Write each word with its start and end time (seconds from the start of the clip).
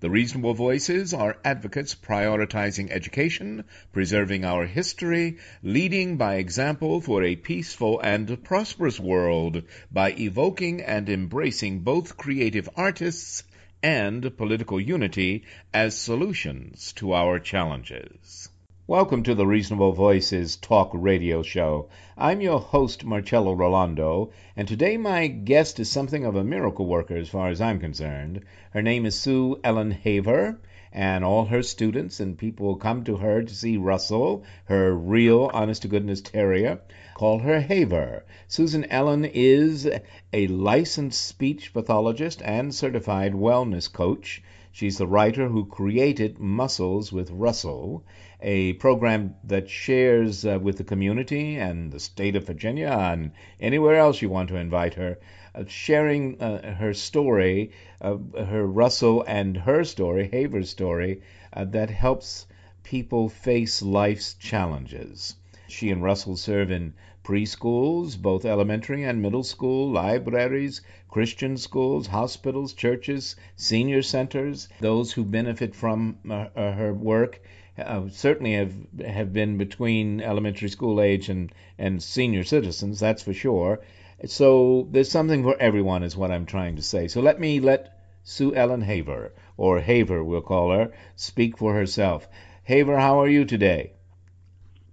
The 0.00 0.10
reasonable 0.10 0.54
voices 0.54 1.12
are 1.12 1.38
advocates 1.44 1.96
prioritizing 1.96 2.88
education, 2.92 3.64
preserving 3.92 4.44
our 4.44 4.64
history, 4.64 5.38
leading 5.60 6.16
by 6.16 6.36
example 6.36 7.00
for 7.00 7.24
a 7.24 7.34
peaceful 7.34 7.98
and 7.98 8.44
prosperous 8.44 9.00
world 9.00 9.64
by 9.90 10.12
evoking 10.12 10.82
and 10.82 11.08
embracing 11.08 11.80
both 11.80 12.16
creative 12.16 12.68
artists 12.76 13.42
and 13.82 14.36
political 14.36 14.80
unity 14.80 15.42
as 15.74 15.96
solutions 15.96 16.92
to 16.92 17.12
our 17.12 17.40
challenges. 17.40 18.47
Welcome 18.88 19.22
to 19.24 19.34
the 19.34 19.46
Reasonable 19.46 19.92
Voices 19.92 20.56
Talk 20.56 20.92
Radio 20.94 21.42
Show. 21.42 21.90
I'm 22.16 22.40
your 22.40 22.58
host, 22.58 23.04
Marcello 23.04 23.54
Rollando, 23.54 24.30
and 24.56 24.66
today 24.66 24.96
my 24.96 25.26
guest 25.26 25.78
is 25.78 25.90
something 25.90 26.24
of 26.24 26.36
a 26.36 26.42
miracle 26.42 26.86
worker 26.86 27.14
as 27.14 27.28
far 27.28 27.50
as 27.50 27.60
I'm 27.60 27.80
concerned. 27.80 28.46
Her 28.70 28.80
name 28.80 29.04
is 29.04 29.14
Sue 29.14 29.60
Ellen 29.62 29.90
Haver, 29.90 30.58
and 30.90 31.22
all 31.22 31.44
her 31.44 31.62
students 31.62 32.18
and 32.18 32.38
people 32.38 32.76
come 32.76 33.04
to 33.04 33.18
her 33.18 33.42
to 33.42 33.54
see 33.54 33.76
Russell, 33.76 34.42
her 34.64 34.94
real, 34.94 35.50
honest 35.52 35.82
to 35.82 35.88
goodness 35.88 36.22
terrier. 36.22 36.80
Call 37.14 37.40
her 37.40 37.60
Haver. 37.60 38.24
Susan 38.46 38.86
Ellen 38.86 39.26
is 39.26 39.86
a 40.32 40.46
licensed 40.46 41.26
speech 41.26 41.74
pathologist 41.74 42.40
and 42.42 42.74
certified 42.74 43.34
wellness 43.34 43.92
coach. 43.92 44.42
She's 44.78 44.98
the 44.98 45.08
writer 45.08 45.48
who 45.48 45.64
created 45.66 46.38
Muscles 46.38 47.12
with 47.12 47.32
Russell 47.32 48.04
a 48.40 48.74
program 48.74 49.34
that 49.42 49.68
shares 49.68 50.46
uh, 50.46 50.60
with 50.62 50.76
the 50.76 50.84
community 50.84 51.56
and 51.56 51.90
the 51.90 51.98
state 51.98 52.36
of 52.36 52.46
Virginia 52.46 52.96
and 52.96 53.32
anywhere 53.58 53.96
else 53.96 54.22
you 54.22 54.28
want 54.28 54.50
to 54.50 54.56
invite 54.56 54.94
her, 54.94 55.18
uh, 55.52 55.64
sharing 55.66 56.40
uh, 56.40 56.74
her 56.74 56.94
story, 56.94 57.72
uh, 58.00 58.18
her 58.38 58.64
Russell 58.64 59.24
and 59.26 59.56
her 59.56 59.82
story, 59.82 60.28
Haver's 60.30 60.70
story, 60.70 61.22
uh, 61.52 61.64
that 61.64 61.90
helps 61.90 62.46
people 62.84 63.28
face 63.28 63.82
life's 63.82 64.34
challenges. 64.34 65.34
She 65.66 65.90
and 65.90 66.04
Russell 66.04 66.36
serve 66.36 66.70
in 66.70 66.94
preschools, 67.24 68.16
both 68.16 68.44
elementary 68.44 69.02
and 69.02 69.20
middle 69.20 69.42
school, 69.42 69.90
libraries, 69.90 70.82
Christian 71.08 71.56
schools, 71.56 72.06
hospitals, 72.06 72.72
churches, 72.74 73.36
senior 73.56 74.02
centers, 74.02 74.68
those 74.80 75.12
who 75.12 75.24
benefit 75.24 75.74
from 75.74 76.18
uh, 76.30 76.46
her 76.54 76.92
work 76.92 77.40
uh, 77.78 78.08
certainly 78.10 78.54
have 78.54 78.74
have 79.04 79.32
been 79.32 79.56
between 79.56 80.20
elementary 80.20 80.68
school 80.68 81.00
age 81.00 81.28
and 81.28 81.52
and 81.78 82.02
senior 82.02 82.44
citizens. 82.44 83.00
That's 83.00 83.22
for 83.22 83.32
sure. 83.32 83.80
So 84.26 84.88
there's 84.90 85.10
something 85.10 85.44
for 85.44 85.56
everyone, 85.60 86.02
is 86.02 86.16
what 86.16 86.30
I'm 86.30 86.46
trying 86.46 86.76
to 86.76 86.82
say. 86.82 87.08
So 87.08 87.20
let 87.20 87.38
me 87.38 87.60
let 87.60 87.96
Sue 88.24 88.54
Ellen 88.54 88.82
Haver, 88.82 89.32
or 89.56 89.80
Haver, 89.80 90.24
we'll 90.24 90.40
call 90.40 90.72
her, 90.72 90.92
speak 91.14 91.56
for 91.56 91.72
herself. 91.74 92.28
Haver, 92.64 92.98
how 92.98 93.20
are 93.20 93.28
you 93.28 93.44
today? 93.44 93.92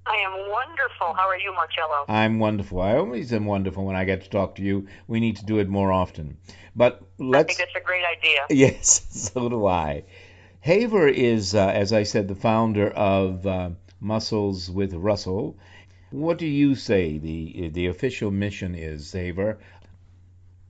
I 0.08 0.18
am 0.18 0.52
wonderful. 0.52 1.14
How 1.14 1.28
are 1.28 1.38
you, 1.38 1.54
Marcello? 1.54 2.06
I'm 2.08 2.40
wonderful. 2.40 2.82
I 2.82 2.98
always 2.98 3.34
am 3.34 3.46
wonderful 3.46 3.86
when 3.86 3.96
I 3.96 4.06
get 4.06 4.24
to 4.24 4.30
talk 4.30 4.56
to 4.56 4.62
you. 4.62 4.88
We 5.08 5.20
need 5.20 5.38
to 5.38 5.46
do 5.46 5.58
it 5.60 5.68
more 5.68 5.92
often. 5.92 6.38
But 6.76 7.02
let's. 7.18 7.46
I 7.46 7.48
think 7.48 7.60
that's 7.60 7.84
a 7.84 7.86
great 7.86 8.04
idea. 8.06 8.46
Yes, 8.50 9.06
so 9.10 9.50
do 9.50 9.66
I. 9.66 10.04
Haver 10.62 11.08
is, 11.08 11.56
uh, 11.56 11.68
as 11.68 11.94
I 11.94 12.04
said, 12.04 12.28
the 12.28 12.36
founder 12.36 12.90
of 12.90 13.46
uh, 13.48 13.70
Muscles 14.00 14.70
with 14.70 14.94
Russell. 14.94 15.58
What 16.12 16.38
do 16.38 16.46
you 16.46 16.76
say 16.76 17.18
the 17.18 17.70
the 17.70 17.88
official 17.88 18.32
mission 18.32 18.76
is, 18.76 19.12
Haver? 19.12 19.60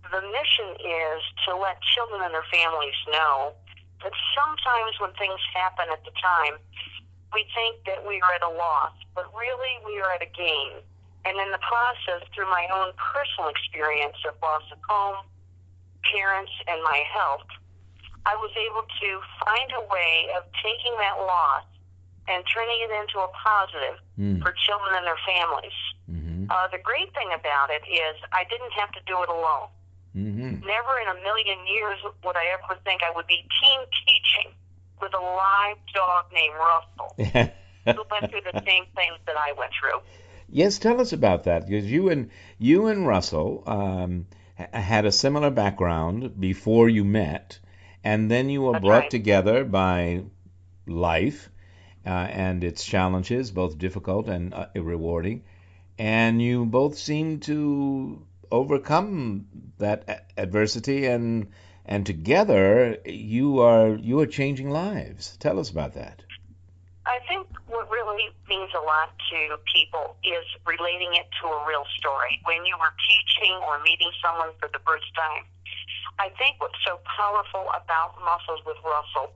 The 0.04 0.22
mission 0.22 0.70
is 0.80 1.22
to 1.46 1.58
let 1.58 1.78
children 1.96 2.22
and 2.24 2.34
their 2.34 2.46
families 2.52 2.96
know 3.12 3.54
that 4.04 4.14
sometimes 4.36 5.00
when 5.00 5.12
things 5.14 5.40
happen 5.54 5.86
at 5.92 6.04
the 6.06 6.12
time, 6.22 6.60
we 7.34 7.46
think 7.56 7.84
that 7.86 8.06
we 8.06 8.22
are 8.22 8.34
at 8.36 8.44
a 8.44 8.54
loss, 8.54 8.94
but 9.16 9.32
really 9.34 9.80
we 9.86 10.00
are 10.00 10.12
at 10.12 10.22
a 10.22 10.32
gain. 10.32 10.84
And 11.26 11.40
in 11.42 11.50
the 11.50 11.62
process, 11.64 12.22
through 12.34 12.50
my 12.54 12.70
own 12.70 12.94
personal 13.02 13.50
experience 13.50 14.18
of 14.30 14.38
loss 14.42 14.64
of 14.72 14.78
home, 14.86 15.26
parents, 16.06 16.54
and 16.70 16.78
my 16.84 17.02
health, 17.10 17.50
I 18.26 18.38
was 18.38 18.54
able 18.54 18.86
to 18.86 19.10
find 19.42 19.70
a 19.74 19.84
way 19.90 20.30
of 20.38 20.46
taking 20.62 20.94
that 21.02 21.18
loss 21.18 21.66
and 22.30 22.42
turning 22.50 22.78
it 22.82 22.94
into 22.94 23.22
a 23.22 23.30
positive 23.34 23.98
mm. 24.18 24.42
for 24.42 24.54
children 24.66 24.98
and 24.98 25.06
their 25.06 25.22
families. 25.26 25.78
Mm-hmm. 26.10 26.50
Uh, 26.50 26.68
the 26.70 26.82
great 26.82 27.14
thing 27.14 27.30
about 27.34 27.70
it 27.70 27.86
is 27.86 28.18
I 28.34 28.46
didn't 28.50 28.74
have 28.74 28.90
to 28.94 29.02
do 29.06 29.18
it 29.22 29.30
alone. 29.30 29.70
Mm-hmm. 30.18 30.66
Never 30.66 30.94
in 31.02 31.10
a 31.10 31.18
million 31.22 31.60
years 31.70 32.02
would 32.24 32.38
I 32.38 32.50
ever 32.54 32.80
think 32.82 33.02
I 33.04 33.14
would 33.14 33.28
be 33.28 33.46
team 33.62 33.82
teaching 34.06 34.54
with 35.02 35.14
a 35.14 35.22
live 35.22 35.78
dog 35.94 36.26
named 36.34 36.54
Russell 36.56 37.16
who 37.86 38.04
went 38.12 38.32
through 38.32 38.42
the 38.52 38.62
same 38.66 38.86
things 38.96 39.18
that 39.26 39.36
I 39.38 39.54
went 39.58 39.72
through. 39.80 40.00
Yes, 40.50 40.78
tell 40.78 41.02
us 41.02 41.12
about 41.14 41.44
that 41.46 41.68
because 41.68 41.92
you 41.92 42.10
and 42.10 42.30
you 42.60 42.88
and 42.88 43.08
Russell 43.08 43.64
um, 43.66 44.28
had 44.74 45.06
a 45.06 45.12
similar 45.12 45.50
background 45.50 46.40
before 46.40 46.88
you 46.88 47.04
met 47.04 47.60
and 48.06 48.30
then 48.30 48.50
you 48.50 48.62
were 48.62 48.74
That's 48.74 48.84
brought 48.84 49.02
right. 49.02 49.12
together 49.12 49.66
by 49.66 50.24
life 50.86 51.50
uh, 52.06 52.10
and 52.10 52.64
its 52.64 52.86
challenges, 52.86 53.50
both 53.50 53.80
difficult 53.80 54.28
and 54.30 54.54
uh, 54.54 54.68
rewarding, 54.76 55.44
and 55.98 56.40
you 56.40 56.66
both 56.66 56.98
seem 56.98 57.40
to 57.40 58.24
overcome 58.52 59.48
that 59.80 60.28
adversity 60.38 61.08
and 61.08 61.48
and 61.86 62.06
together 62.06 62.98
you 63.06 63.60
are 63.60 63.96
you 63.96 64.20
are 64.20 64.26
changing 64.28 64.70
lives. 64.70 65.38
Tell 65.38 65.60
us 65.60 65.70
about 65.70 65.94
that. 65.94 66.24
I 67.06 67.20
think 67.30 67.48
what 67.68 67.90
really 67.90 68.34
means 68.50 68.72
a 68.74 68.82
lot 68.82 69.14
to 69.30 69.58
people 69.70 70.18
is 70.24 70.46
relating 70.66 71.14
it 71.14 71.30
to 71.42 71.48
a 71.48 71.68
real 71.68 71.86
story. 71.98 72.42
When 72.46 72.66
you 72.66 72.76
were 72.82 72.94
teaching 73.06 73.54
or 73.62 73.78
meeting 73.84 74.10
someone 74.24 74.50
for 74.60 74.70
the 74.74 74.82
first 74.82 75.06
time, 75.14 75.46
I 76.18 76.30
think 76.38 76.58
what's 76.58 76.82
so 76.86 76.98
powerful 77.06 77.70
about 77.78 78.18
Muscles 78.26 78.66
with 78.66 78.78
Russell 78.82 79.34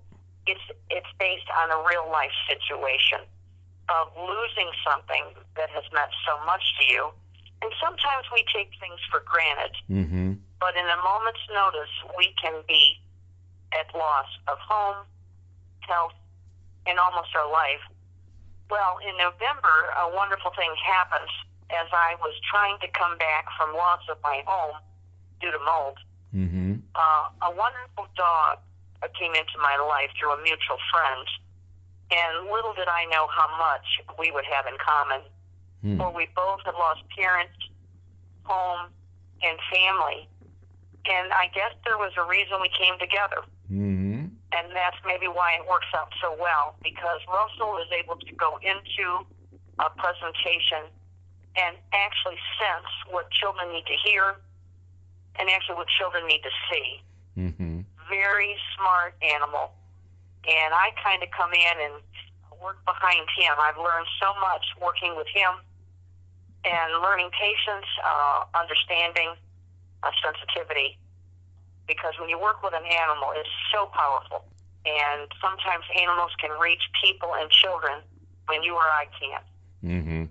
is 0.48 0.58
it's 0.90 1.14
based 1.20 1.50
on 1.54 1.70
a 1.70 1.80
real 1.86 2.10
life 2.10 2.34
situation 2.50 3.22
of 3.90 4.10
losing 4.18 4.70
something 4.86 5.26
that 5.56 5.70
has 5.70 5.84
meant 5.94 6.10
so 6.26 6.38
much 6.46 6.62
to 6.80 6.86
you. 6.86 7.10
And 7.62 7.72
sometimes 7.84 8.26
we 8.32 8.46
take 8.56 8.72
things 8.80 9.00
for 9.12 9.22
granted. 9.28 9.76
Mm-hmm. 9.90 10.40
But 10.60 10.76
in 10.76 10.86
a 10.86 11.00
moment's 11.04 11.44
notice, 11.52 11.92
we 12.18 12.34
can 12.42 12.64
be 12.68 13.00
at 13.76 13.94
loss 13.94 14.28
of 14.48 14.58
home, 14.60 15.06
health, 15.82 16.16
and 16.88 16.98
almost 17.00 17.36
our 17.36 17.52
life. 17.52 17.84
Well, 18.70 19.00
in 19.04 19.18
November, 19.18 19.76
a 19.98 20.14
wonderful 20.16 20.52
thing 20.56 20.72
happened 20.86 21.30
as 21.70 21.88
I 21.92 22.16
was 22.22 22.34
trying 22.50 22.78
to 22.82 22.88
come 22.96 23.18
back 23.18 23.46
from 23.58 23.76
loss 23.76 24.02
of 24.10 24.18
my 24.24 24.42
home 24.46 24.78
due 25.42 25.52
to 25.52 25.60
mold. 25.60 25.98
Mm-hmm. 26.34 26.74
Uh, 26.96 27.50
a 27.50 27.52
wonderful 27.52 28.08
dog 28.16 28.60
came 29.20 29.34
into 29.34 29.58
my 29.62 29.80
life 29.80 30.12
through 30.20 30.36
a 30.36 30.42
mutual 30.44 30.78
friend 30.92 31.26
And 32.12 32.50
little 32.50 32.74
did 32.74 32.88
I 32.88 33.06
know 33.06 33.28
how 33.30 33.48
much 33.58 33.86
we 34.18 34.32
would 34.32 34.46
have 34.46 34.66
in 34.66 34.76
common. 34.82 35.22
Hmm. 35.82 35.98
For 35.98 36.12
we 36.12 36.28
both 36.36 36.60
had 36.66 36.76
lost 36.76 37.02
parents, 37.16 37.56
home, 38.44 38.92
and 39.42 39.58
family. 39.72 40.28
And 41.08 41.32
I 41.32 41.48
guess 41.56 41.72
there 41.86 41.98
was 41.98 42.12
a 42.18 42.28
reason 42.28 42.60
we 42.62 42.70
came 42.76 43.00
together. 43.00 43.42
hmm 43.68 44.28
And 44.52 44.66
that's 44.76 44.98
maybe 45.06 45.28
why 45.28 45.56
it 45.56 45.64
works 45.70 45.88
out 45.96 46.12
so 46.22 46.36
well 46.40 46.76
because 46.84 47.20
Russell 47.32 47.78
is 47.80 47.88
able 47.96 48.18
to 48.18 48.32
go 48.36 48.60
into 48.62 49.26
a 49.80 49.90
presentation 49.96 50.92
and 51.56 51.78
actually 51.94 52.38
sense 52.60 52.90
what 53.10 53.32
children 53.32 53.72
need 53.72 53.86
to 53.88 53.98
hear 54.04 54.36
and 55.40 55.50
actually 55.50 55.76
what 55.76 55.88
children 55.88 56.28
need 56.28 56.44
to 56.44 56.54
see. 56.68 56.88
hmm 57.36 57.82
Very 58.10 58.58
smart 58.76 59.16
animal. 59.24 59.72
And 60.44 60.74
I 60.74 60.92
kind 61.04 61.24
of 61.24 61.30
come 61.32 61.54
in 61.54 61.76
and 61.80 61.96
work 62.62 62.84
behind 62.86 63.24
him. 63.40 63.56
I've 63.56 63.78
learned 63.78 64.08
so 64.20 64.36
much 64.42 64.66
working 64.82 65.16
with 65.16 65.28
him 65.32 65.64
and 66.66 67.02
learning 67.02 67.30
patience, 67.32 67.88
uh, 68.04 68.44
understanding, 68.58 69.36
uh, 70.04 70.12
sensitivity. 70.24 70.98
Because 71.88 72.14
when 72.20 72.30
you 72.30 72.40
work 72.40 72.62
with 72.64 72.74
an 72.74 72.86
animal, 72.86 73.30
it's 73.36 73.50
so 73.74 73.88
powerful. 73.88 74.46
And 74.86 75.28
sometimes 75.42 75.84
animals 76.00 76.32
can 76.40 76.52
reach 76.60 76.82
people 77.04 77.34
and 77.36 77.50
children 77.50 78.00
when 78.48 78.64
you 78.64 78.74
or 78.74 78.82
I 78.82 79.06
can't. 79.20 79.44
Mm-hmm. 79.84 80.24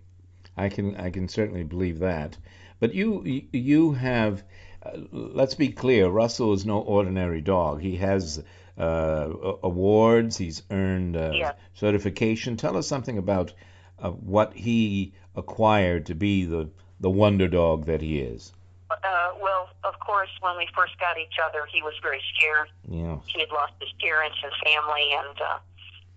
I 0.57 0.69
can 0.69 0.97
I 0.97 1.11
can 1.11 1.29
certainly 1.29 1.65
believe 1.65 2.01
that. 2.01 2.37
But 2.81 2.95
you 2.95 3.23
you 3.53 3.93
have 3.93 4.43
uh, 4.83 4.99
let's 5.13 5.55
be 5.55 5.69
clear. 5.69 6.09
Russell 6.09 6.53
is 6.53 6.65
no 6.65 6.81
ordinary 6.81 7.41
dog. 7.41 7.81
He 7.81 7.97
has 7.97 8.43
uh, 8.79 9.29
awards. 9.63 10.37
He's 10.37 10.63
earned 10.71 11.17
uh, 11.17 11.33
Yes. 11.35 11.55
certification. 11.75 12.57
Tell 12.57 12.77
us 12.77 12.87
something 12.87 13.19
about 13.19 13.53
uh, 14.01 14.11
what 14.11 14.55
he 14.55 15.13
acquired 15.37 16.07
to 16.07 16.15
be 16.15 16.45
the 16.45 16.69
the 17.01 17.11
wonder 17.11 17.47
dog 17.49 17.87
that 17.87 18.01
he 18.01 18.19
is. 18.19 18.53
Uh, 18.91 19.31
well, 19.41 19.69
of 19.85 19.99
course, 20.01 20.31
when 20.41 20.57
we 20.57 20.67
first 20.75 20.99
got 20.99 21.19
each 21.19 21.39
other, 21.45 21.67
he 21.71 21.83
was 21.83 21.95
very 22.03 22.21
scared. 22.35 22.69
Yeah. 22.89 23.19
He 23.27 23.41
had 23.41 23.51
lost 23.51 23.75
his 23.81 23.93
parents 24.01 24.37
and 24.43 24.53
family 24.65 25.13
and 25.13 25.37
uh, 25.41 25.59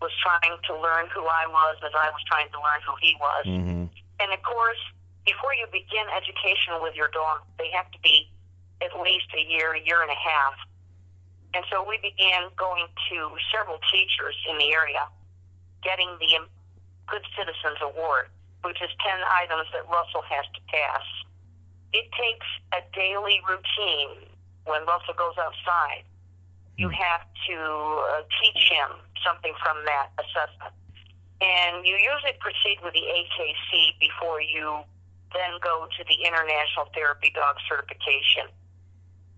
was 0.01 0.11
trying 0.23 0.57
to 0.57 0.73
learn 0.73 1.05
who 1.13 1.21
I 1.21 1.45
was 1.45 1.77
as 1.85 1.91
I 1.93 2.09
was 2.09 2.23
trying 2.25 2.49
to 2.49 2.57
learn 2.57 2.81
who 2.87 2.95
he 3.01 3.13
was. 3.19 3.43
hmm 3.45 3.85
And 4.23 4.29
of 4.33 4.41
course, 4.41 4.81
before 5.25 5.53
you 5.53 5.67
begin 5.71 6.07
education 6.15 6.81
with 6.81 6.95
your 6.95 7.09
dog, 7.09 7.45
they 7.59 7.69
have 7.71 7.91
to 7.91 7.99
be 8.01 8.31
at 8.81 8.89
least 8.99 9.29
a 9.37 9.43
year, 9.45 9.73
a 9.73 9.81
year 9.85 10.01
and 10.01 10.09
a 10.09 10.17
half. 10.17 10.57
And 11.53 11.63
so 11.69 11.85
we 11.85 11.99
began 12.01 12.49
going 12.57 12.87
to 13.11 13.17
several 13.53 13.77
teachers 13.91 14.35
in 14.49 14.57
the 14.57 14.71
area, 14.73 15.05
getting 15.83 16.09
the 16.17 16.39
Good 17.11 17.27
Citizens 17.35 17.83
Award, 17.83 18.31
which 18.63 18.79
is 18.79 18.87
10 19.03 19.19
items 19.27 19.67
that 19.75 19.83
Russell 19.91 20.23
has 20.31 20.47
to 20.55 20.61
pass. 20.71 21.03
It 21.91 22.07
takes 22.15 22.47
a 22.71 22.79
daily 22.95 23.43
routine 23.43 24.31
when 24.63 24.87
Russell 24.87 25.19
goes 25.19 25.35
outside. 25.35 26.07
You 26.79 26.87
have 26.87 27.27
to 27.51 27.57
uh, 27.59 28.23
teach 28.39 28.71
him 28.71 28.95
something 29.27 29.51
from 29.59 29.83
that 29.83 30.15
assessment. 30.23 30.71
And 31.43 31.83
you 31.83 31.99
usually 31.99 32.39
proceed 32.39 32.79
with 32.79 32.95
the 32.95 33.03
AKC 33.03 33.99
before 33.99 34.39
you 34.39 34.87
then 35.35 35.59
go 35.59 35.87
to 35.91 36.01
the 36.07 36.15
International 36.23 36.87
Therapy 36.95 37.31
Dog 37.35 37.59
Certification, 37.67 38.47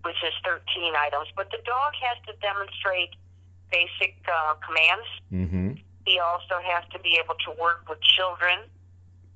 which 0.06 0.22
is 0.22 0.34
13 0.46 0.94
items. 0.94 1.34
But 1.36 1.50
the 1.50 1.62
dog 1.66 1.98
has 2.06 2.22
to 2.30 2.34
demonstrate 2.38 3.18
basic 3.74 4.14
uh, 4.30 4.54
commands. 4.62 5.10
hmm 5.34 5.82
He 6.06 6.20
also 6.20 6.60
has 6.64 6.84
to 6.92 7.00
be 7.00 7.20
able 7.24 7.36
to 7.46 7.52
work 7.62 7.88
with 7.90 8.00
children. 8.02 8.60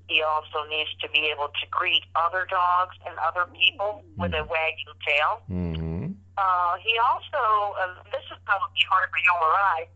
He 0.07 0.21
also 0.23 0.63
needs 0.69 0.91
to 1.01 1.09
be 1.09 1.31
able 1.31 1.47
to 1.47 1.65
greet 1.69 2.03
other 2.15 2.47
dogs 2.49 2.95
and 3.05 3.15
other 3.19 3.47
people 3.51 4.03
with 4.17 4.33
a 4.33 4.43
wagging 4.43 4.95
tail. 5.05 5.41
hmm 5.47 6.11
Uh, 6.37 6.77
he 6.85 6.93
also, 7.01 7.41
uh, 7.81 8.03
this 8.13 8.23
is 8.31 8.37
probably 8.45 8.83
hard 8.87 9.09
for 9.09 9.17
you 9.17 9.33
or 9.41 9.53
I, 9.57 9.87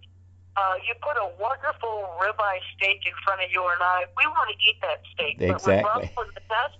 uh, 0.57 0.75
you 0.83 0.93
put 0.99 1.15
a 1.15 1.29
wonderful 1.39 2.09
ribeye 2.19 2.59
steak 2.75 3.05
in 3.05 3.13
front 3.23 3.41
of 3.45 3.51
you 3.51 3.61
and 3.67 3.81
I, 3.81 4.05
we 4.17 4.25
want 4.27 4.49
to 4.49 4.57
eat 4.59 4.77
that 4.81 4.99
steak. 5.13 5.35
Exactly. 5.39 5.79
But 5.85 6.01
with 6.01 6.11
Russell 6.17 6.33
the 6.33 6.43
test, 6.49 6.77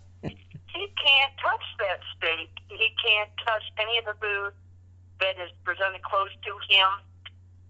he 0.74 0.84
can't 0.98 1.34
touch 1.40 1.66
that 1.80 2.00
steak. 2.18 2.50
He 2.68 2.90
can't 3.06 3.30
touch 3.46 3.64
any 3.78 3.98
of 4.00 4.06
the 4.06 4.16
food 4.20 4.52
that 5.20 5.38
is 5.38 5.52
presented 5.64 6.02
close 6.02 6.34
to 6.48 6.52
him 6.68 6.90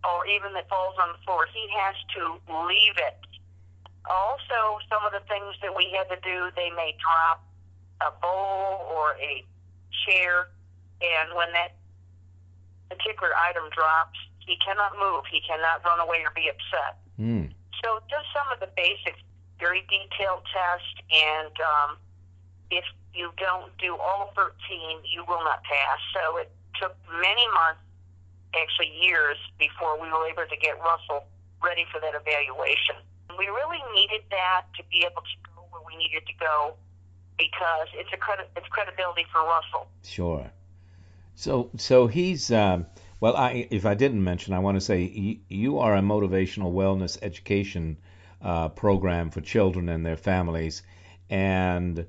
or 0.03 0.25
even 0.27 0.53
that 0.53 0.67
falls 0.69 0.95
on 1.01 1.13
the 1.13 1.21
floor. 1.25 1.47
He 1.53 1.67
has 1.77 1.95
to 2.17 2.39
leave 2.67 2.97
it. 2.97 3.17
Also, 4.09 4.81
some 4.89 5.05
of 5.05 5.13
the 5.13 5.21
things 5.29 5.53
that 5.61 5.75
we 5.75 5.93
had 5.93 6.09
to 6.09 6.17
do, 6.21 6.49
they 6.55 6.71
may 6.73 6.97
drop 6.97 7.45
a 8.01 8.11
bowl 8.21 8.89
or 8.89 9.13
a 9.21 9.45
chair, 10.05 10.49
and 11.01 11.35
when 11.35 11.53
that 11.53 11.77
particular 12.89 13.29
item 13.37 13.69
drops, 13.69 14.17
he 14.39 14.57
cannot 14.57 14.97
move. 14.97 15.23
He 15.29 15.41
cannot 15.41 15.85
run 15.85 15.99
away 15.99 16.25
or 16.25 16.31
be 16.33 16.49
upset. 16.49 16.97
Mm. 17.19 17.53
So 17.83 18.01
just 18.09 18.25
some 18.33 18.49
of 18.51 18.59
the 18.59 18.69
basics, 18.75 19.21
very 19.59 19.85
detailed 19.85 20.41
test, 20.49 20.95
and 21.13 21.53
um, 21.61 21.97
if 22.69 22.85
you 23.13 23.31
don't 23.37 23.69
do 23.77 23.95
all 23.97 24.33
13, 24.35 24.49
you 25.05 25.23
will 25.27 25.43
not 25.43 25.63
pass. 25.63 25.99
So 26.13 26.37
it 26.37 26.51
took 26.79 26.95
many 27.21 27.45
months, 27.53 27.81
actually 28.55 28.91
years, 29.01 29.37
before 29.59 29.99
we 30.01 30.07
were 30.07 30.27
able 30.27 30.47
to 30.49 30.57
get 30.57 30.77
Russell 30.79 31.25
ready 31.63 31.85
for 31.91 32.01
that 32.01 32.13
evaluation. 32.15 32.95
We 33.37 33.47
really 33.47 33.81
needed 33.95 34.21
that 34.31 34.65
to 34.77 34.83
be 34.91 35.05
able 35.05 35.21
to 35.21 35.37
go 35.55 35.61
where 35.71 35.81
we 35.87 35.95
needed 35.95 36.25
to 36.27 36.33
go 36.39 36.75
because 37.37 37.87
it's 37.93 38.11
a 38.13 38.17
credit, 38.17 38.49
it's 38.55 38.67
credibility 38.67 39.25
for 39.31 39.41
Russell. 39.41 39.87
Sure. 40.03 40.51
So 41.35 41.71
so 41.77 42.07
he's 42.07 42.51
um, 42.51 42.85
well. 43.19 43.35
I 43.35 43.67
if 43.71 43.85
I 43.85 43.95
didn't 43.95 44.23
mention, 44.23 44.53
I 44.53 44.59
want 44.59 44.75
to 44.75 44.81
say 44.81 45.03
you, 45.03 45.39
you 45.47 45.79
are 45.79 45.95
a 45.95 46.01
motivational 46.01 46.73
wellness 46.73 47.17
education 47.21 47.97
uh, 48.41 48.69
program 48.69 49.31
for 49.31 49.41
children 49.41 49.89
and 49.89 50.05
their 50.05 50.17
families, 50.17 50.83
and 51.29 52.05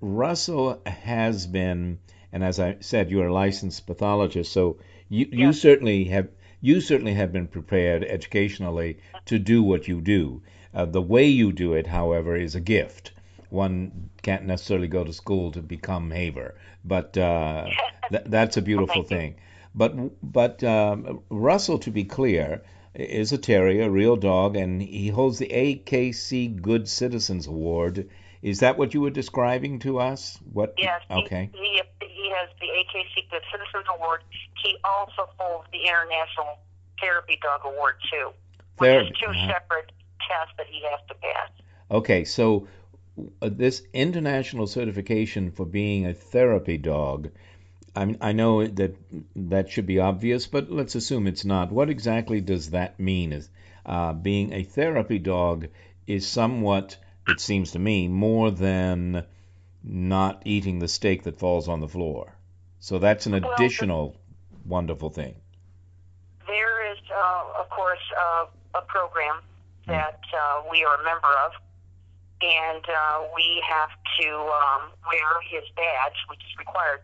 Russell 0.00 0.82
has 0.86 1.46
been, 1.46 2.00
and 2.32 2.42
as 2.42 2.58
I 2.58 2.78
said, 2.80 3.10
you're 3.10 3.28
a 3.28 3.32
licensed 3.32 3.86
pathologist, 3.86 4.52
so 4.52 4.78
you 5.08 5.26
you 5.30 5.46
Yes. 5.46 5.60
certainly 5.60 6.04
have 6.04 6.28
you 6.60 6.80
certainly 6.80 7.14
have 7.14 7.32
been 7.32 7.46
prepared 7.46 8.02
educationally 8.04 8.98
to 9.26 9.38
do 9.38 9.62
what 9.62 9.86
you 9.88 10.00
do. 10.00 10.42
Uh, 10.74 10.84
the 10.84 11.02
way 11.02 11.24
you 11.26 11.52
do 11.52 11.72
it, 11.74 11.86
however, 11.86 12.36
is 12.36 12.54
a 12.54 12.60
gift. 12.60 13.12
One 13.50 14.10
can't 14.22 14.44
necessarily 14.44 14.88
go 14.88 15.04
to 15.04 15.12
school 15.12 15.52
to 15.52 15.62
become 15.62 16.10
Haver, 16.10 16.54
but 16.84 17.16
uh, 17.16 17.66
th- 18.10 18.24
that's 18.26 18.56
a 18.56 18.62
beautiful 18.62 19.02
you. 19.02 19.08
thing. 19.08 19.36
But 19.74 19.92
but 20.22 20.62
um, 20.64 21.20
Russell, 21.30 21.78
to 21.80 21.90
be 21.90 22.04
clear, 22.04 22.62
is 22.94 23.32
a 23.32 23.38
terrier, 23.38 23.84
a 23.84 23.90
real 23.90 24.16
dog, 24.16 24.56
and 24.56 24.82
he 24.82 25.08
holds 25.08 25.38
the 25.38 25.48
AKC 25.48 26.60
Good 26.60 26.88
Citizens 26.88 27.46
Award. 27.46 28.08
Is 28.42 28.60
that 28.60 28.76
what 28.78 28.94
you 28.94 29.00
were 29.00 29.10
describing 29.10 29.78
to 29.80 29.98
us? 29.98 30.38
What? 30.52 30.74
Yes. 30.78 31.02
Okay. 31.10 31.50
He, 31.52 31.80
he 32.02 32.07
has 32.30 32.48
the 32.60 32.66
AKC 32.66 33.30
Good 33.30 33.42
Citizens 33.50 33.86
Award. 33.96 34.22
He 34.62 34.76
also 34.84 35.28
holds 35.38 35.68
the 35.72 35.86
International 35.86 36.58
Therapy 37.00 37.38
Dog 37.42 37.60
Award 37.64 37.96
too, 38.10 38.30
which 38.78 38.88
Therapy, 38.88 39.10
is 39.10 39.18
2 39.18 39.26
uh-huh. 39.26 39.48
separate 39.48 39.92
tests 40.26 40.54
that 40.58 40.66
he 40.66 40.82
has 40.82 41.00
to 41.08 41.14
pass. 41.14 41.50
Okay, 41.90 42.24
so 42.24 42.68
uh, 43.40 43.48
this 43.50 43.82
international 43.92 44.66
certification 44.66 45.50
for 45.50 45.64
being 45.64 46.06
a 46.06 46.14
therapy 46.14 46.76
dog, 46.76 47.30
I, 47.96 48.16
I 48.20 48.32
know 48.32 48.66
that 48.66 48.94
that 49.34 49.70
should 49.70 49.86
be 49.86 49.98
obvious, 49.98 50.46
but 50.46 50.70
let's 50.70 50.94
assume 50.94 51.26
it's 51.26 51.44
not. 51.44 51.72
What 51.72 51.90
exactly 51.90 52.40
does 52.40 52.70
that 52.70 53.00
mean? 53.00 53.32
Is 53.32 53.48
uh, 53.86 54.12
being 54.12 54.52
a 54.52 54.62
therapy 54.62 55.18
dog 55.18 55.68
is 56.06 56.26
somewhat, 56.26 56.96
it 57.26 57.40
seems 57.40 57.72
to 57.72 57.78
me, 57.78 58.08
more 58.08 58.50
than 58.50 59.24
not 59.90 60.42
eating 60.44 60.78
the 60.78 60.88
steak 60.88 61.22
that 61.24 61.38
falls 61.38 61.66
on 61.68 61.80
the 61.80 61.88
floor. 61.88 62.34
So 62.80 62.98
that's 62.98 63.26
an 63.26 63.32
Well, 63.32 63.40
the- 63.40 63.54
additional 63.54 64.16
wonderful 64.66 65.10
thing. 65.10 65.40
There 66.46 66.92
is, 66.92 66.98
uh, 67.10 67.44
of 67.58 67.68
course, 67.70 67.98
uh, 68.20 68.46
a 68.74 68.82
program 68.82 69.40
that 69.86 70.20
uh, 70.34 70.62
we 70.70 70.84
are 70.84 71.00
a 71.00 71.04
member 71.04 71.32
of, 71.46 71.52
and 72.42 72.84
uh, 72.88 73.24
we 73.34 73.62
have 73.66 73.88
to 74.20 74.28
um, 74.36 74.92
wear 75.06 75.40
his 75.50 75.64
badge, 75.74 76.16
which 76.28 76.40
is 76.40 76.58
required. 76.58 77.00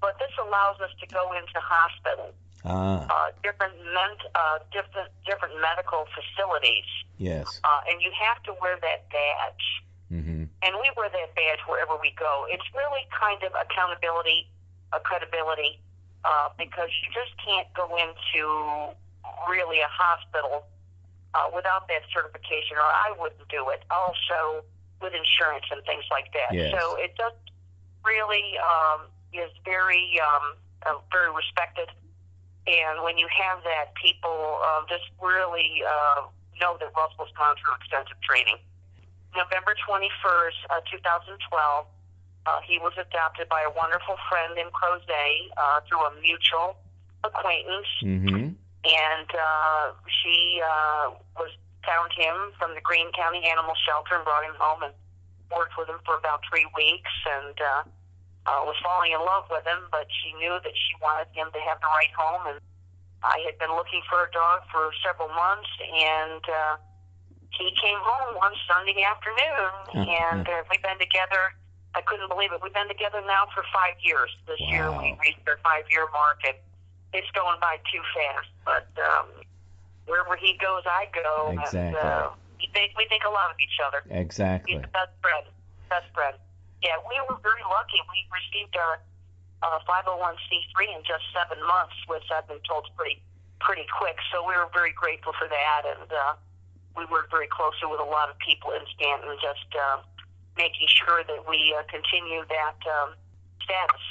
But 0.00 0.18
this 0.18 0.30
allows 0.42 0.80
us 0.80 0.90
to 1.00 1.06
go 1.06 1.32
into 1.32 1.54
hospitals, 1.60 2.34
Ah, 2.64 3.06
uh, 3.08 3.30
different 3.42 3.74
ment- 3.78 4.26
uh, 4.34 4.58
different 4.72 5.08
different 5.24 5.54
medical 5.60 6.06
facilities, 6.14 6.84
yes. 7.18 7.60
uh, 7.64 7.80
and 7.88 8.02
you 8.02 8.10
have 8.12 8.42
to 8.42 8.52
wear 8.60 8.76
that 8.82 9.08
badge. 9.10 9.66
And 10.62 10.74
we 10.80 10.90
wear 10.96 11.08
that 11.10 11.34
badge 11.36 11.60
wherever 11.68 11.96
we 12.00 12.14
go. 12.18 12.46
It's 12.48 12.64
really 12.74 13.04
kind 13.12 13.42
of 13.44 13.52
accountability, 13.52 14.48
a 14.92 15.00
credibility, 15.00 15.80
uh, 16.24 16.48
because 16.58 16.88
you 17.04 17.12
just 17.12 17.36
can't 17.44 17.68
go 17.74 17.86
into 17.96 18.94
really 19.48 19.80
a 19.80 19.90
hospital 19.90 20.64
uh, 21.34 21.50
without 21.54 21.88
that 21.88 22.02
certification, 22.12 22.76
or 22.76 22.88
I 22.88 23.12
wouldn't 23.18 23.46
do 23.48 23.68
it. 23.68 23.84
Also 23.90 24.64
with 25.02 25.12
insurance 25.12 25.66
and 25.70 25.84
things 25.84 26.04
like 26.10 26.32
that. 26.32 26.54
Yes. 26.54 26.72
So 26.72 26.96
it 26.96 27.12
just 27.16 27.36
really 28.04 28.56
um, 28.58 29.12
is 29.32 29.50
very 29.64 30.18
um, 30.20 30.56
uh, 30.86 30.98
very 31.12 31.30
respected. 31.34 31.88
And 32.66 33.04
when 33.04 33.18
you 33.18 33.28
have 33.30 33.62
that, 33.62 33.94
people 33.94 34.58
uh, 34.64 34.82
just 34.88 35.04
really 35.22 35.82
uh, 35.86 36.26
know 36.60 36.76
that 36.80 36.90
Russell's 36.96 37.30
gone 37.36 37.54
through 37.60 37.74
extensive 37.78 38.18
training. 38.22 38.56
November 39.34 39.74
21st, 39.88 40.58
uh, 40.70 40.80
2012, 40.90 41.86
uh, 42.46 42.60
he 42.62 42.78
was 42.78 42.92
adopted 42.94 43.48
by 43.48 43.62
a 43.66 43.72
wonderful 43.74 44.16
friend 44.30 44.54
in 44.58 44.70
Crozet 44.70 45.50
uh, 45.58 45.80
through 45.88 46.04
a 46.06 46.12
mutual 46.22 46.78
acquaintance. 47.24 47.90
Mm-hmm. 48.02 48.54
And 48.86 49.28
uh, 49.34 49.98
she 50.06 50.62
uh, 50.62 51.18
was 51.34 51.50
found 51.82 52.14
him 52.14 52.54
from 52.58 52.74
the 52.74 52.80
Greene 52.80 53.10
County 53.12 53.42
Animal 53.50 53.74
Shelter 53.82 54.14
and 54.14 54.24
brought 54.24 54.46
him 54.46 54.54
home 54.58 54.86
and 54.86 54.94
worked 55.50 55.74
with 55.78 55.90
him 55.90 55.98
for 56.06 56.14
about 56.18 56.42
three 56.46 56.66
weeks 56.74 57.10
and 57.26 57.56
uh, 57.58 57.82
uh, 58.46 58.62
was 58.62 58.78
falling 58.78 59.10
in 59.10 59.18
love 59.18 59.50
with 59.50 59.66
him. 59.66 59.90
But 59.90 60.06
she 60.22 60.30
knew 60.38 60.54
that 60.62 60.74
she 60.74 60.94
wanted 61.02 61.26
him 61.34 61.50
to 61.50 61.60
have 61.66 61.82
the 61.82 61.90
right 61.90 62.14
home. 62.14 62.46
And 62.54 62.58
I 63.26 63.42
had 63.42 63.58
been 63.58 63.74
looking 63.74 64.02
for 64.06 64.22
a 64.22 64.30
dog 64.30 64.62
for 64.70 64.94
several 65.02 65.34
months, 65.34 65.70
and 65.82 66.42
uh, 66.46 66.74
he 67.58 67.72
came 67.80 67.98
home 68.00 68.36
one 68.36 68.52
Sunday 68.68 69.02
afternoon, 69.02 69.72
Uh-huh. 69.88 70.00
and 70.32 70.46
uh, 70.48 70.62
we've 70.70 70.82
been 70.82 70.98
together. 70.98 71.54
I 71.94 72.02
couldn't 72.04 72.28
believe 72.28 72.52
it. 72.52 72.60
We've 72.62 72.74
been 72.76 72.88
together 72.88 73.22
now 73.26 73.48
for 73.54 73.64
five 73.72 73.96
years. 74.04 74.28
This 74.46 74.60
year 74.60 74.92
we 74.92 75.16
reached 75.24 75.40
our 75.48 75.56
five-year 75.64 76.06
mark, 76.12 76.44
and 76.44 76.56
it's 77.16 77.30
going 77.32 77.56
by 77.60 77.80
too 77.88 78.04
fast. 78.12 78.52
But 78.68 78.88
um, 79.00 79.26
wherever 80.04 80.36
he 80.36 80.58
goes, 80.60 80.84
I 80.84 81.08
go. 81.16 81.56
Exactly. 81.56 81.80
And, 81.80 81.96
uh, 81.96 82.30
we 82.60 82.68
think 82.72 82.92
we 82.96 83.04
think 83.08 83.24
a 83.24 83.32
lot 83.32 83.48
of 83.50 83.56
each 83.60 83.80
other. 83.80 84.04
Exactly. 84.12 84.76
He's 84.76 84.82
the 84.84 84.92
best 84.92 85.12
friend. 85.24 85.46
Best 85.88 86.08
friend. 86.12 86.36
Yeah, 86.84 87.00
we 87.08 87.16
were 87.28 87.40
very 87.40 87.64
lucky. 87.64 88.00
We 88.12 88.20
received 88.28 88.76
our 88.76 89.00
uh, 89.64 89.80
501c3 89.88 90.76
in 90.96 91.00
just 91.08 91.24
seven 91.32 91.56
months, 91.64 91.96
which 92.08 92.24
I've 92.28 92.46
been 92.48 92.60
told 92.68 92.84
is 92.84 92.92
pretty 92.96 93.20
pretty 93.60 93.88
quick. 93.96 94.16
So 94.32 94.44
we 94.44 94.52
were 94.52 94.68
very 94.76 94.92
grateful 94.92 95.32
for 95.40 95.48
that, 95.48 95.82
and 95.96 96.12
uh, 96.12 96.34
we 96.96 97.04
worked 97.06 97.30
very 97.30 97.48
closely 97.48 97.88
with 97.90 98.00
a 98.00 98.10
lot 98.10 98.30
of 98.30 98.38
people 98.38 98.70
in 98.72 98.82
Staunton, 98.94 99.36
just 99.40 99.68
uh, 99.76 99.98
making 100.56 100.88
sure 100.88 101.22
that 101.24 101.48
we 101.48 101.74
uh, 101.78 101.82
continue 101.90 102.42
that 102.48 102.76
um, 102.88 103.14
status. 103.62 104.06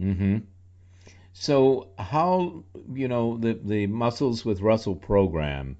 Mm-hmm. 0.00 0.38
So 1.32 1.88
how 1.98 2.64
you 2.92 3.08
know 3.08 3.36
the 3.36 3.58
the 3.62 3.86
Muscles 3.86 4.44
with 4.44 4.60
Russell 4.60 4.96
program? 4.96 5.76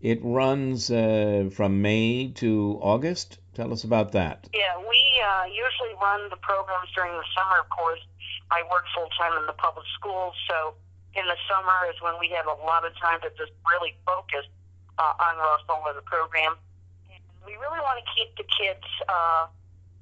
It 0.00 0.20
runs 0.22 0.90
uh, 0.90 1.48
from 1.50 1.80
May 1.80 2.28
to 2.36 2.78
August. 2.82 3.38
Tell 3.54 3.72
us 3.72 3.84
about 3.84 4.12
that. 4.12 4.46
Yeah, 4.52 4.76
we 4.76 5.00
uh, 5.24 5.44
usually 5.46 5.96
run 5.96 6.28
the 6.28 6.36
programs 6.36 6.92
during 6.94 7.12
the 7.12 7.24
summer. 7.32 7.60
Of 7.60 7.70
course, 7.70 8.00
I 8.50 8.62
work 8.70 8.84
full 8.94 9.08
time 9.16 9.32
in 9.40 9.46
the 9.46 9.56
public 9.56 9.86
schools, 9.96 10.34
so 10.50 10.74
in 11.14 11.24
the 11.24 11.38
summer 11.48 11.88
is 11.88 11.96
when 12.02 12.14
we 12.20 12.28
have 12.36 12.46
a 12.46 12.58
lot 12.66 12.84
of 12.84 12.92
time 13.00 13.20
to 13.22 13.30
just 13.38 13.52
really 13.72 13.96
focus 14.04 14.44
uh, 14.98 15.14
on 15.18 15.36
Russell 15.38 15.82
and 15.88 15.96
the 15.98 16.02
program. 16.02 16.56
We 17.44 17.52
really 17.60 17.80
want 17.80 18.00
to 18.00 18.06
keep 18.16 18.36
the 18.36 18.44
kids 18.56 18.84
uh, 19.08 19.46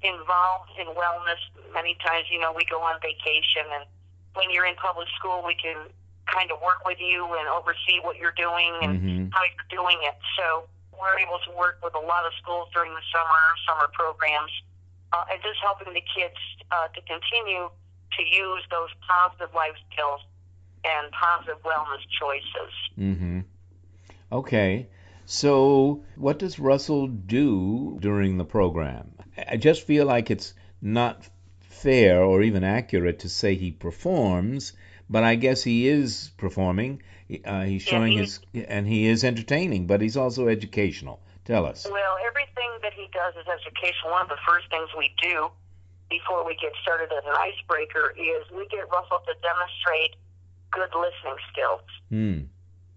involved 0.01 0.71
in 0.79 0.87
wellness. 0.95 1.39
Many 1.73 1.97
times, 2.05 2.27
you 2.31 2.39
know, 2.39 2.53
we 2.55 2.63
go 2.65 2.79
on 2.81 2.99
vacation, 3.01 3.67
and 3.73 3.83
when 4.35 4.49
you're 4.51 4.65
in 4.65 4.75
public 4.75 5.07
school, 5.19 5.43
we 5.45 5.55
can 5.55 5.75
kind 6.31 6.51
of 6.51 6.61
work 6.63 6.85
with 6.85 6.99
you 6.99 7.25
and 7.37 7.47
oversee 7.49 7.99
what 8.01 8.15
you're 8.15 8.31
doing 8.35 8.71
and 8.81 9.01
Mhm. 9.01 9.33
how 9.33 9.43
you're 9.43 9.69
doing 9.69 9.97
it. 10.03 10.15
So 10.37 10.67
we're 10.97 11.19
able 11.19 11.39
to 11.39 11.51
work 11.51 11.79
with 11.83 11.95
a 11.95 11.99
lot 11.99 12.25
of 12.25 12.33
schools 12.35 12.69
during 12.73 12.93
the 12.95 13.01
summer, 13.11 13.41
summer 13.67 13.89
programs, 13.89 14.51
uh, 15.11 15.25
and 15.29 15.41
just 15.43 15.59
helping 15.59 15.91
the 15.93 16.01
kids 16.15 16.37
uh, 16.71 16.87
to 16.87 17.01
continue 17.01 17.69
to 18.17 18.23
use 18.23 18.63
those 18.71 18.89
positive 19.07 19.53
life 19.53 19.75
skills 19.91 20.21
and 20.85 21.11
positive 21.11 21.61
wellness 21.63 22.01
choices. 22.19 22.73
Mm-hmm. 22.97 23.41
Okay. 24.33 24.87
So 25.25 26.03
what 26.15 26.39
does 26.39 26.59
Russell 26.59 27.07
do 27.07 27.97
during 28.01 28.37
the 28.37 28.45
program? 28.45 29.13
I 29.47 29.57
just 29.57 29.85
feel 29.87 30.05
like 30.05 30.31
it's 30.31 30.53
not 30.81 31.29
fair 31.61 32.23
or 32.23 32.41
even 32.41 32.63
accurate 32.63 33.19
to 33.19 33.29
say 33.29 33.55
he 33.55 33.71
performs, 33.71 34.73
but 35.09 35.23
I 35.23 35.35
guess 35.35 35.63
he 35.63 35.87
is 35.87 36.31
performing. 36.37 37.01
Uh, 37.45 37.63
he's 37.63 37.85
Yeah, 37.85 37.91
showing 37.91 38.11
he- 38.13 38.17
his, 38.19 38.39
and 38.67 38.87
he 38.87 39.05
is 39.07 39.23
entertaining, 39.23 39.87
but 39.87 40.01
he's 40.01 40.17
also 40.17 40.47
educational. 40.47 41.21
Tell 41.45 41.65
us. 41.65 41.85
Well, 41.89 42.15
everything 42.25 42.71
that 42.81 42.93
he 42.93 43.07
does 43.13 43.33
is 43.35 43.47
educational. 43.47 44.11
One 44.11 44.23
of 44.23 44.29
the 44.29 44.41
first 44.47 44.69
things 44.69 44.89
we 44.97 45.13
do 45.21 45.49
before 46.09 46.45
we 46.45 46.55
get 46.55 46.71
started 46.81 47.11
as 47.11 47.23
an 47.25 47.35
icebreaker 47.37 48.13
is 48.17 48.49
we 48.51 48.67
get 48.67 48.89
Russell 48.89 49.19
to 49.27 49.33
demonstrate 49.41 50.15
good 50.71 50.89
listening 50.95 51.37
skills. 51.51 51.81
Hmm. 52.09 52.39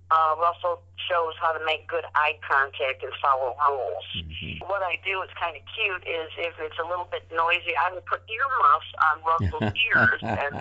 Uh, 0.09 0.39
Russell 0.39 0.83
shows 1.11 1.35
how 1.43 1.51
to 1.51 1.59
make 1.67 1.87
good 1.89 2.05
eye 2.15 2.39
contact 2.47 3.03
and 3.03 3.13
follow 3.21 3.57
rules. 3.69 4.07
Mhm. 4.15 4.63
What 4.69 4.83
I 4.83 5.01
do 5.05 5.21
is 5.23 5.31
kind 5.35 5.57
of 5.57 5.63
cute 5.75 6.07
is 6.07 6.31
if 6.39 6.55
it's 6.61 6.79
a 6.79 6.87
little 6.87 7.07
bit 7.11 7.27
noisy, 7.33 7.75
I 7.77 7.91
will 7.91 8.03
put 8.03 8.23
earmuffs 8.31 8.93
on 9.03 9.23
Russell's 9.27 9.75
ears 9.87 10.21
and 10.23 10.55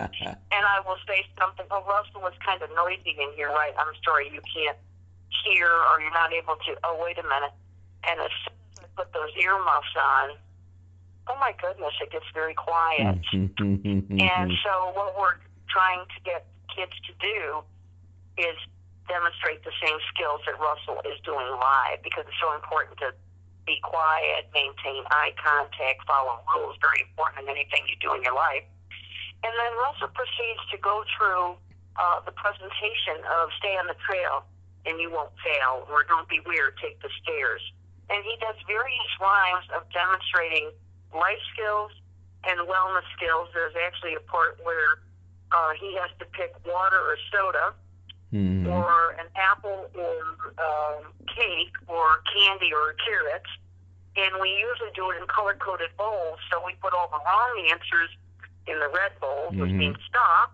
and 0.50 0.64
I 0.66 0.80
will 0.80 0.98
say 1.06 1.24
something. 1.38 1.64
Oh, 1.70 1.84
Russell, 1.86 2.26
it's 2.26 2.38
kind 2.44 2.60
of 2.62 2.70
noisy 2.74 3.14
in 3.14 3.30
here, 3.36 3.50
right? 3.50 3.72
I'm 3.78 3.94
sorry, 4.04 4.30
you 4.34 4.40
can't 4.52 4.78
hear 5.44 5.70
or 5.70 6.00
you're 6.00 6.10
not 6.10 6.32
able 6.32 6.56
to. 6.56 6.76
Oh, 6.82 6.98
wait 7.02 7.18
a 7.18 7.22
minute. 7.22 7.54
And 8.02 8.20
as 8.20 8.30
soon 8.42 8.54
as 8.78 8.84
I 8.84 8.86
put 8.96 9.12
those 9.12 9.30
earmuffs 9.38 9.94
on, 9.94 10.30
oh 11.28 11.36
my 11.38 11.54
goodness, 11.60 11.94
it 12.02 12.10
gets 12.10 12.26
very 12.34 12.54
quiet. 12.54 13.22
Mm-hmm. 13.30 14.18
And 14.20 14.52
so 14.64 14.90
what 14.94 15.14
we're 15.18 15.38
trying 15.68 16.00
to 16.00 16.20
get 16.24 16.46
kids 16.74 16.92
to 17.06 17.12
do 17.20 17.62
is 18.38 18.56
demonstrate 19.08 19.62
the 19.62 19.74
same 19.82 19.98
skills 20.12 20.42
that 20.46 20.58
Russell 20.58 21.02
is 21.06 21.18
doing 21.22 21.46
live 21.58 22.02
because 22.02 22.26
it's 22.26 22.40
so 22.42 22.54
important 22.54 22.98
to 23.02 23.14
be 23.66 23.82
quiet, 23.82 24.46
maintain 24.54 25.02
eye 25.10 25.34
contact, 25.34 26.06
follow 26.06 26.38
rules, 26.54 26.78
very 26.78 27.02
important 27.02 27.46
in 27.46 27.50
anything 27.50 27.82
you 27.90 27.98
do 27.98 28.14
in 28.14 28.22
your 28.22 28.34
life. 28.34 28.62
And 29.42 29.52
then 29.58 29.72
Russell 29.78 30.10
proceeds 30.14 30.62
to 30.70 30.78
go 30.78 31.02
through 31.18 31.58
uh, 31.98 32.22
the 32.22 32.32
presentation 32.32 33.22
of 33.26 33.50
stay 33.58 33.74
on 33.74 33.90
the 33.90 33.98
trail 34.06 34.46
and 34.86 35.02
you 35.02 35.10
won't 35.10 35.34
fail 35.42 35.82
or 35.90 36.06
don't 36.06 36.30
be 36.30 36.38
weird, 36.46 36.78
take 36.78 37.02
the 37.02 37.10
stairs. 37.22 37.60
And 38.06 38.22
he 38.22 38.38
does 38.38 38.54
various 38.70 39.10
rhymes 39.18 39.66
of 39.74 39.82
demonstrating 39.90 40.70
life 41.10 41.42
skills 41.50 41.90
and 42.46 42.62
wellness 42.70 43.06
skills. 43.18 43.50
There's 43.50 43.74
actually 43.74 44.14
a 44.14 44.22
part 44.30 44.62
where 44.62 45.02
uh, 45.50 45.74
he 45.74 45.98
has 45.98 46.10
to 46.22 46.26
pick 46.30 46.54
water 46.62 47.02
or 47.02 47.18
soda 47.34 47.74
Mhm. 48.36 48.66
or 48.72 49.10
an 49.18 49.26
apple 49.36 49.90
or 49.94 50.52
um, 50.58 51.12
cake 51.34 51.74
or 51.88 52.22
candy 52.34 52.72
or 52.72 52.94
carrots. 53.04 53.50
And 54.16 54.40
we 54.40 54.48
usually 54.56 54.90
do 54.94 55.10
it 55.10 55.20
in 55.20 55.26
color 55.26 55.54
coded 55.54 55.90
bowls. 55.96 56.38
So 56.50 56.62
we 56.64 56.74
put 56.80 56.92
all 56.94 57.08
the 57.08 57.20
wrong 57.24 57.68
answers 57.70 58.10
in 58.66 58.78
the 58.80 58.88
red 58.88 59.18
bowl, 59.20 59.48
which 59.50 59.70
Mhm. 59.70 59.76
means 59.76 59.96
stop, 60.08 60.52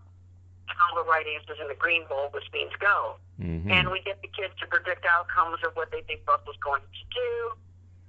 and 0.69 0.77
all 0.89 1.03
the 1.05 1.09
right 1.09 1.27
answers 1.27 1.59
in 1.61 1.69
the 1.69 1.75
green 1.75 2.05
bowl, 2.07 2.29
which 2.31 2.51
means 2.53 2.73
go. 2.77 3.17
Mhm. 3.41 3.71
And 3.71 3.91
we 3.91 4.01
get 4.01 4.21
the 4.23 4.29
kids 4.29 4.55
to 4.61 4.67
predict 4.67 5.05
outcomes 5.07 5.63
of 5.65 5.75
what 5.77 5.91
they 5.91 6.03
think 6.03 6.23
Russell's 6.29 6.57
going 6.59 6.83
to 6.83 7.05
do. 7.15 7.53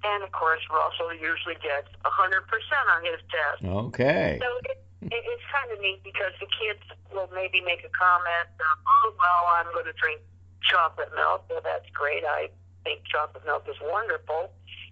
And 0.02 0.22
of 0.22 0.32
course, 0.32 0.60
Russell 0.68 1.14
usually 1.14 1.54
gets 1.56 1.88
100% 2.04 2.88
on 2.90 3.04
his 3.04 3.20
test. 3.30 3.64
Okay. 3.64 4.38
So 4.42 4.58
it, 4.64 4.83
it, 5.10 5.22
it's 5.24 5.46
kind 5.52 5.68
of 5.72 5.80
neat 5.80 6.02
because 6.04 6.32
the 6.40 6.46
kids 6.46 6.82
will 7.12 7.28
maybe 7.34 7.60
make 7.60 7.84
a 7.84 7.92
comment, 7.92 8.48
uh, 8.58 8.64
oh, 8.88 9.12
well, 9.18 9.42
I'm 9.56 9.68
going 9.72 9.86
to 9.86 9.96
drink 9.96 10.20
chocolate 10.64 11.12
milk. 11.14 11.44
Well, 11.50 11.60
that's 11.62 11.88
great. 11.92 12.24
I 12.24 12.48
think 12.84 13.04
chocolate 13.04 13.44
milk 13.44 13.64
is 13.68 13.76
wonderful. 13.82 14.50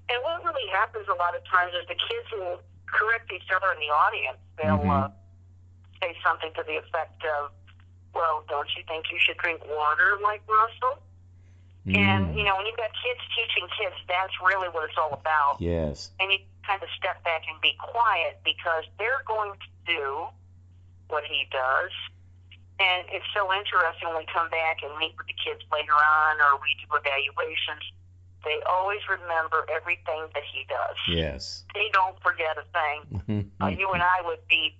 And 0.08 0.18
what 0.22 0.44
really 0.44 0.68
happens 0.72 1.08
a 1.08 1.16
lot 1.16 1.36
of 1.36 1.42
times 1.48 1.72
is 1.72 1.86
the 1.88 1.96
kids 1.96 2.28
will 2.32 2.60
correct 2.86 3.32
each 3.32 3.48
other 3.54 3.72
in 3.72 3.80
the 3.80 3.92
audience. 3.92 4.38
They'll 4.58 4.84
Mhm. 4.84 4.90
uh, 4.90 5.08
say 6.00 6.16
something 6.24 6.52
to 6.54 6.62
the 6.64 6.76
effect 6.76 7.24
of, 7.24 7.52
well, 8.12 8.44
don't 8.48 8.68
you 8.76 8.82
think 8.84 9.10
you 9.10 9.18
should 9.18 9.38
drink 9.38 9.64
water 9.64 10.18
like 10.20 10.42
Russell? 10.46 11.02
And, 11.86 12.30
Mm. 12.30 12.36
you 12.36 12.44
know, 12.44 12.54
when 12.56 12.66
you've 12.66 12.76
got 12.76 12.90
kids 13.02 13.20
teaching 13.34 13.66
kids, 13.78 13.96
that's 14.06 14.32
really 14.40 14.68
what 14.68 14.88
it's 14.88 14.96
all 14.98 15.12
about 15.14 15.60
Yes. 15.60 16.10
and 16.20 16.30
you 16.32 16.38
kind 16.64 16.80
of 16.82 16.88
step 16.90 17.22
back 17.24 17.42
and 17.48 17.60
be 17.60 17.74
quiet 17.74 18.38
because 18.44 18.84
they're 18.98 19.22
going 19.26 19.52
to 19.58 19.66
do 19.86 20.26
what 21.08 21.24
he 21.24 21.46
does. 21.50 21.92
And 22.80 23.06
it's 23.12 23.26
so 23.34 23.52
interesting 23.52 24.08
when 24.08 24.18
we 24.18 24.26
come 24.32 24.50
back 24.50 24.82
and 24.82 24.90
meet 24.98 25.14
with 25.16 25.26
the 25.26 25.38
kids 25.38 25.62
later 25.70 25.94
on 25.94 26.40
or 26.40 26.58
we 26.58 26.74
do 26.82 26.88
evaluations. 26.90 27.84
They 28.44 28.58
always 28.68 28.98
remember 29.08 29.64
everything 29.70 30.26
that 30.34 30.42
he 30.52 30.66
does. 30.68 30.96
Yes. 31.06 31.64
They 31.74 31.90
don't 31.92 32.18
forget 32.22 32.56
a 32.58 32.66
thing. 32.74 33.52
Uh, 33.60 33.68
you 33.68 33.88
and 33.92 34.02
I 34.02 34.22
would 34.24 34.40
be 34.48 34.74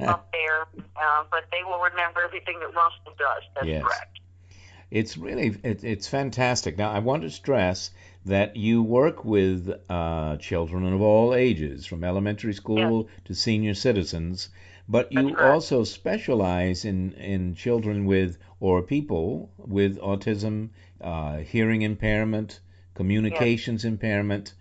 up 0.00 0.26
there, 0.32 0.62
uh, 0.96 1.24
but 1.30 1.44
they 1.52 1.62
will 1.62 1.78
remember 1.78 2.20
everything 2.22 2.58
that 2.60 2.74
Russell 2.74 3.14
does. 3.16 3.42
That's 3.54 3.66
Yes. 3.66 3.82
correct. 3.82 4.20
It's 4.90 5.16
really 5.16 5.58
it, 5.62 5.82
it's 5.84 6.08
fantastic. 6.08 6.78
Now 6.78 6.90
I 6.90 7.00
want 7.00 7.22
to 7.22 7.30
stress 7.30 7.90
that 8.26 8.56
you 8.56 8.82
work 8.82 9.24
with 9.24 9.72
uh, 9.88 10.36
children 10.38 10.92
of 10.92 11.00
all 11.00 11.32
ages, 11.32 11.86
from 11.86 12.02
elementary 12.02 12.52
school 12.52 13.08
to 13.24 13.34
senior 13.34 13.72
citizens, 13.72 14.48
but 14.88 15.12
you 15.12 15.34
correct. 15.34 15.40
also 15.40 15.84
specialize 15.84 16.84
in 16.84 17.12
in 17.12 17.54
children 17.54 18.04
with 18.04 18.36
or 18.58 18.82
people 18.82 19.50
with 19.58 19.98
autism, 20.00 20.70
uh, 21.00 21.38
hearing 21.38 21.82
impairment, 21.82 22.60
communications 22.94 23.84
impairment. 23.84 24.54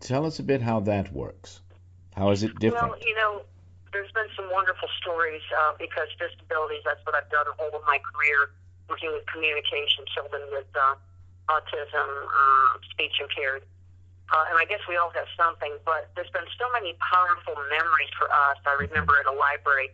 Tell 0.00 0.26
us 0.26 0.40
a 0.40 0.42
bit 0.42 0.60
how 0.60 0.80
that 0.80 1.12
works. 1.12 1.60
How 2.16 2.30
is 2.30 2.42
it 2.42 2.58
different? 2.58 2.90
Well, 2.90 2.98
you 3.06 3.14
know, 3.14 3.42
there's 3.92 4.10
been 4.12 4.26
some 4.34 4.50
wonderful 4.50 4.88
stories 5.00 5.42
uh, 5.60 5.74
because 5.78 6.08
disabilities, 6.18 6.82
that's 6.84 7.04
what 7.06 7.14
I've 7.14 7.30
done 7.30 7.46
all 7.60 7.68
of 7.68 7.82
my 7.86 7.98
career, 8.02 8.50
working 8.88 9.12
with 9.12 9.24
communication, 9.26 10.04
children 10.12 10.42
with 10.50 10.66
uh, 10.74 10.94
autism, 11.48 12.08
uh, 12.26 12.78
speech 12.90 13.18
impaired. 13.20 13.62
Uh, 14.32 14.44
and 14.48 14.56
I 14.56 14.64
guess 14.64 14.80
we 14.88 14.96
all 14.96 15.10
have 15.12 15.28
something, 15.36 15.76
but 15.84 16.08
there's 16.16 16.30
been 16.32 16.48
so 16.56 16.64
many 16.72 16.96
powerful 17.04 17.52
memories 17.68 18.08
for 18.16 18.30
us. 18.32 18.56
I 18.64 18.72
remember 18.80 19.12
at 19.20 19.26
a 19.28 19.36
library 19.36 19.92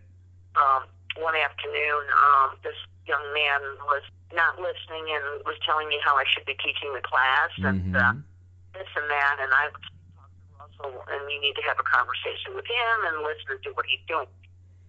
um, 0.55 0.87
one 1.19 1.35
afternoon, 1.35 2.03
um, 2.15 2.55
this 2.63 2.77
young 3.07 3.25
man 3.35 3.59
was 3.91 4.03
not 4.31 4.61
listening 4.61 5.11
and 5.11 5.43
was 5.43 5.59
telling 5.67 5.89
me 5.89 5.99
how 6.05 6.15
I 6.15 6.23
should 6.31 6.47
be 6.47 6.55
teaching 6.63 6.93
the 6.95 7.01
class 7.03 7.51
and 7.59 7.97
uh, 7.97 8.13
Mhm. 8.15 8.23
this 8.75 8.87
and 8.95 9.11
that. 9.11 9.37
And 9.41 9.51
I 9.53 9.73
talked 9.73 9.83
to 9.83 10.55
Russell, 10.87 11.03
and 11.09 11.31
you 11.33 11.41
need 11.41 11.57
to 11.57 11.63
have 11.63 11.81
a 11.81 11.83
conversation 11.83 12.55
with 12.55 12.67
him 12.67 12.97
and 13.11 13.23
listen 13.27 13.59
to 13.63 13.71
what 13.73 13.87
he's 13.87 14.05
doing. 14.07 14.29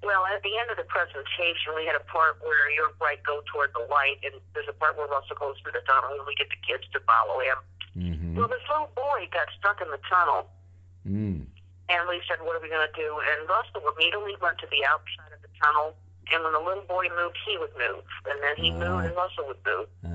Well, 0.01 0.23
at 0.31 0.41
the 0.43 0.55
end 0.57 0.71
of 0.71 0.77
the 0.79 0.87
presentation, 0.87 1.75
we 1.75 1.83
had 1.85 1.95
a 1.99 2.05
part 2.07 2.39
where 2.39 2.71
you're 2.71 2.91
right, 3.03 3.19
go 3.23 3.41
toward 3.51 3.73
the 3.75 3.83
light, 3.91 4.15
and 4.23 4.39
there's 4.55 4.69
a 4.71 4.73
part 4.79 4.95
where 4.97 5.07
Russell 5.07 5.35
goes 5.35 5.59
through 5.59 5.73
the 5.75 5.83
tunnel, 5.83 6.15
and 6.15 6.23
we 6.25 6.35
get 6.39 6.47
the 6.49 6.61
kids 6.63 6.87
to 6.95 6.99
follow 7.03 7.39
him. 7.43 7.57
Mhm. 7.99 8.35
Well, 8.39 8.47
this 8.47 8.63
little 8.71 8.87
boy 8.95 9.27
got 9.31 9.49
stuck 9.59 9.81
in 9.81 9.91
the 9.91 9.99
tunnel, 10.07 10.47
Mm. 11.05 11.47
and 11.89 12.01
we 12.07 12.21
said, 12.27 12.39
"What 12.41 12.55
are 12.55 12.59
we 12.63 12.69
going 12.69 12.87
to 12.87 12.93
do?" 12.95 13.19
And 13.19 13.49
Russell 13.49 13.83
immediately 13.91 14.35
went 14.39 14.57
to 14.59 14.67
the 14.67 14.85
outside 14.85 15.33
of 15.33 15.41
the 15.41 15.51
tunnel, 15.61 15.97
and 16.31 16.43
when 16.43 16.53
the 16.53 16.59
little 16.63 16.83
boy 16.87 17.09
moved, 17.09 17.37
he 17.45 17.57
would 17.57 17.75
move, 17.75 18.05
and 18.25 18.41
then 18.41 18.55
he 18.55 18.71
Ah. 18.71 18.75
moved, 18.79 19.05
and 19.07 19.15
Russell 19.15 19.47
would 19.47 19.65
move. 19.65 19.89
Ah. 20.05 20.07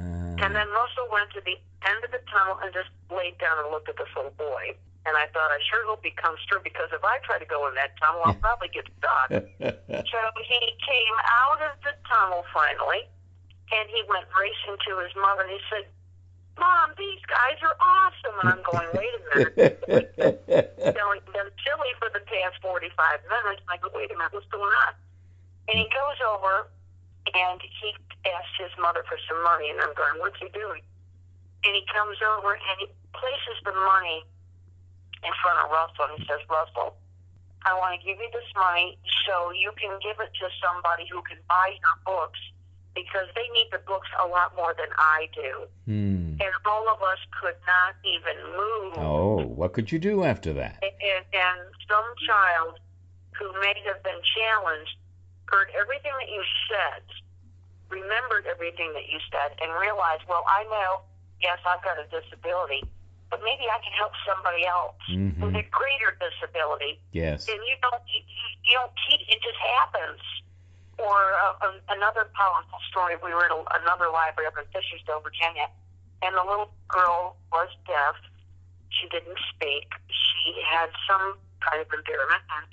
And 0.44 0.56
then 0.56 0.68
Russell 0.70 1.08
went 1.10 1.30
to 1.32 1.40
the 1.42 1.60
end 1.84 2.04
of 2.04 2.10
the 2.10 2.18
tunnel 2.30 2.56
and 2.58 2.72
just 2.72 2.88
laid 3.10 3.36
down 3.38 3.58
and 3.58 3.68
looked 3.70 3.88
at 3.90 3.96
this 3.96 4.08
little 4.16 4.30
boy. 4.32 4.76
And 5.04 5.12
I 5.20 5.28
thought, 5.36 5.52
I 5.52 5.60
sure 5.68 5.84
hope 5.84 6.00
he 6.00 6.16
comes 6.16 6.40
through 6.48 6.64
because 6.64 6.88
if 6.92 7.04
I 7.04 7.20
try 7.28 7.36
to 7.36 7.44
go 7.44 7.68
in 7.68 7.76
that 7.76 7.92
tunnel, 8.00 8.24
I'll 8.24 8.40
probably 8.40 8.72
get 8.72 8.88
stuck. 8.96 9.28
so 9.30 10.20
he 10.40 10.60
came 10.80 11.16
out 11.28 11.60
of 11.60 11.76
the 11.84 11.92
tunnel 12.08 12.44
finally, 12.56 13.04
and 13.68 13.84
he 13.92 14.00
went 14.08 14.24
racing 14.32 14.80
to 14.80 14.92
his 15.04 15.12
mother, 15.12 15.44
and 15.44 15.52
he 15.52 15.60
said, 15.68 15.84
Mom, 16.58 16.94
these 16.96 17.20
guys 17.26 17.58
are 17.66 17.76
awesome. 17.82 18.36
And 18.40 18.48
I'm 18.54 18.62
going, 18.62 18.88
wait 18.94 19.12
a 19.12 19.22
minute. 19.34 19.74
feeling 20.94 21.22
been 21.34 21.50
silly 21.66 21.92
for 21.98 22.08
the 22.14 22.22
past 22.24 22.62
45 22.62 22.94
minutes. 23.26 23.60
And 23.66 23.70
I 23.70 23.76
go, 23.82 23.90
wait 23.92 24.10
a 24.10 24.16
minute, 24.16 24.32
what's 24.32 24.48
going 24.48 24.70
on? 24.86 24.94
And 25.68 25.76
he 25.82 25.86
goes 25.90 26.18
over 26.22 26.70
and 27.34 27.58
he 27.60 27.90
asks 28.30 28.56
his 28.56 28.70
mother 28.78 29.02
for 29.08 29.18
some 29.26 29.42
money. 29.42 29.70
And 29.70 29.82
I'm 29.82 29.94
going, 29.98 30.22
what's 30.22 30.38
he 30.38 30.48
doing? 30.54 30.80
And 31.66 31.72
he 31.74 31.82
comes 31.90 32.22
over 32.22 32.54
and 32.54 32.76
he 32.78 32.86
places 33.16 33.58
the 33.66 33.74
money 33.74 34.22
in 35.24 35.32
front 35.42 35.58
of 35.64 35.70
Russell 35.72 36.12
and 36.12 36.20
he 36.20 36.24
says, 36.28 36.40
Russell, 36.48 36.94
I 37.64 37.72
want 37.80 37.96
to 37.98 38.00
give 38.04 38.20
you 38.20 38.28
this 38.32 38.48
money 38.54 38.98
so 39.26 39.50
you 39.52 39.72
can 39.80 39.96
give 40.04 40.20
it 40.20 40.30
to 40.36 40.46
somebody 40.60 41.08
who 41.10 41.22
can 41.24 41.40
buy 41.48 41.72
your 41.72 41.96
books 42.04 42.38
because 42.94 43.26
they 43.34 43.48
need 43.56 43.68
the 43.72 43.80
books 43.88 44.06
a 44.22 44.26
lot 44.28 44.54
more 44.54 44.74
than 44.76 44.92
I 44.96 45.26
do. 45.34 45.52
Hmm. 45.88 46.36
And 46.38 46.52
all 46.66 46.86
of 46.92 47.00
us 47.02 47.18
could 47.40 47.56
not 47.66 47.96
even 48.04 48.36
move 48.52 48.92
Oh, 49.00 49.42
what 49.48 49.72
could 49.72 49.90
you 49.90 49.98
do 49.98 50.22
after 50.22 50.52
that? 50.54 50.78
and, 50.82 50.92
and, 51.02 51.24
and 51.32 51.58
some 51.88 52.06
child 52.28 52.78
who 53.40 53.50
may 53.60 53.74
have 53.88 54.02
been 54.04 54.20
challenged 54.36 54.94
heard 55.50 55.68
everything 55.74 56.12
that 56.20 56.28
you 56.30 56.42
said, 56.70 57.02
remembered 57.90 58.46
everything 58.46 58.92
that 58.94 59.08
you 59.10 59.18
said, 59.32 59.56
and 59.60 59.72
realized, 59.80 60.22
well, 60.28 60.44
I 60.48 60.64
know, 60.64 61.02
yes, 61.42 61.58
I've 61.66 61.82
got 61.82 61.98
a 61.98 62.06
disability, 62.08 62.84
but 63.30 63.40
maybe 63.42 63.64
I 63.70 63.78
can 63.82 63.92
help 63.92 64.12
somebody 64.26 64.66
else 64.66 64.96
Mhm. 65.08 65.40
with 65.40 65.56
a 65.56 65.62
greater 65.70 66.16
disability. 66.20 67.00
Yes. 67.12 67.48
And 67.48 67.58
you 67.66 67.76
don't, 67.82 68.02
you, 68.06 68.20
you 68.64 68.74
don't 68.74 68.92
teach, 69.08 69.22
it 69.28 69.40
just 69.42 69.58
happens. 69.58 70.20
Or 70.98 71.34
uh, 71.34 71.66
um, 71.66 71.80
another 71.88 72.30
powerful 72.34 72.78
story, 72.90 73.16
we 73.22 73.34
were 73.34 73.44
at 73.46 73.50
a, 73.50 73.64
another 73.82 74.10
library 74.10 74.46
up 74.46 74.54
in 74.56 74.64
Fishersville, 74.70 75.22
Virginia, 75.24 75.66
and 76.22 76.36
the 76.36 76.44
little 76.44 76.70
girl 76.86 77.36
was 77.50 77.68
deaf. 77.86 78.14
She 78.90 79.08
didn't 79.08 79.38
speak. 79.50 79.90
She 80.06 80.62
had 80.62 80.90
some 81.10 81.34
kind 81.66 81.82
of 81.82 81.90
impairment, 81.92 82.42
and 82.46 82.66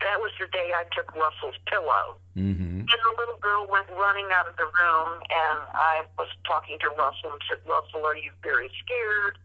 that 0.00 0.16
was 0.20 0.32
the 0.40 0.46
day 0.48 0.72
I 0.72 0.84
took 0.96 1.12
Russell's 1.14 1.58
pillow. 1.66 2.16
Mm-hmm. 2.34 2.88
And 2.88 2.98
the 3.04 3.14
little 3.18 3.36
girl 3.44 3.66
went 3.68 3.90
running 3.92 4.28
out 4.32 4.48
of 4.48 4.56
the 4.56 4.64
room, 4.64 5.20
and 5.28 5.58
I 5.76 6.04
was 6.16 6.28
talking 6.48 6.78
to 6.80 6.88
Russell 6.96 7.32
and 7.36 7.42
said, 7.44 7.58
Russell, 7.68 8.06
are 8.06 8.16
you 8.16 8.30
very 8.42 8.70
scared? 8.80 9.36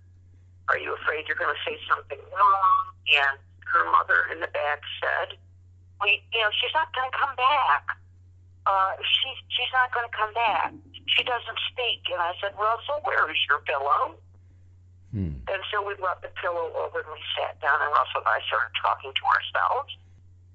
Are 0.72 0.80
you 0.80 0.96
afraid 0.96 1.28
you're 1.28 1.36
going 1.40 1.52
to 1.52 1.64
say 1.68 1.76
something 1.92 2.20
wrong? 2.32 2.82
And 3.12 3.36
her 3.68 3.84
mother 3.92 4.32
in 4.32 4.40
the 4.40 4.48
back 4.56 4.80
said, 5.04 5.36
we, 6.00 6.24
you 6.32 6.40
know, 6.40 6.50
she's 6.64 6.72
not 6.74 6.88
going 6.96 7.12
to 7.12 7.16
come 7.20 7.36
back. 7.36 7.84
Uh, 8.66 8.96
she, 9.04 9.30
she's 9.52 9.70
not 9.76 9.92
going 9.92 10.08
to 10.08 10.16
come 10.16 10.32
back. 10.34 10.72
She 11.12 11.22
doesn't 11.28 11.60
speak. 11.70 12.08
And 12.08 12.24
I 12.24 12.32
said, 12.40 12.56
Russell, 12.56 13.04
where 13.04 13.28
is 13.30 13.38
your 13.52 13.60
pillow? 13.68 14.16
Hmm. 15.12 15.44
And 15.52 15.62
so 15.68 15.84
we 15.84 15.92
brought 16.00 16.24
the 16.24 16.32
pillow 16.40 16.72
over 16.80 17.04
and 17.04 17.12
we 17.12 17.20
sat 17.36 17.60
down, 17.60 17.84
and 17.84 17.92
Russell 17.92 18.24
and 18.24 18.32
I 18.32 18.40
started 18.48 18.72
talking 18.80 19.12
to 19.12 19.24
ourselves. 19.28 19.92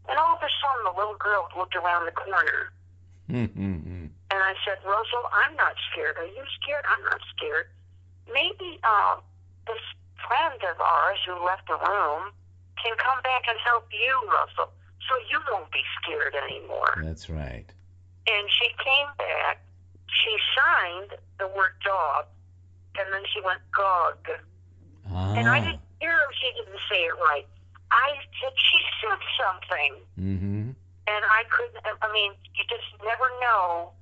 And 0.09 0.17
all 0.17 0.33
of 0.39 0.41
a 0.41 0.49
sudden, 0.49 0.89
the 0.89 0.97
little 0.97 1.19
girl 1.21 1.45
looked 1.59 1.77
around 1.77 2.07
the 2.09 2.17
corner, 2.17 2.73
Mm-hmm. 3.27 4.07
and 4.31 4.39
I 4.39 4.55
said, 4.63 4.79
Russell, 4.87 5.27
I'm 5.35 5.57
not 5.57 5.75
scared. 5.91 6.15
Are 6.17 6.31
you 6.31 6.47
scared? 6.63 6.87
I'm 6.87 7.03
not 7.11 7.19
scared. 7.35 7.67
Maybe 8.33 8.79
uh, 8.87 9.19
this 9.67 9.83
friend 10.29 10.61
of 10.71 10.81
ours 10.81 11.19
who 11.27 11.35
left 11.45 11.67
the 11.69 11.79
room 11.79 12.31
can 12.83 12.95
come 12.99 13.21
back 13.23 13.43
and 13.49 13.59
help 13.65 13.87
you, 13.93 14.13
Russell, 14.29 14.73
so 15.09 15.13
you 15.31 15.39
won't 15.51 15.71
be 15.73 15.83
scared 16.03 16.35
anymore. 16.35 17.03
That's 17.03 17.29
right. 17.31 17.67
And 18.27 18.45
she 18.51 18.69
came 18.83 19.09
back. 19.19 19.63
She 20.11 20.33
signed 20.57 21.19
the 21.39 21.47
word 21.49 21.75
dog, 21.85 22.27
and 22.99 23.07
then 23.13 23.23
she 23.33 23.41
went 23.41 23.61
gog. 23.75 24.19
Ah. 25.13 25.35
And 25.35 25.49
I 25.49 25.61
didn't 25.61 25.81
hear 26.01 26.13
her. 26.13 26.31
She 26.41 26.51
didn't 26.59 26.81
say 26.91 27.03
it 27.07 27.15
right. 27.23 27.47
I 27.91 28.19
said 28.43 28.53
she 28.57 28.79
said 29.01 29.21
something, 29.39 29.93
Mm-hmm. 30.19 30.65
and 31.07 31.23
I 31.31 31.43
couldn't. 31.51 31.79
I 32.03 32.09
mean, 32.13 32.33
you 32.55 32.65
just 32.67 32.87
never 33.05 33.31
know 33.41 33.93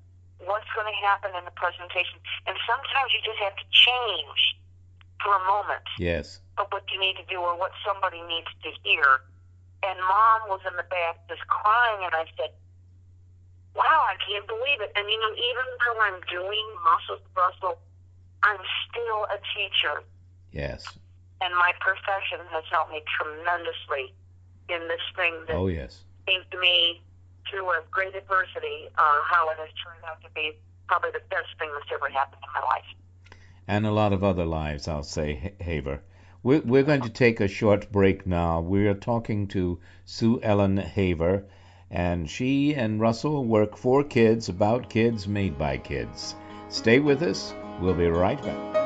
what's 0.49 0.69
going 0.75 0.89
to 0.89 0.99
happen 1.05 1.31
in 1.37 1.45
the 1.45 1.53
presentation, 1.57 2.17
and 2.49 2.57
sometimes 2.65 3.13
you 3.13 3.21
just 3.25 3.39
have 3.45 3.57
to 3.57 3.67
change 3.71 4.57
for 5.25 5.35
a 5.35 5.45
moment 5.49 5.83
Yes. 5.99 6.41
of 6.59 6.69
what 6.71 6.85
you 6.93 7.01
need 7.01 7.17
to 7.17 7.25
do 7.25 7.41
or 7.41 7.57
what 7.59 7.73
somebody 7.85 8.21
needs 8.29 8.53
to 8.63 8.71
hear. 8.85 9.25
And 9.83 9.99
mom 9.99 10.49
was 10.49 10.61
in 10.69 10.77
the 10.77 10.85
back 10.85 11.27
just 11.29 11.45
crying, 11.49 12.05
and 12.05 12.15
I 12.15 12.25
said, 12.37 12.53
"Wow, 13.75 14.05
I 14.07 14.17
can't 14.21 14.47
believe 14.47 14.81
it." 14.81 14.93
And 14.95 15.09
you 15.11 15.19
know, 15.19 15.33
even 15.35 15.67
though 15.81 16.01
I'm 16.01 16.21
doing 16.31 16.67
muscle 16.85 17.19
Russell, 17.35 17.81
I'm 18.45 18.61
still 18.89 19.25
a 19.33 19.39
teacher 19.57 20.05
Yes. 20.53 20.87
and 21.41 21.53
my 21.57 21.73
profession 21.81 22.47
has 22.51 22.65
helped 22.71 22.93
me 22.93 23.03
tremendously 23.19 24.15
in 24.69 24.87
this 24.89 25.03
thing 25.17 25.35
that 25.49 25.57
Oh, 25.57 25.67
yes. 25.67 26.05
seems 26.29 26.45
to 26.53 26.59
me 26.61 27.03
through 27.51 27.69
a 27.71 27.83
great 27.91 28.15
adversity 28.15 28.89
uh, 28.97 29.21
how 29.29 29.51
it 29.51 29.59
has 29.59 29.69
turned 29.83 30.05
out 30.07 30.23
to 30.23 30.31
be 30.31 30.57
probably 30.87 31.11
the 31.11 31.25
best 31.31 31.49
thing 31.59 31.71
that's 31.75 31.91
ever 31.93 32.09
happened 32.09 32.41
in 32.45 32.53
my 32.53 32.67
life. 32.69 32.87
And 33.67 33.87
a 33.87 33.93
lot 33.93 34.13
of 34.13 34.23
other 34.23 34.45
lives, 34.45 34.89
I'll 34.89 35.03
say, 35.03 35.55
Haver. 35.59 36.03
We're, 36.43 36.61
we're 36.61 36.83
going 36.83 37.01
to 37.01 37.09
take 37.09 37.41
a 37.41 37.49
short 37.49 37.91
break 37.91 38.27
now. 38.27 38.61
We're 38.61 38.93
talking 38.93 39.47
to 39.49 39.81
Sue 40.05 40.39
Ellen 40.43 40.77
Haver, 40.77 41.45
and 41.91 42.29
she 42.29 42.75
and 42.75 43.01
Russell 43.01 43.47
work 43.47 43.79
for 43.79 44.05
kids, 44.05 44.51
about 44.51 44.91
kids, 44.91 45.27
made 45.27 45.57
by 45.57 45.79
kids. 45.79 46.35
Stay 46.69 46.99
with 46.99 47.23
us. 47.23 47.55
We'll 47.81 47.95
be 47.95 48.07
right 48.07 48.41
back. 48.43 48.77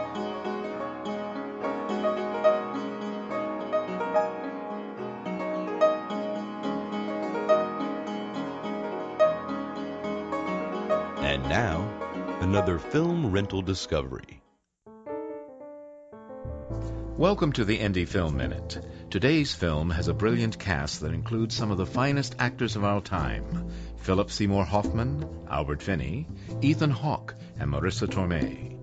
And 11.18 11.42
now, 11.48 11.88
another 12.40 12.78
film 12.78 13.32
rental 13.32 13.62
discovery. 13.62 14.37
Welcome 17.18 17.50
to 17.54 17.64
the 17.64 17.76
Indie 17.76 18.06
Film 18.06 18.36
Minute. 18.36 18.78
Today's 19.10 19.52
film 19.52 19.90
has 19.90 20.06
a 20.06 20.14
brilliant 20.14 20.56
cast 20.56 21.00
that 21.00 21.12
includes 21.12 21.56
some 21.56 21.72
of 21.72 21.76
the 21.76 21.84
finest 21.84 22.36
actors 22.38 22.76
of 22.76 22.84
our 22.84 23.00
time 23.00 23.72
Philip 23.96 24.30
Seymour 24.30 24.64
Hoffman, 24.64 25.28
Albert 25.50 25.82
Finney, 25.82 26.28
Ethan 26.62 26.92
Hawke, 26.92 27.34
and 27.58 27.72
Marisa 27.72 28.06
Tomei. 28.06 28.78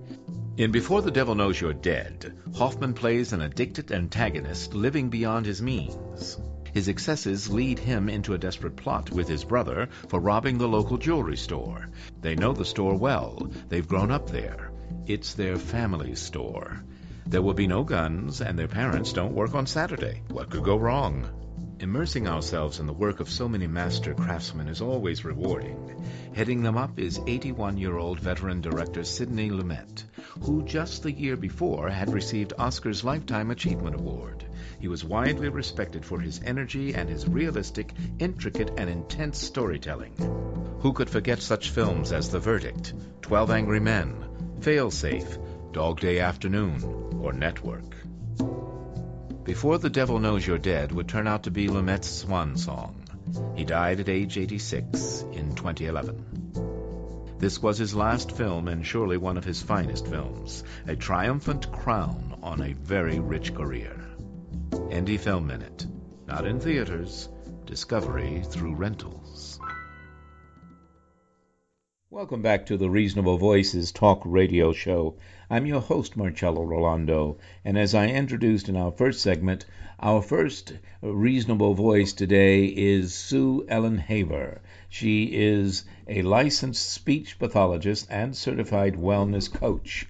In 0.58 0.74
Before 0.74 1.02
the 1.02 1.12
Devil 1.12 1.36
Knows 1.36 1.62
You're 1.62 1.72
Dead, 1.72 2.38
Hoffman 2.58 2.94
plays 2.94 3.32
an 3.32 3.40
addicted 3.40 3.94
antagonist 3.94 4.74
living 4.74 5.10
beyond 5.10 5.46
his 5.46 5.62
means. 5.62 6.38
His 6.74 6.90
excesses 6.90 7.50
lead 7.50 7.80
him 7.80 8.10
into 8.10 8.34
a 8.34 8.38
desperate 8.38 8.76
plot 8.76 9.12
with 9.12 9.30
his 9.30 9.46
brother 9.46 9.88
for 10.10 10.20
robbing 10.20 10.58
the 10.58 10.68
local 10.68 10.98
jewelry 10.98 11.38
store. 11.38 11.88
They 12.20 12.36
know 12.36 12.52
the 12.52 12.66
store 12.66 12.98
well. 12.98 13.50
They've 13.70 13.88
grown 13.88 14.12
up 14.12 14.30
there. 14.30 14.72
It's 15.08 15.36
their 15.36 15.56
family 15.56 16.16
store. 16.16 16.84
There 17.28 17.42
will 17.42 17.56
be 17.56 17.66
no 17.66 17.84
guns, 17.84 18.40
and 18.40 18.58
their 18.58 18.68
parents 18.68 19.12
don't 19.12 19.34
work 19.34 19.56
on 19.56 19.66
Saturday. 19.66 20.22
What 20.30 20.52
could 20.52 20.64
go 20.64 20.78
wrong? 20.78 21.28
Immersing 21.80 22.28
ourselves 22.28 22.80
in 22.80 22.86
the 22.86 22.94
work 22.94 23.20
of 23.20 23.30
so 23.30 23.50
many 23.50 23.66
master 23.66 24.14
craftsmen 24.14 24.68
is 24.68 24.80
always 24.80 25.26
rewarding. 25.26 26.06
Heading 26.36 26.62
them 26.62 26.78
up 26.78 27.00
is 27.00 27.20
81 27.26 27.78
year 27.78 27.98
old 27.98 28.20
veteran 28.20 28.62
director 28.62 29.04
Sidney 29.04 29.50
Lumet, 29.50 30.04
who 30.42 30.64
just 30.66 31.02
the 31.02 31.12
year 31.12 31.36
before 31.36 31.90
had 31.90 32.14
received 32.14 32.54
Oscar's 32.60 33.04
Lifetime 33.04 33.50
Achievement 33.50 33.96
Award. 33.96 34.46
He 34.80 34.88
was 34.88 35.04
widely 35.04 35.50
respected 35.50 36.06
for 36.06 36.20
his 36.20 36.40
energy 36.46 36.94
and 36.94 37.10
his 37.10 37.28
realistic, 37.28 37.92
intricate, 38.20 38.72
and 38.78 38.88
intense 38.88 39.40
storytelling. 39.40 40.14
Who 40.82 40.94
could 40.94 41.10
forget 41.10 41.42
such 41.42 41.72
films 41.72 42.12
as 42.12 42.30
The 42.30 42.40
Verdict, 42.40 42.94
Twelve 43.24 43.50
Angry 43.50 43.80
Men, 43.80 44.14
Failsafe, 44.60 45.40
Dog 45.76 46.00
Day 46.00 46.22
Afternoon, 46.22 47.20
or 47.22 47.34
Network? 47.34 47.98
Before 49.44 49.78
the 49.78 49.90
Devil 49.90 50.20
Knows 50.20 50.48
You're 50.48 50.58
Dead 50.58 50.94
would 50.94 51.10
turn 51.10 51.28
out 51.28 51.44
to 51.44 51.52
be 51.52 51.68
Lumet's 51.68 52.08
swan 52.08 52.56
song. 52.56 53.04
He 53.58 53.66
died 53.66 54.00
at 54.00 54.08
age 54.08 54.38
86 54.38 55.26
in 55.34 55.54
2011. 55.54 57.36
This 57.40 57.62
was 57.62 57.78
his 57.78 57.94
last 57.94 58.32
film 58.32 58.70
and 58.70 58.88
surely 58.88 59.18
one 59.18 59.36
of 59.36 59.44
his 59.44 59.62
finest 59.62 60.08
films, 60.08 60.64
a 60.88 60.96
triumphant 60.96 61.70
crown 61.74 62.40
on 62.42 62.62
a 62.62 62.72
very 62.72 63.20
rich 63.20 63.54
career. 63.54 64.00
Indie 64.72 65.20
Film 65.20 65.46
Minute. 65.46 65.86
Not 66.26 66.48
in 66.48 66.62
theaters, 66.62 67.28
discovery 67.66 68.44
through 68.48 68.76
rentals. 68.76 69.60
Welcome 72.10 72.42
back 72.42 72.68
to 72.68 72.78
the 72.78 72.90
Reasonable 72.90 73.38
Voices 73.38 73.92
Talk 73.92 74.22
Radio 74.24 74.72
Show. 74.72 75.18
I'm 75.48 75.68
your 75.68 75.82
host, 75.82 76.18
Marcello 76.18 76.64
Rollando, 76.66 77.38
and 77.64 77.78
as 77.78 77.94
I 77.94 78.08
introduced 78.08 78.68
in 78.68 78.76
our 78.76 78.92
first 78.92 79.22
segment, 79.22 79.68
our 80.00 80.24
first 80.24 80.74
reasonable 81.04 81.76
voice 81.76 82.14
today 82.14 82.66
is 82.66 83.14
Sue 83.14 83.64
Ellen 83.70 84.00
Haver. 84.00 84.62
She 84.90 85.26
is 85.26 85.86
a 86.08 86.24
licensed 86.24 86.90
speech 86.90 87.38
pathologist 87.38 88.08
and 88.10 88.36
certified 88.36 88.96
wellness 88.96 89.48
coach, 89.54 90.08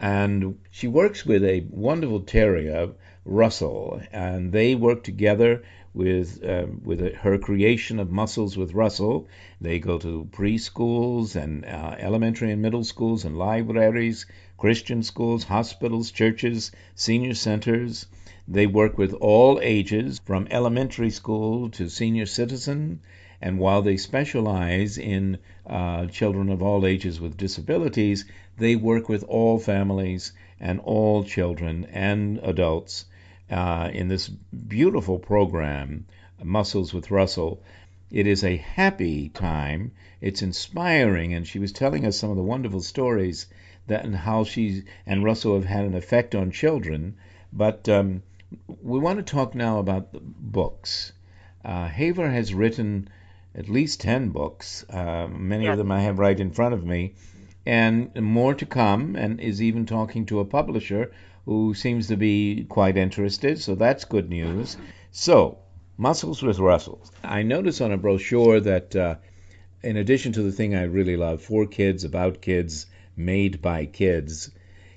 and 0.00 0.58
she 0.70 0.88
works 0.88 1.26
with 1.26 1.44
a 1.44 1.66
wonderful 1.68 2.20
terrier, 2.20 2.92
Russell, 3.26 4.00
and 4.10 4.52
they 4.52 4.74
work 4.74 5.04
together 5.04 5.64
with 5.92 6.42
uh, 6.42 6.66
with 6.82 7.00
her 7.16 7.36
creation 7.36 7.98
of 7.98 8.10
Muscles 8.10 8.56
with 8.56 8.72
Russell. 8.72 9.28
They 9.60 9.80
go 9.80 9.98
to 9.98 10.28
preschools 10.30 11.36
and 11.36 11.66
uh, 11.66 11.96
elementary 11.98 12.52
and 12.52 12.62
middle 12.62 12.84
schools 12.84 13.26
and 13.26 13.36
libraries, 13.36 14.24
Christian 14.58 15.04
schools, 15.04 15.44
hospitals, 15.44 16.10
churches, 16.10 16.72
senior 16.96 17.34
centers. 17.34 18.06
They 18.48 18.66
work 18.66 18.98
with 18.98 19.14
all 19.14 19.60
ages, 19.62 20.20
from 20.24 20.48
elementary 20.50 21.10
school 21.10 21.70
to 21.70 21.88
senior 21.88 22.26
citizen. 22.26 22.98
And 23.40 23.60
while 23.60 23.82
they 23.82 23.96
specialize 23.96 24.98
in 24.98 25.38
uh, 25.64 26.06
children 26.06 26.48
of 26.48 26.60
all 26.60 26.84
ages 26.84 27.20
with 27.20 27.36
disabilities, 27.36 28.24
they 28.56 28.74
work 28.74 29.08
with 29.08 29.22
all 29.28 29.60
families 29.60 30.32
and 30.58 30.80
all 30.80 31.22
children 31.22 31.86
and 31.92 32.40
adults 32.42 33.04
uh, 33.48 33.90
in 33.92 34.08
this 34.08 34.28
beautiful 34.28 35.20
program, 35.20 36.04
Muscles 36.42 36.92
with 36.92 37.12
Russell. 37.12 37.62
It 38.10 38.26
is 38.26 38.42
a 38.42 38.56
happy 38.56 39.28
time. 39.28 39.92
It's 40.20 40.42
inspiring, 40.42 41.32
and 41.32 41.46
she 41.46 41.60
was 41.60 41.70
telling 41.70 42.04
us 42.04 42.18
some 42.18 42.30
of 42.30 42.36
the 42.36 42.42
wonderful 42.42 42.80
stories 42.80 43.46
that 43.88 44.04
and 44.04 44.14
how 44.14 44.44
she 44.44 44.84
and 45.06 45.24
Russell 45.24 45.54
have 45.54 45.64
had 45.64 45.84
an 45.84 45.94
effect 45.94 46.34
on 46.34 46.50
children. 46.50 47.16
But 47.52 47.88
um, 47.88 48.22
we 48.82 48.98
want 48.98 49.18
to 49.18 49.32
talk 49.32 49.54
now 49.54 49.78
about 49.78 50.12
the 50.12 50.20
books. 50.20 51.12
Uh, 51.64 51.88
Haver 51.88 52.30
has 52.30 52.54
written 52.54 53.08
at 53.54 53.68
least 53.68 54.00
ten 54.00 54.30
books. 54.30 54.84
Uh, 54.88 55.26
many 55.28 55.66
of 55.66 55.78
them 55.78 55.90
I 55.90 56.00
have 56.00 56.18
right 56.18 56.38
in 56.38 56.52
front 56.52 56.74
of 56.74 56.84
me, 56.84 57.14
and 57.66 58.14
more 58.14 58.54
to 58.54 58.66
come. 58.66 59.16
And 59.16 59.40
is 59.40 59.60
even 59.60 59.84
talking 59.86 60.26
to 60.26 60.40
a 60.40 60.44
publisher 60.44 61.10
who 61.44 61.72
seems 61.74 62.08
to 62.08 62.16
be 62.16 62.66
quite 62.68 62.98
interested, 62.98 63.58
so 63.58 63.74
that's 63.74 64.04
good 64.04 64.28
news. 64.28 64.76
So, 65.10 65.58
Muscles 65.96 66.42
with 66.42 66.58
Russell. 66.58 67.00
I 67.24 67.42
notice 67.42 67.80
on 67.80 67.90
a 67.90 67.96
brochure 67.96 68.60
that, 68.60 68.94
uh, 68.94 69.14
in 69.82 69.96
addition 69.96 70.32
to 70.32 70.42
the 70.42 70.52
thing 70.52 70.74
I 70.74 70.82
really 70.82 71.16
love, 71.16 71.40
For 71.40 71.66
Kids, 71.66 72.04
About 72.04 72.42
Kids, 72.42 72.86
Made 73.18 73.60
by 73.60 73.84
Kids, 73.84 74.50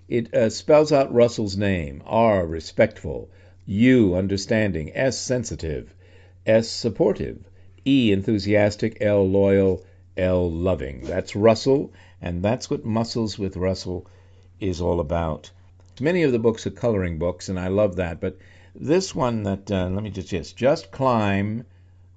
it 0.08 0.32
uh, 0.34 0.50
spells 0.52 0.92
out 0.92 1.12
Russell's 1.12 1.58
name 1.58 2.04
R, 2.06 2.46
respectful, 2.46 3.30
U, 3.66 4.14
understanding, 4.14 4.92
S, 4.94 5.20
sensitive, 5.20 5.96
S, 6.46 6.70
supportive, 6.70 7.40
E, 7.84 8.12
enthusiastic, 8.12 8.98
L, 9.02 9.28
loyal, 9.28 9.84
L, 10.16 10.52
loving. 10.52 11.02
That's 11.02 11.36
Russell, 11.36 11.92
and 12.22 12.44
that's 12.44 12.70
what 12.70 12.86
Muscles 12.86 13.40
with 13.40 13.58
Russell 13.58 14.06
is 14.60 14.82
all 14.82 15.00
about. 15.00 15.50
Many 16.00 16.22
of 16.22 16.32
the 16.32 16.40
books 16.40 16.68
are 16.68 16.72
coloring 16.72 17.18
books, 17.18 17.50
and 17.50 17.60
I 17.60 17.70
love 17.70 17.96
that. 17.96 18.22
But 18.22 18.38
this 18.76 19.16
one 19.16 19.44
that 19.44 19.72
uh, 19.72 19.90
let 19.90 20.04
me 20.04 20.12
just 20.12 20.32
yes, 20.32 20.52
just 20.52 20.92
climb 20.92 21.66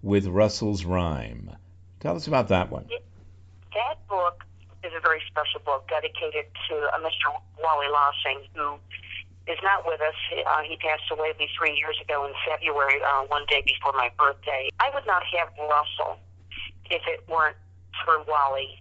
with 0.02 0.26
Russell's 0.26 0.84
rhyme. 0.84 1.50
Tell 2.00 2.14
us 2.14 2.26
about 2.26 2.48
that 2.48 2.70
one. 2.70 2.86
That 3.72 4.06
book 4.08 4.43
is 4.84 4.92
a 4.96 5.00
very 5.00 5.20
special 5.26 5.60
book 5.64 5.88
dedicated 5.88 6.46
to 6.68 6.74
uh, 6.92 7.00
Mr. 7.00 7.32
Wally 7.58 7.88
Lossing, 7.88 8.44
who 8.54 8.76
is 9.46 9.58
not 9.62 9.84
with 9.86 10.00
us. 10.00 10.14
Uh, 10.32 10.62
he 10.62 10.76
passed 10.76 11.08
away 11.10 11.32
three 11.56 11.76
years 11.76 11.96
ago 12.00 12.24
in 12.24 12.32
February, 12.48 13.00
uh, 13.02 13.24
one 13.28 13.44
day 13.48 13.62
before 13.64 13.92
my 13.92 14.10
birthday. 14.18 14.68
I 14.80 14.90
would 14.94 15.06
not 15.06 15.22
have 15.36 15.48
Russell 15.58 16.20
if 16.90 17.02
it 17.08 17.24
weren't 17.28 17.56
for 18.04 18.22
Wally 18.28 18.80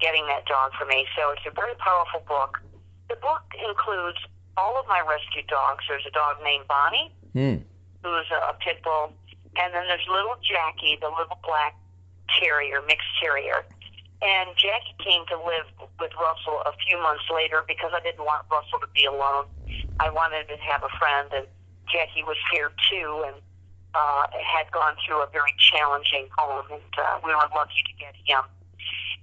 getting 0.00 0.26
that 0.28 0.44
dog 0.46 0.72
for 0.78 0.84
me. 0.84 1.06
So 1.16 1.32
it's 1.32 1.46
a 1.48 1.54
very 1.54 1.74
powerful 1.80 2.20
book. 2.28 2.60
The 3.08 3.16
book 3.16 3.44
includes 3.56 4.18
all 4.56 4.78
of 4.78 4.86
my 4.88 5.00
rescue 5.00 5.44
dogs. 5.48 5.84
There's 5.88 6.04
a 6.06 6.12
dog 6.12 6.36
named 6.42 6.64
Bonnie, 6.68 7.12
mm. 7.34 7.60
who's 8.02 8.28
a, 8.32 8.52
a 8.52 8.54
pit 8.60 8.82
bull, 8.82 9.12
and 9.56 9.72
then 9.72 9.84
there's 9.88 10.04
little 10.08 10.36
Jackie, 10.44 10.98
the 11.00 11.08
little 11.08 11.38
black 11.44 11.76
terrier, 12.40 12.82
mixed 12.86 13.08
terrier. 13.20 13.64
And 14.22 14.50
Jackie 14.56 14.96
came 15.04 15.26
to 15.28 15.36
live 15.36 15.68
with 16.00 16.12
Russell 16.16 16.62
a 16.64 16.72
few 16.88 16.96
months 17.02 17.24
later 17.28 17.62
because 17.68 17.92
I 17.92 18.00
didn't 18.00 18.24
want 18.24 18.46
Russell 18.50 18.80
to 18.80 18.88
be 18.94 19.04
alone. 19.04 19.44
I 20.00 20.10
wanted 20.10 20.48
to 20.48 20.56
have 20.56 20.82
a 20.82 20.92
friend, 20.98 21.28
and 21.32 21.46
Jackie 21.92 22.24
was 22.24 22.36
here 22.52 22.72
too, 22.88 23.24
and 23.28 23.36
uh, 23.94 24.26
had 24.40 24.70
gone 24.72 24.96
through 25.04 25.22
a 25.22 25.28
very 25.32 25.52
challenging 25.58 26.28
home, 26.36 26.66
and 26.72 26.92
uh, 26.96 27.20
we 27.24 27.32
were 27.32 27.48
lucky 27.54 27.84
to 27.84 27.94
get 28.00 28.14
him. 28.24 28.44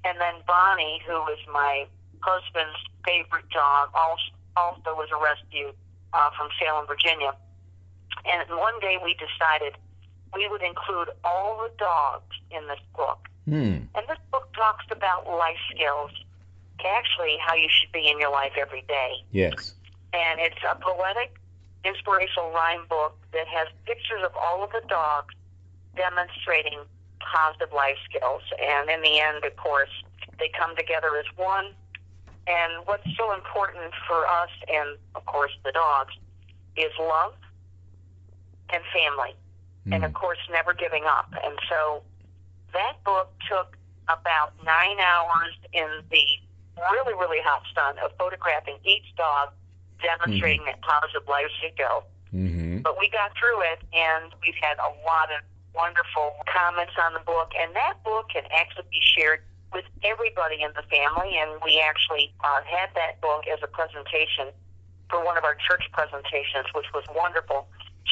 And 0.06 0.20
then 0.20 0.42
Bonnie, 0.46 1.02
who 1.06 1.14
was 1.26 1.40
my 1.52 1.86
husband's 2.22 2.78
favorite 3.06 3.50
dog, 3.50 3.90
also, 3.96 4.94
was 4.94 5.10
a 5.10 5.20
rescue 5.22 5.74
uh, 6.14 6.30
from 6.38 6.50
Salem, 6.60 6.86
Virginia. 6.88 7.34
And 8.26 8.50
one 8.58 8.80
day 8.80 8.98
we 9.04 9.16
decided 9.16 9.76
we 10.34 10.48
would 10.48 10.62
include 10.62 11.10
all 11.24 11.58
the 11.58 11.72
dogs 11.78 12.36
in 12.52 12.68
this 12.68 12.80
book. 12.96 13.28
Hmm. 13.46 13.88
And 13.96 14.08
this 14.08 14.20
book 14.32 14.52
talks 14.54 14.86
about 14.92 15.28
life 15.28 15.58
skills, 15.74 16.12
actually 16.86 17.38
how 17.40 17.56
you 17.56 17.68
should 17.70 17.92
be 17.92 18.08
in 18.10 18.20
your 18.20 18.32
life 18.32 18.54
every 18.60 18.84
day. 18.88 19.24
Yes. 19.32 19.74
And 20.14 20.40
it's 20.40 20.62
a 20.70 20.76
poetic, 20.76 21.36
inspirational 21.84 22.52
rhyme 22.52 22.86
book 22.90 23.18
that 23.34 23.48
has 23.48 23.68
pictures 23.86 24.22
of 24.24 24.32
all 24.36 24.64
of 24.64 24.72
the 24.72 24.82
dogs 24.88 25.34
demonstrating 25.96 26.80
positive 27.20 27.74
life 27.74 27.98
skills. 28.10 28.42
And 28.62 28.90
in 28.90 29.02
the 29.02 29.20
end, 29.20 29.44
of 29.46 29.56
course, 29.56 29.92
they 30.40 30.50
come 30.58 30.76
together 30.76 31.16
as 31.18 31.26
one 31.36 31.74
and 32.48 32.86
what's 32.86 33.08
so 33.18 33.34
important 33.34 33.94
for 34.08 34.28
us 34.28 34.50
and, 34.68 34.98
of 35.16 35.26
course, 35.26 35.52
the 35.64 35.72
dogs 35.72 36.14
is 36.76 36.92
love 37.00 37.34
and 38.72 38.84
family. 38.94 39.36
Mm. 39.88 39.96
And, 39.96 40.06
of 40.06 40.14
course, 40.14 40.40
never 40.52 40.74
giving 40.74 41.04
up. 41.06 41.32
And 41.44 41.58
so 41.70 42.04
that 42.74 43.04
book 43.06 43.32
took 43.50 43.78
about 44.10 44.54
nine 44.66 45.00
hours 45.00 45.54
in 45.72 45.88
the 46.12 46.26
really, 46.78 47.14
really 47.14 47.40
hot 47.44 47.64
sun 47.74 47.96
of 48.04 48.12
photographing 48.18 48.78
each 48.84 49.16
dog, 49.16 49.50
demonstrating 50.02 50.62
mm-hmm. 50.62 50.76
that 50.76 50.82
positive 50.82 51.28
life 51.28 51.50
should 51.62 51.78
go. 51.78 52.04
Mm-hmm. 52.34 52.82
But 52.82 53.00
we 53.00 53.10
got 53.10 53.32
through 53.38 53.62
it, 53.62 53.80
and 53.94 54.34
we've 54.42 54.58
had 54.60 54.78
a 54.82 54.92
lot 55.06 55.30
of 55.32 55.46
wonderful 55.74 56.34
comments 56.50 56.94
on 57.00 57.14
the 57.14 57.22
book. 57.22 57.54
And 57.58 57.76
that 57.76 58.04
book 58.04 58.30
can 58.34 58.44
actually 58.52 58.90
be 58.90 59.02
shared 59.02 59.42
with 59.72 59.86
everybody 60.04 60.62
in 60.62 60.70
the 60.76 60.86
family, 60.90 61.38
and 61.38 61.62
we 61.64 61.82
actually 61.82 62.34
uh, 62.44 62.62
had 62.66 62.90
that 62.96 63.22
book 63.22 63.46
as 63.50 63.60
a 63.64 63.68
presentation 63.68 64.54
for 65.10 65.24
one 65.24 65.38
of 65.38 65.44
our 65.44 65.56
church 65.56 65.86
presentations, 65.94 66.70
which 66.74 66.90
was 66.94 67.06
wonderful. 67.16 67.68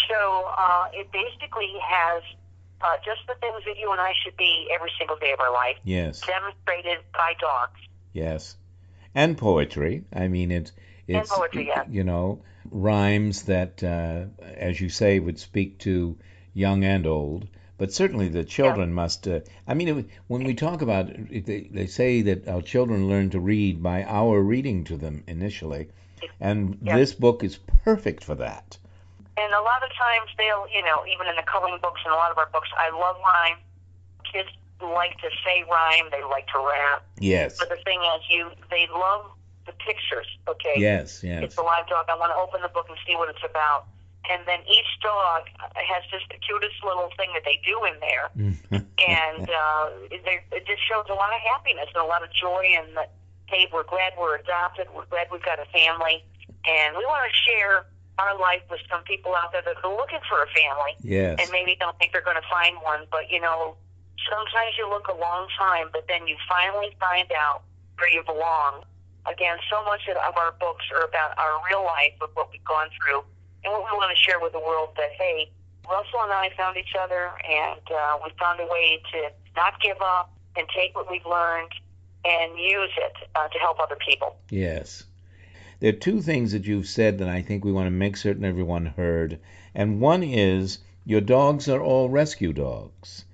So 0.09 0.49
uh, 0.57 0.85
it 0.93 1.11
basically 1.11 1.73
has 1.81 2.23
uh, 2.83 2.97
just 3.05 3.21
the 3.27 3.35
things 3.39 3.61
that 3.65 3.77
you 3.77 3.91
and 3.91 4.01
I 4.01 4.13
should 4.23 4.37
be 4.37 4.67
every 4.73 4.91
single 4.97 5.17
day 5.17 5.31
of 5.31 5.39
our 5.39 5.51
life, 5.53 5.77
Yes. 5.83 6.21
demonstrated 6.21 6.99
by 7.13 7.33
dogs. 7.39 7.79
Yes. 8.13 8.55
And 9.15 9.37
poetry. 9.37 10.03
I 10.13 10.27
mean, 10.27 10.51
it's 10.51 10.71
it's 11.07 11.29
poetry, 11.35 11.67
yeah. 11.67 11.83
you 11.89 12.03
know 12.03 12.43
rhymes 12.69 13.43
that, 13.43 13.83
uh, 13.83 14.25
as 14.43 14.79
you 14.79 14.87
say, 14.89 15.19
would 15.19 15.39
speak 15.39 15.79
to 15.79 16.17
young 16.53 16.83
and 16.83 17.05
old. 17.07 17.47
But 17.77 17.91
certainly 17.91 18.29
the 18.29 18.43
children 18.43 18.93
must. 18.93 19.27
Uh, 19.27 19.39
I 19.67 19.73
mean, 19.73 20.09
when 20.27 20.43
we 20.43 20.53
talk 20.53 20.81
about, 20.83 21.09
it, 21.09 21.45
they, 21.45 21.61
they 21.71 21.87
say 21.87 22.21
that 22.21 22.47
our 22.47 22.61
children 22.61 23.09
learn 23.09 23.31
to 23.31 23.39
read 23.39 23.81
by 23.81 24.03
our 24.03 24.39
reading 24.39 24.83
to 24.85 24.97
them 24.97 25.23
initially, 25.27 25.87
and 26.39 26.77
Yeah. 26.83 26.95
this 26.97 27.13
book 27.13 27.43
is 27.43 27.57
perfect 27.83 28.23
for 28.23 28.35
that. 28.35 28.77
And 29.41 29.53
a 29.53 29.61
lot 29.61 29.81
of 29.81 29.89
times 29.97 30.29
they'll, 30.37 30.69
you 30.69 30.85
know, 30.85 31.01
even 31.09 31.25
in 31.25 31.35
the 31.35 31.47
coloring 31.49 31.79
books 31.81 32.01
and 32.05 32.13
a 32.13 32.17
lot 32.17 32.29
of 32.29 32.37
our 32.37 32.49
books, 32.53 32.69
I 32.77 32.93
love 32.93 33.17
rhyme. 33.17 33.57
Kids 34.29 34.49
like 34.81 35.17
to 35.21 35.29
say 35.45 35.65
rhyme. 35.65 36.05
They 36.11 36.21
like 36.23 36.45
to 36.53 36.59
rap. 36.61 37.01
Yes. 37.17 37.57
But 37.57 37.69
the 37.69 37.81
thing 37.83 37.99
is, 38.17 38.21
you 38.29 38.51
they 38.69 38.87
love 38.93 39.25
the 39.65 39.73
pictures. 39.73 40.27
Okay. 40.47 40.77
Yes. 40.77 41.23
Yes. 41.23 41.43
It's 41.43 41.57
a 41.57 41.61
live 41.61 41.87
dog. 41.87 42.05
I 42.09 42.15
want 42.17 42.31
to 42.31 42.37
open 42.37 42.61
the 42.61 42.69
book 42.69 42.85
and 42.89 42.97
see 43.05 43.15
what 43.15 43.29
it's 43.29 43.43
about. 43.43 43.85
And 44.29 44.45
then 44.45 44.61
each 44.69 45.01
dog 45.01 45.49
has 45.57 46.03
just 46.13 46.29
the 46.29 46.37
cutest 46.37 46.77
little 46.85 47.09
thing 47.17 47.33
that 47.33 47.41
they 47.43 47.57
do 47.65 47.81
in 47.89 47.97
there, 47.99 48.29
and 48.37 49.49
uh, 49.49 49.89
it 50.13 50.63
just 50.69 50.85
shows 50.85 51.09
a 51.09 51.17
lot 51.17 51.33
of 51.33 51.41
happiness 51.41 51.89
and 51.89 52.05
a 52.05 52.05
lot 52.05 52.21
of 52.21 52.29
joy. 52.31 52.61
And 52.77 52.95
that 52.95 53.11
hey, 53.47 53.67
we're 53.73 53.83
glad 53.83 54.13
we're 54.19 54.37
adopted. 54.37 54.87
We're 54.95 55.09
glad 55.09 55.27
we've 55.31 55.43
got 55.43 55.57
a 55.57 55.65
family, 55.73 56.23
and 56.69 56.95
we 56.95 57.03
want 57.05 57.25
to 57.25 57.51
share 57.51 57.85
our 58.21 58.37
life 58.39 58.61
with 58.69 58.81
some 58.89 59.03
people 59.03 59.33
out 59.35 59.51
there 59.51 59.61
that 59.65 59.75
are 59.83 59.95
looking 59.95 60.21
for 60.29 60.41
a 60.43 60.49
family 60.53 60.93
yes. 61.01 61.39
and 61.41 61.49
maybe 61.51 61.75
don't 61.79 61.97
think 61.97 62.11
they're 62.13 62.25
going 62.25 62.39
to 62.39 62.49
find 62.49 62.77
one. 62.83 63.09
But 63.09 63.29
you 63.29 63.41
know, 63.41 63.75
sometimes 64.29 64.77
you 64.77 64.89
look 64.89 65.07
a 65.07 65.17
long 65.17 65.47
time, 65.57 65.89
but 65.91 66.05
then 66.07 66.27
you 66.27 66.37
finally 66.47 66.95
find 66.99 67.31
out 67.33 67.63
where 67.97 68.09
you 68.09 68.23
belong. 68.23 68.83
Again, 69.29 69.57
so 69.69 69.83
much 69.85 70.01
of 70.09 70.17
our 70.37 70.53
books 70.59 70.85
are 70.93 71.05
about 71.05 71.37
our 71.37 71.61
real 71.69 71.83
life 71.85 72.13
of 72.21 72.29
what 72.33 72.49
we've 72.51 72.63
gone 72.65 72.89
through 72.97 73.21
and 73.63 73.71
what 73.73 73.85
we 73.85 73.93
want 73.97 74.09
to 74.15 74.19
share 74.21 74.39
with 74.39 74.53
the 74.53 74.59
world. 74.59 74.89
That 74.97 75.11
hey, 75.17 75.51
Russell 75.87 76.21
and 76.23 76.33
I 76.33 76.49
found 76.57 76.77
each 76.77 76.95
other, 76.99 77.29
and 77.45 77.81
uh, 77.89 78.17
we 78.23 78.31
found 78.39 78.59
a 78.59 78.65
way 78.65 79.01
to 79.13 79.29
not 79.55 79.79
give 79.81 79.97
up 80.01 80.33
and 80.57 80.67
take 80.75 80.95
what 80.95 81.09
we've 81.09 81.25
learned 81.25 81.71
and 82.25 82.57
use 82.57 82.91
it 82.97 83.29
uh, 83.35 83.47
to 83.47 83.57
help 83.59 83.79
other 83.79 83.97
people. 83.97 84.37
Yes. 84.49 85.03
There 85.81 85.89
are 85.89 85.93
two 85.93 86.21
things 86.21 86.51
that 86.51 86.67
you've 86.67 86.85
said 86.85 87.17
that 87.17 87.27
I 87.27 87.41
think 87.41 87.65
we 87.65 87.71
want 87.71 87.87
to 87.87 87.91
make 87.91 88.15
certain 88.15 88.45
everyone 88.45 88.85
heard. 88.85 89.39
And 89.73 89.99
one 89.99 90.21
is 90.21 90.77
your 91.05 91.21
dogs 91.21 91.67
are 91.67 91.81
all 91.81 92.07
rescue 92.07 92.53
dogs. 92.53 93.25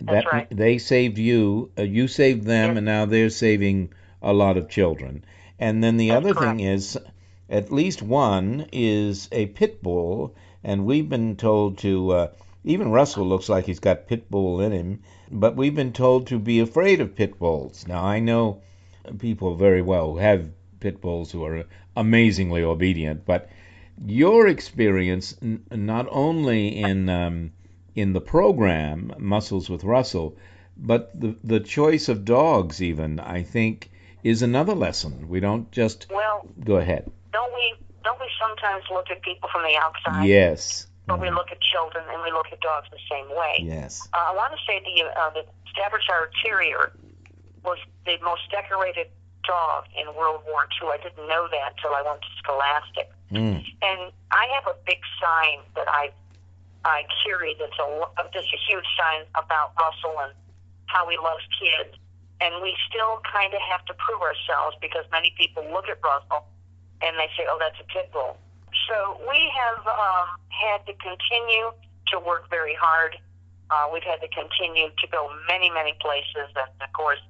That's 0.00 0.24
right. 0.32 0.46
They 0.48 0.78
saved 0.78 1.18
you, 1.18 1.72
uh, 1.76 1.82
you 1.82 2.06
saved 2.06 2.44
them, 2.44 2.70
Yes. 2.70 2.76
and 2.76 2.86
now 2.86 3.04
they're 3.04 3.30
saving 3.30 3.92
a 4.22 4.32
lot 4.32 4.56
of 4.56 4.68
children. 4.68 5.24
And 5.58 5.82
then 5.82 5.96
the 5.96 6.10
That's 6.10 6.24
other 6.24 6.34
correct. 6.34 6.58
thing 6.58 6.66
is 6.66 6.96
at 7.50 7.72
least 7.72 8.00
one 8.00 8.66
is 8.72 9.28
a 9.32 9.46
pit 9.46 9.82
bull, 9.82 10.36
and 10.62 10.86
we've 10.86 11.08
been 11.08 11.34
told 11.34 11.78
to, 11.78 12.12
uh, 12.12 12.28
even 12.62 12.92
Russell 12.92 13.26
looks 13.26 13.48
like 13.48 13.64
he's 13.66 13.80
got 13.80 14.06
pit 14.06 14.30
bull 14.30 14.60
in 14.60 14.70
him, 14.70 15.00
but 15.32 15.56
we've 15.56 15.74
been 15.74 15.92
told 15.92 16.28
to 16.28 16.38
be 16.38 16.60
afraid 16.60 17.00
of 17.00 17.16
pit 17.16 17.40
bulls. 17.40 17.86
Now, 17.88 18.04
I 18.04 18.20
know 18.20 18.60
people 19.18 19.56
very 19.56 19.82
well 19.82 20.12
who 20.12 20.18
have 20.18 20.48
pit 20.80 21.00
bulls 21.00 21.30
who 21.32 21.44
are 21.44 21.64
amazingly 21.96 22.62
obedient, 22.62 23.24
but 23.26 23.48
your 24.06 24.46
experience, 24.46 25.36
n- 25.42 25.64
not 25.70 26.06
only 26.10 26.68
in 26.80 27.08
um, 27.08 27.52
in 27.94 28.12
the 28.12 28.20
program 28.20 29.12
Muscles 29.18 29.68
with 29.68 29.82
Russell, 29.84 30.36
but 30.76 31.18
the 31.18 31.36
the 31.42 31.60
choice 31.60 32.08
of 32.08 32.24
dogs, 32.24 32.80
even 32.82 33.18
I 33.18 33.42
think, 33.42 33.90
is 34.22 34.42
another 34.42 34.74
lesson. 34.74 35.28
We 35.28 35.40
don't 35.40 35.70
just 35.72 36.06
Well, 36.10 36.46
go 36.64 36.76
ahead. 36.76 37.10
don't 37.32 37.52
we? 37.54 37.74
Don't 38.04 38.20
we 38.20 38.26
sometimes 38.40 38.84
look 38.90 39.10
at 39.10 39.20
people 39.22 39.48
from 39.52 39.62
the 39.62 39.76
outside? 39.76 40.26
Yes. 40.26 40.86
But 41.06 41.20
we 41.20 41.30
look 41.30 41.50
at 41.50 41.58
children 41.60 42.04
and 42.12 42.22
we 42.22 42.30
look 42.30 42.46
at 42.52 42.60
dogs 42.60 42.86
the 42.90 42.98
same 43.10 43.28
way. 43.30 43.54
Yes. 43.60 44.06
Uh, 44.12 44.18
I 44.30 44.34
want 44.36 44.52
to 44.52 44.58
say 44.66 44.78
the 44.84 45.04
uh, 45.20 45.30
the 45.30 45.44
Staffordshire 45.72 46.30
Terrier 46.44 46.92
was 47.64 47.78
the 48.06 48.16
most 48.22 48.42
decorated 48.50 49.08
dog 49.48 49.88
in 49.96 50.04
World 50.12 50.44
War 50.44 50.68
II. 50.76 50.92
I 50.92 51.00
didn't 51.00 51.24
know 51.24 51.48
that 51.48 51.72
until 51.72 51.96
I 51.96 52.04
went 52.04 52.20
to 52.20 52.32
Scholastic. 52.44 53.08
Mm. 53.32 53.64
And 53.80 54.12
I 54.30 54.44
have 54.52 54.68
a 54.68 54.76
big 54.84 55.00
sign 55.16 55.64
that 55.74 55.88
I 55.88 56.12
I 56.84 57.08
carry 57.24 57.56
that's 57.58 57.74
a 57.80 57.88
just 58.32 58.52
a 58.52 58.60
huge 58.68 58.86
sign 58.94 59.26
about 59.34 59.72
Russell 59.80 60.14
and 60.20 60.32
how 60.86 61.08
he 61.08 61.16
loves 61.16 61.42
kids. 61.58 61.96
And 62.40 62.62
we 62.62 62.76
still 62.86 63.18
kind 63.26 63.52
of 63.52 63.60
have 63.66 63.84
to 63.90 63.94
prove 63.98 64.22
ourselves 64.22 64.76
because 64.80 65.02
many 65.10 65.34
people 65.36 65.66
look 65.72 65.88
at 65.88 65.98
Russell 66.04 66.46
and 67.02 67.16
they 67.18 67.26
say, 67.34 67.48
"Oh, 67.48 67.58
that's 67.58 67.80
a 67.80 67.88
pit 67.90 68.12
bull." 68.12 68.36
So 68.86 69.20
we 69.26 69.50
have 69.56 69.82
um, 69.88 70.28
had 70.48 70.86
to 70.86 70.94
continue 71.00 71.72
to 72.12 72.16
work 72.20 72.48
very 72.48 72.76
hard. 72.78 73.16
Uh, 73.70 73.90
we've 73.92 74.06
had 74.06 74.20
to 74.20 74.28
continue 74.28 74.88
to 74.88 75.06
go 75.08 75.28
many, 75.48 75.68
many 75.68 75.92
places, 76.00 76.48
and 76.56 76.70
of 76.80 76.92
course, 76.94 77.20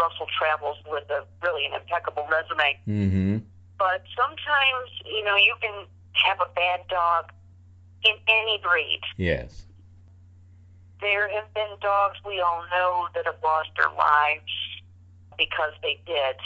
Russell 0.00 0.26
travels 0.38 0.78
with 0.90 1.04
a 1.10 1.24
really 1.42 1.66
an 1.66 1.74
impeccable 1.74 2.26
resume 2.30 2.78
Mm-hmm. 2.88 3.38
but 3.78 4.02
sometimes 4.16 4.88
you 5.04 5.22
know 5.24 5.36
you 5.36 5.54
can 5.60 5.86
have 6.12 6.38
a 6.40 6.48
bad 6.54 6.80
dog 6.88 7.30
in 8.02 8.14
any 8.28 8.58
breed. 8.62 9.00
Yes. 9.16 9.66
There 11.00 11.28
have 11.28 11.52
been 11.54 11.76
dogs 11.80 12.18
we 12.26 12.40
all 12.40 12.64
know 12.70 13.08
that 13.14 13.24
have 13.26 13.36
lost 13.42 13.70
their 13.76 13.90
lives 13.96 14.52
because 15.38 15.72
they 15.82 15.98
did, 16.06 16.36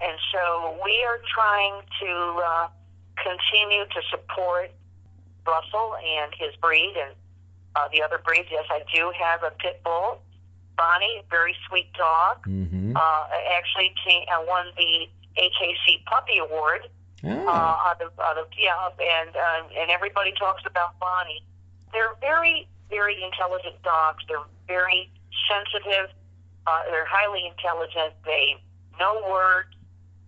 and 0.00 0.18
so 0.32 0.78
we 0.84 1.02
are 1.08 1.18
trying 1.34 1.82
to 2.02 2.42
uh, 2.44 2.68
continue 3.16 3.84
to 3.86 4.00
support 4.10 4.70
Russell 5.46 5.96
and 5.96 6.32
his 6.38 6.54
breed 6.56 6.94
and 6.96 7.14
uh, 7.74 7.88
the 7.92 8.02
other 8.02 8.20
breeds. 8.24 8.48
Yes, 8.50 8.64
I 8.70 8.82
do 8.94 9.12
have 9.18 9.42
a 9.42 9.50
pit 9.50 9.80
bull, 9.84 10.22
Bonnie, 10.76 11.22
very 11.30 11.54
sweet 11.68 11.92
dog. 11.94 12.44
Mm-hmm. 12.46 12.96
Uh, 12.96 13.24
actually, 13.56 13.94
came, 14.06 14.24
uh, 14.32 14.44
won 14.46 14.66
the 14.76 15.08
AKC 15.38 16.04
Puppy 16.06 16.38
Award. 16.38 16.88
Ah. 17.24 17.28
uh, 17.28 17.90
out 17.90 18.00
of 18.02 18.12
out 18.20 18.38
of 18.38 18.46
yeah, 18.58 18.88
and 19.00 19.34
uh, 19.34 19.62
and 19.80 19.90
everybody 19.90 20.32
talks 20.38 20.62
about 20.66 20.98
Bonnie. 21.00 21.42
They're 21.92 22.14
very 22.20 22.68
very 22.90 23.22
intelligent 23.24 23.82
dogs. 23.82 24.22
They're 24.28 24.46
very 24.68 25.10
sensitive. 25.50 26.10
Uh, 26.66 26.82
they're 26.90 27.06
highly 27.08 27.46
intelligent. 27.46 28.14
They 28.24 28.56
know 29.00 29.24
words, 29.28 29.70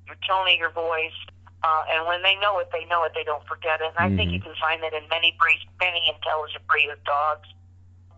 your 0.07 0.17
tone 0.27 0.49
of 0.49 0.59
your 0.59 0.71
voice, 0.71 1.15
uh, 1.63 1.85
and 1.93 2.07
when 2.07 2.23
they 2.23 2.35
know 2.37 2.59
it, 2.59 2.69
they 2.73 2.85
know 2.87 3.05
it. 3.05 3.13
They 3.15 3.25
don't 3.25 3.47
forget 3.47 3.81
it. 3.81 3.93
And 3.97 4.13
I 4.13 4.17
think 4.17 4.31
Mhm. 4.31 4.35
you 4.35 4.41
can 4.41 4.55
find 4.57 4.83
that 4.83 4.95
in 4.95 5.07
many 5.09 5.37
breeds, 5.39 5.63
many 5.79 6.09
intelligent 6.09 6.67
breed 6.67 6.89
of 6.91 7.03
dogs. 7.05 7.49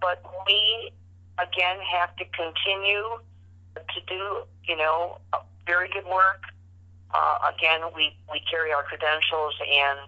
But 0.01 0.23
we 0.47 0.93
again 1.43 1.79
have 1.81 2.15
to 2.17 2.25
continue 2.37 3.19
to 3.75 4.01
do 4.07 4.43
you 4.65 4.77
know 4.77 5.19
very 5.67 5.89
good 5.89 6.07
work 6.07 6.43
uh, 7.13 7.39
again, 7.51 7.81
we, 7.95 8.15
we 8.31 8.41
carry 8.51 8.73
our 8.73 8.85
credentials, 8.85 9.55
and 9.61 9.99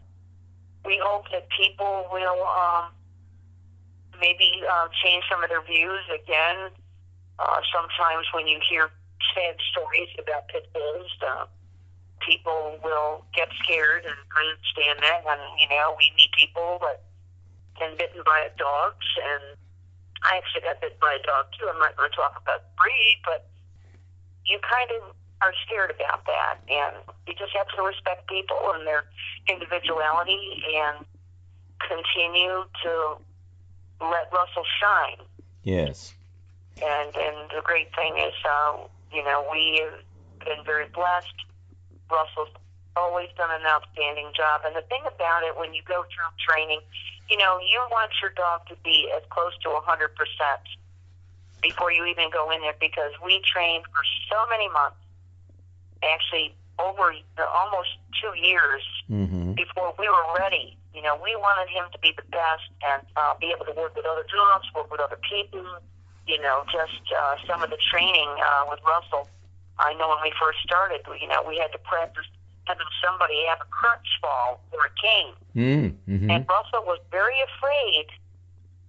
we 0.85 1.01
hope 1.03 1.27
that 1.33 1.49
people 1.51 2.07
will 2.13 2.47
um, 2.47 2.95
maybe 4.21 4.63
uh, 4.71 4.87
change 5.03 5.25
some 5.31 5.43
of 5.43 5.51
their 5.51 5.63
views. 5.63 6.03
Again, 6.15 6.71
uh, 7.39 7.61
sometimes 7.75 8.27
when 8.35 8.47
you 8.47 8.59
hear 8.71 8.91
sad 9.35 9.57
stories 9.73 10.09
about 10.19 10.47
pit 10.49 10.71
bulls, 10.73 11.11
uh, 11.27 11.47
people 12.21 12.79
will 12.85 13.25
get 13.35 13.49
scared, 13.65 14.05
and 14.05 14.15
I 14.15 14.55
understand 14.55 14.99
that. 15.03 15.27
And 15.27 15.43
you 15.59 15.69
know, 15.75 15.97
we 15.99 16.07
meet 16.17 16.31
people 16.39 16.79
that 16.83 17.03
been 17.81 17.99
bitten 17.99 18.23
by 18.25 18.47
dogs, 18.59 19.07
and 19.27 19.59
I 20.23 20.39
actually 20.39 20.63
got 20.63 20.81
bitten 20.81 20.99
by 21.01 21.19
a 21.19 21.23
dog 21.27 21.47
too. 21.59 21.67
I'm 21.69 21.79
not 21.79 21.97
going 21.97 22.11
to 22.11 22.17
talk 22.17 22.39
about 22.41 22.63
breed, 22.79 23.19
but 23.25 23.47
you 24.47 24.59
kind 24.63 24.91
of 24.99 25.15
are 25.43 25.53
scared 25.67 25.91
about 25.91 26.25
that, 26.27 26.63
and 26.71 26.95
you 27.27 27.35
just 27.35 27.51
have 27.57 27.67
to 27.75 27.83
respect 27.83 28.29
people 28.29 28.59
and 28.75 28.87
their 28.87 29.05
individuality 29.49 30.63
and 30.79 31.05
continue 31.83 32.63
to 32.83 32.93
let 34.01 34.31
Russell 34.33 34.67
shine. 34.81 35.27
Yes. 35.63 36.15
And 36.83 37.15
and 37.17 37.51
the 37.51 37.63
great 37.63 37.95
thing 37.95 38.19
is, 38.19 38.35
uh, 38.47 38.77
you 39.13 39.23
know, 39.25 39.47
we 39.51 39.83
have 39.83 39.99
been 40.47 40.65
very 40.65 40.87
blessed. 40.89 41.35
Russell's 42.11 42.55
always 42.97 43.29
done 43.37 43.51
an 43.51 43.67
outstanding 43.67 44.31
job. 44.37 44.63
And 44.67 44.77
the 44.77 44.83
thing 44.83 45.03
about 45.07 45.43
it, 45.45 45.57
when 45.57 45.75
you 45.75 45.83
go 45.87 46.05
through 46.05 46.31
training, 46.39 46.81
you 47.33 47.39
know, 47.39 47.57
you 47.65 47.81
want 47.91 48.13
your 48.21 48.29
dog 48.37 48.69
to 48.69 48.77
be 48.85 49.09
as 49.17 49.23
close 49.31 49.57
to 49.65 49.69
100% 49.73 50.13
before 51.63 51.91
you 51.91 52.05
even 52.05 52.29
go 52.31 52.51
in 52.51 52.61
there 52.61 52.77
because 52.79 53.13
we 53.25 53.41
trained 53.41 53.85
for 53.89 54.05
so 54.29 54.37
many 54.51 54.69
months, 54.69 55.01
actually 56.05 56.53
over 56.79 57.15
almost 57.41 57.97
two 58.21 58.37
years 58.39 58.83
Mm-hmm. 59.11 59.53
before 59.53 59.93
we 59.99 60.09
were 60.09 60.29
ready. 60.39 60.75
You 60.95 61.03
know, 61.03 61.21
we 61.21 61.37
wanted 61.37 61.69
him 61.69 61.85
to 61.93 61.99
be 61.99 62.17
the 62.17 62.25
best 62.33 62.65
and 62.81 63.03
uh, 63.17 63.35
be 63.39 63.53
able 63.53 63.67
to 63.67 63.77
work 63.77 63.95
with 63.95 64.07
other 64.07 64.25
dogs, 64.25 64.65
work 64.75 64.91
with 64.91 65.01
other 65.01 65.19
people. 65.21 65.61
You 66.27 66.41
know, 66.41 66.65
just 66.73 67.03
uh, 67.13 67.37
some 67.47 67.63
of 67.63 67.69
the 67.69 67.77
training 67.93 68.31
uh, 68.41 68.65
with 68.71 68.81
Russell. 68.89 69.29
I 69.79 69.93
know 70.01 70.09
when 70.09 70.23
we 70.23 70.33
first 70.41 70.65
started, 70.65 71.03
you 71.21 71.29
know, 71.29 71.45
we 71.47 71.59
had 71.59 71.73
to 71.73 71.79
practice 71.85 72.25
having 72.65 72.87
somebody 73.05 73.45
have 73.49 73.59
a 73.61 73.69
crutch 73.71 74.09
fall 74.21 74.61
or 74.73 74.87
a 74.87 74.93
cane. 75.01 75.35
Mm-hmm. 75.57 76.31
And 76.31 76.47
Russell 76.49 76.85
was 76.87 76.99
very 77.11 77.37
afraid 77.43 78.07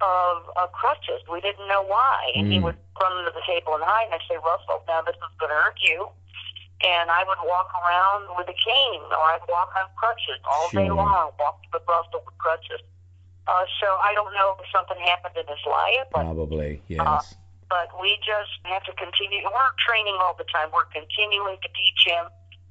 of, 0.01 0.43
of 0.57 0.71
crutches. 0.73 1.21
We 1.31 1.41
didn't 1.41 1.67
know 1.67 1.83
why. 1.83 2.31
And 2.35 2.51
he 2.51 2.59
Mm. 2.59 2.63
would 2.69 2.77
run 3.01 3.11
under 3.17 3.31
the 3.31 3.41
table 3.47 3.73
and 3.75 3.83
hide. 3.83 4.05
And 4.11 4.15
I'd 4.15 4.27
say, 4.29 4.37
Russell, 4.37 4.83
now 4.87 5.01
this 5.01 5.15
is 5.15 5.33
going 5.39 5.49
to 5.49 5.55
hurt 5.57 5.79
you. 5.81 6.09
And 6.83 7.09
I 7.09 7.23
would 7.23 7.39
walk 7.47 7.71
around 7.71 8.27
with 8.37 8.47
a 8.51 8.57
cane 8.59 9.03
or 9.09 9.23
I'd 9.31 9.47
walk 9.47 9.71
on 9.79 9.87
crutches 9.95 10.39
all 10.43 10.67
day 10.71 10.89
long, 10.91 11.31
walk 11.39 11.59
with 11.71 11.83
Russell 11.87 12.21
with 12.27 12.37
crutches. 12.37 12.81
Uh, 13.47 13.63
so 13.79 13.87
I 14.03 14.13
don't 14.13 14.33
know 14.35 14.55
if 14.59 14.67
something 14.71 14.99
happened 15.07 15.35
in 15.39 15.47
his 15.47 15.63
life, 15.65 16.07
but 16.11 16.23
Probably, 16.27 16.81
yes. 16.87 16.99
Uh, 16.99 17.21
but 17.69 17.87
we 18.01 18.15
just 18.23 18.51
have 18.67 18.83
to 18.83 18.93
continue. 18.99 19.43
We're 19.43 19.75
training 19.87 20.15
all 20.19 20.35
the 20.37 20.43
time. 20.51 20.69
We're 20.75 20.87
continuing 20.91 21.55
to 21.63 21.69
teach 21.71 22.03
him, 22.05 22.27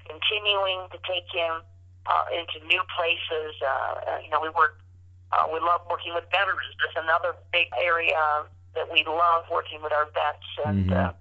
continuing 0.06 0.88
to 0.90 0.98
take 1.06 1.26
him 1.32 1.62
uh, 2.06 2.24
into 2.34 2.64
new 2.66 2.82
places. 2.96 3.54
Uh, 3.62 3.66
uh, 3.68 4.18
you 4.24 4.30
know, 4.30 4.40
we 4.40 4.48
work. 4.50 4.78
Uh, 5.32 5.48
we 5.52 5.58
love 5.60 5.80
working 5.88 6.12
with 6.14 6.24
veterans. 6.30 6.76
That's 6.82 6.98
another 7.04 7.34
big 7.52 7.68
area 7.80 8.44
that 8.74 8.90
we 8.92 9.04
love 9.04 9.44
working 9.50 9.80
with 9.82 9.92
our 9.92 10.06
vets, 10.12 10.48
and 10.64 10.90
Mhm. 10.90 10.96
uh, 10.96 11.12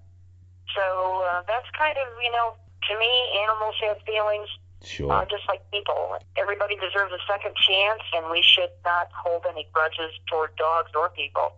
so 0.75 1.23
uh, 1.31 1.43
that's 1.47 1.69
kind 1.77 1.97
of 1.97 2.07
you 2.21 2.31
know, 2.31 2.55
to 2.89 2.99
me, 2.99 3.11
animals 3.43 3.75
have 3.81 4.01
feelings 4.05 4.49
sure. 4.83 5.11
uh, 5.11 5.25
just 5.25 5.47
like 5.47 5.61
people. 5.71 6.17
Everybody 6.37 6.75
deserves 6.75 7.11
a 7.13 7.19
second 7.27 7.55
chance, 7.55 8.01
and 8.13 8.29
we 8.31 8.41
should 8.41 8.71
not 8.83 9.09
hold 9.13 9.45
any 9.49 9.67
grudges 9.73 10.11
toward 10.29 10.55
dogs 10.55 10.91
or 10.95 11.09
people. 11.09 11.53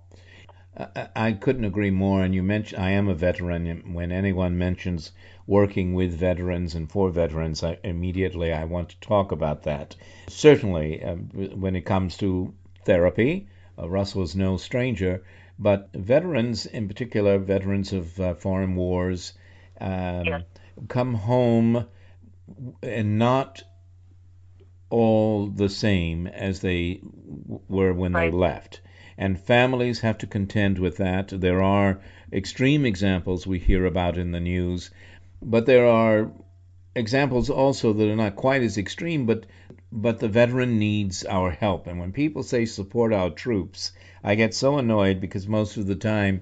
I, 0.78 1.10
I 1.16 1.32
couldn't 1.34 1.66
agree 1.66 1.92
more. 1.92 2.24
And 2.24 2.34
you 2.34 2.44
mentioned 2.44 2.82
I 2.82 2.92
am 2.92 3.08
a 3.08 3.14
veteran. 3.14 3.94
When 3.94 4.12
anyone 4.12 4.58
mentions 4.58 5.12
working 5.48 5.94
with 5.94 6.14
veterans 6.18 6.76
and 6.76 6.90
for 6.90 7.10
veterans, 7.10 7.64
I, 7.64 7.78
immediately 7.84 8.54
I 8.54 8.64
want 8.66 8.90
to 8.90 9.00
talk 9.00 9.32
about 9.32 9.64
that. 9.64 9.96
Certainly, 10.28 11.04
um, 11.04 11.30
when 11.56 11.76
it 11.76 11.82
comes 11.86 12.18
to 12.18 12.54
therapy, 12.86 13.48
uh, 13.78 13.90
Russell 13.90 14.24
is 14.24 14.36
no 14.36 14.58
stranger. 14.58 15.24
But 15.60 15.90
veterans, 15.94 16.66
in 16.66 16.88
particular, 16.88 17.38
veterans 17.38 17.94
of 17.94 18.20
uh, 18.20 18.34
foreign 18.36 18.76
wars, 18.76 19.34
um, 19.80 20.26
Yes. 20.26 20.44
come 20.88 21.14
home 21.14 21.86
and 22.82 23.18
not 23.20 23.64
all 24.90 25.48
the 25.48 25.70
same 25.70 26.28
as 26.28 26.60
they 26.62 26.96
w- 26.96 27.60
were 27.68 27.94
when 27.94 28.14
they 28.14 28.32
left. 28.32 28.82
And 29.18 29.40
families 29.40 30.00
have 30.02 30.18
to 30.20 30.28
contend 30.28 30.80
with 30.80 30.98
that. 30.98 31.28
There 31.30 31.62
are 31.62 32.00
extreme 32.32 32.86
examples 32.86 33.46
we 33.46 33.60
hear 33.60 33.86
about 33.86 34.18
in 34.18 34.32
the 34.32 34.40
news, 34.40 34.90
but 35.44 35.66
there 35.66 35.88
are 35.88 36.32
examples 36.96 37.50
also 37.50 37.94
that 37.94 38.10
are 38.10 38.16
not 38.16 38.36
quite 38.36 38.62
as 38.62 38.78
extreme, 38.78 39.26
but 39.26 39.46
but 39.92 40.20
the 40.20 40.28
veteran 40.28 40.80
needs 40.80 41.24
our 41.26 41.52
help. 41.52 41.86
And 41.86 42.00
when 42.00 42.12
people 42.12 42.42
say 42.42 42.66
support 42.66 43.14
our 43.14 43.30
troops, 43.30 43.92
I 44.24 44.36
get 44.36 44.54
so 44.54 44.78
annoyed 44.78 45.22
because 45.22 45.48
most 45.48 45.78
of 45.78 45.86
the 45.86 45.96
time 45.96 46.42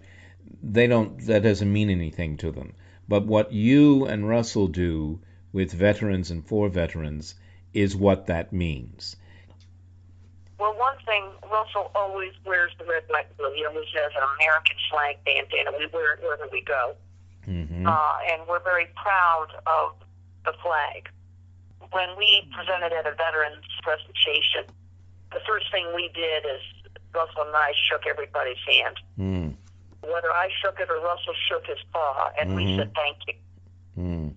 they 0.64 0.88
don't 0.88 1.20
that 1.26 1.44
doesn't 1.44 1.72
mean 1.72 1.90
anything 1.90 2.38
to 2.38 2.52
them. 2.52 2.74
But 3.08 3.26
what 3.26 3.52
you 3.52 4.06
and 4.06 4.28
Russell 4.30 4.68
do 4.68 5.20
with 5.52 5.74
veterans 5.74 6.32
and 6.32 6.46
for 6.46 6.70
veterans 6.70 7.36
is 7.74 7.96
what 7.96 8.28
that 8.28 8.54
means. 8.54 9.16
Well, 10.60 10.78
one 10.78 10.96
thing, 11.06 11.26
Russell 11.52 11.92
always 11.96 12.34
wears 12.46 12.72
the 12.78 12.86
red, 12.86 13.08
black, 13.08 13.36
blue. 13.36 13.52
He 13.56 13.66
always 13.66 13.88
has 13.96 14.12
an 14.16 14.22
American 14.40 14.76
flag 14.92 15.18
bandana. 15.26 15.72
We 15.78 15.88
wear 15.88 16.14
it 16.14 16.22
wherever 16.22 16.48
we 16.52 16.62
go. 16.62 16.96
Hmm 17.46 17.88
Uh, 17.88 18.18
and 18.32 18.42
we're 18.48 18.64
very 18.64 18.88
proud 18.96 19.48
of 19.68 19.94
the 20.46 20.54
flag. 20.64 21.10
When 21.92 22.10
we 22.18 22.48
presented 22.56 22.94
at 22.94 23.06
a 23.06 23.12
veterans 23.16 23.66
presentation, 23.84 24.66
the 25.32 25.40
first 25.48 25.72
thing 25.72 25.86
we 25.96 26.10
did 26.14 26.46
is 26.46 26.62
Russell 27.14 27.44
and 27.44 27.56
I 27.56 27.74
shook 27.90 28.06
everybody's 28.08 28.62
hand. 28.68 28.98
Mm. 29.20 29.56
Whether 30.02 30.32
I 30.32 30.50
shook 30.62 30.80
it 30.80 30.90
or 30.90 31.00
Russell 31.02 31.34
shook 31.50 31.66
his 31.68 31.80
paw, 31.94 32.32
and 32.40 32.56
we 32.56 32.66
Mhm. 32.66 32.78
said 32.78 32.94
thank 32.96 33.18
you. 33.28 33.34
Mm. 33.98 34.36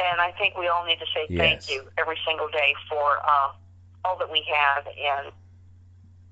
And 0.00 0.20
I 0.20 0.32
think 0.32 0.56
we 0.56 0.68
all 0.68 0.84
need 0.84 0.98
to 1.00 1.06
say 1.14 1.26
Yes. 1.28 1.38
thank 1.38 1.70
you 1.70 1.88
every 1.98 2.18
single 2.26 2.48
day 2.48 2.74
for 2.88 3.18
uh, 3.24 3.52
all 4.04 4.16
that 4.16 4.30
we 4.30 4.42
have. 4.42 4.86
And 4.86 5.32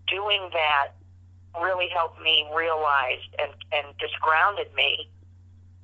doing 0.08 0.50
that 0.52 0.88
really 1.60 1.88
helped 1.88 2.20
me 2.20 2.46
realize 2.54 3.20
and, 3.38 3.52
and 3.72 3.86
just 3.98 4.18
grounded 4.20 4.72
me 4.74 5.08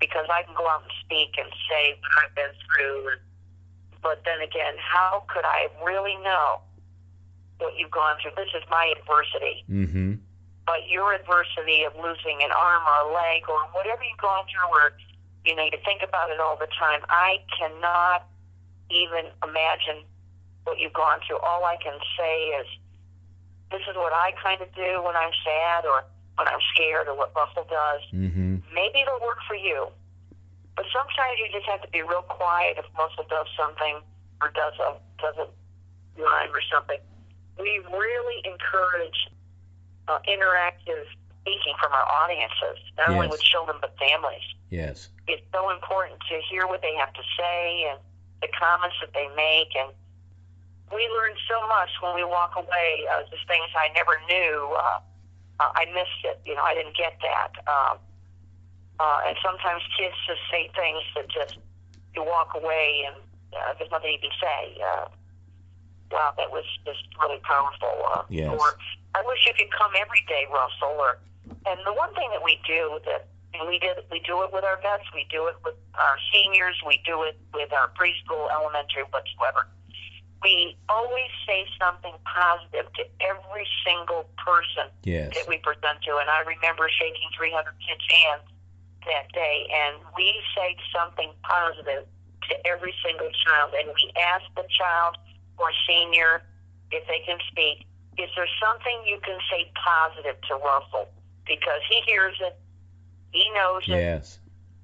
because 0.03 0.27
I 0.27 0.43
can 0.43 0.51
go 0.59 0.67
out 0.67 0.83
and 0.83 0.91
speak 1.07 1.39
and 1.39 1.47
say 1.71 1.95
what 1.95 2.27
I've 2.27 2.35
been 2.35 2.51
through. 2.67 3.23
But 4.03 4.27
then 4.27 4.43
again, 4.43 4.75
how 4.83 5.23
could 5.31 5.47
I 5.47 5.71
really 5.87 6.19
know 6.27 6.59
what 7.63 7.79
you've 7.79 7.95
gone 7.95 8.19
through? 8.19 8.35
This 8.35 8.51
is 8.51 8.67
my 8.67 8.91
adversity. 8.99 9.63
hmm 9.71 10.19
But 10.67 10.91
your 10.91 11.15
adversity 11.15 11.87
of 11.87 11.95
losing 11.95 12.43
an 12.43 12.51
arm 12.51 12.83
or 12.83 12.99
a 13.07 13.15
leg 13.15 13.47
or 13.47 13.63
whatever 13.79 14.03
you've 14.03 14.19
gone 14.19 14.43
through 14.51 14.67
or 14.75 14.99
you 15.47 15.55
know, 15.57 15.65
you 15.65 15.79
think 15.85 16.03
about 16.03 16.31
it 16.31 16.39
all 16.39 16.57
the 16.57 16.71
time. 16.79 17.01
I 17.09 17.39
cannot 17.59 18.27
even 18.91 19.31
imagine 19.43 20.03
what 20.65 20.79
you've 20.79 20.93
gone 20.95 21.19
through. 21.27 21.39
All 21.39 21.65
I 21.65 21.77
can 21.83 21.99
say 22.19 22.55
is, 22.63 22.67
this 23.71 23.83
is 23.91 23.97
what 23.97 24.13
I 24.13 24.33
kind 24.43 24.63
of 24.63 24.73
do 24.75 25.03
when 25.03 25.17
I'm 25.17 25.35
sad 25.43 25.85
or 25.85 26.05
when 26.43 26.51
I'm 26.51 26.59
scared 26.75 27.07
or 27.07 27.15
what 27.15 27.31
Russell 27.39 27.63
does. 27.71 28.03
hmm 28.11 28.59
Maybe 28.75 28.99
it'll 29.07 29.23
work 29.23 29.39
for 29.47 29.55
you. 29.55 29.87
But 30.75 30.87
sometimes 30.91 31.39
you 31.39 31.47
just 31.55 31.71
have 31.71 31.83
to 31.87 31.91
be 31.95 32.03
real 32.03 32.27
quiet 32.27 32.83
if 32.83 32.87
Russell 32.99 33.27
does 33.31 33.47
something 33.55 34.03
or 34.43 34.51
does 34.51 34.75
a, 34.83 34.99
doesn't 35.23 35.51
rhyme 36.19 36.51
or 36.51 36.65
something. 36.67 36.99
We 37.61 37.79
really 37.95 38.43
encourage 38.43 39.31
uh, 40.09 40.19
interactive 40.27 41.07
speaking 41.43 41.79
from 41.79 41.93
our 41.95 42.07
audiences, 42.25 42.83
not 42.99 43.11
only 43.15 43.29
with 43.29 43.43
children 43.43 43.77
but 43.81 43.95
families 43.99 44.43
Yes. 44.73 45.11
it's 45.29 45.45
so 45.53 45.69
important 45.71 46.19
to 46.31 46.41
hear 46.51 46.67
what 46.67 46.81
they 46.81 46.95
have 46.97 47.13
to 47.13 47.25
say 47.39 47.87
and 47.93 48.01
the 48.41 48.49
comments 48.59 48.97
that 49.05 49.13
they 49.13 49.29
make. 49.37 49.69
And 49.77 49.93
we 50.91 51.05
learn 51.13 51.37
so 51.47 51.61
much 51.69 51.91
when 52.01 52.17
we 52.17 52.25
walk 52.25 52.57
away. 52.57 53.05
Uh, 53.13 53.21
just 53.31 53.47
things 53.47 53.69
I 53.77 53.93
never 53.93 54.17
knew. 54.29 54.73
Uh, 54.73 55.01
uh, 55.61 55.71
I 55.75 55.87
missed 55.87 56.23
it. 56.25 56.41
You 56.45 56.55
know, 56.55 56.63
I 56.63 56.75
didn't 56.75 56.97
get 56.97 57.19
that. 57.23 57.53
Um, 57.67 57.99
uh, 59.01 59.21
and 59.27 59.37
sometimes 59.43 59.83
kids 59.99 60.15
just 60.27 60.41
say 60.51 60.71
things 60.77 61.03
that 61.17 61.29
just 61.29 61.59
you 62.15 62.23
walk 62.25 62.53
away 62.55 63.05
and 63.09 63.17
uh, 63.57 63.75
there's 63.79 63.91
nothing 63.91 64.13
you 64.13 64.19
can 64.21 64.37
say. 64.41 64.81
Uh, 64.81 65.09
wow, 66.11 66.35
that 66.37 66.51
was 66.51 66.65
just 66.85 67.05
really 67.21 67.41
powerful. 67.43 67.93
Uh, 68.15 68.23
Yes. 68.29 68.53
Or 68.53 68.77
I 69.15 69.23
wish 69.27 69.45
you 69.47 69.53
could 69.57 69.73
come 69.73 69.93
every 69.99 70.25
day, 70.29 70.47
Russell. 70.53 70.97
Or 70.97 71.19
and 71.67 71.81
the 71.85 71.93
one 71.93 72.15
thing 72.15 72.29
that 72.33 72.45
we 72.45 72.61
do 72.67 73.01
that 73.05 73.29
and 73.55 73.69
we 73.69 73.79
did 73.79 73.97
we 74.11 74.21
do 74.21 74.43
it 74.43 74.53
with 74.53 74.65
our 74.65 74.81
vets, 74.81 75.05
we 75.15 75.27
do 75.31 75.47
it 75.49 75.57
with 75.65 75.75
our 75.95 76.17
seniors, 76.33 76.81
we 76.87 77.01
do 77.05 77.23
it 77.25 77.39
with 77.53 77.73
our 77.73 77.91
preschool, 77.99 78.49
elementary, 78.53 79.05
whatsoever. 79.11 79.69
We 80.43 80.77
always 80.89 81.31
say 81.47 81.67
something 81.79 82.15
positive 82.25 82.93
to 82.95 83.05
every 83.23 83.67
single 83.87 84.27
person 84.37 84.91
Yes. 85.05 85.35
that 85.35 85.47
we 85.49 85.59
present 85.59 86.03
to. 86.03 86.17
And 86.19 86.29
I 86.29 86.41
remember 86.41 86.89
shaking 86.89 87.29
300 87.37 87.75
kids' 87.87 88.03
hands 88.11 88.43
that 89.07 89.31
day, 89.33 89.67
and 89.71 89.99
we 90.17 90.43
say 90.57 90.77
something 90.95 91.31
positive 91.43 92.07
to 92.51 92.67
every 92.67 92.95
single 93.05 93.31
child. 93.47 93.75
And 93.79 93.89
we 93.89 94.13
ask 94.21 94.45
the 94.57 94.67
child 94.71 95.17
or 95.59 95.71
senior, 95.87 96.43
if 96.91 97.07
they 97.07 97.21
can 97.25 97.39
speak, 97.49 97.87
is 98.19 98.29
there 98.37 98.49
something 98.61 99.03
you 99.07 99.19
can 99.25 99.39
say 99.51 99.71
positive 99.79 100.37
to 100.49 100.55
Russell? 100.57 101.09
Because 101.47 101.81
he 101.89 102.01
hears 102.07 102.37
it, 102.41 102.59
he 103.31 103.51
knows 103.55 103.83
it, 103.89 103.97
Yes. 103.99 104.39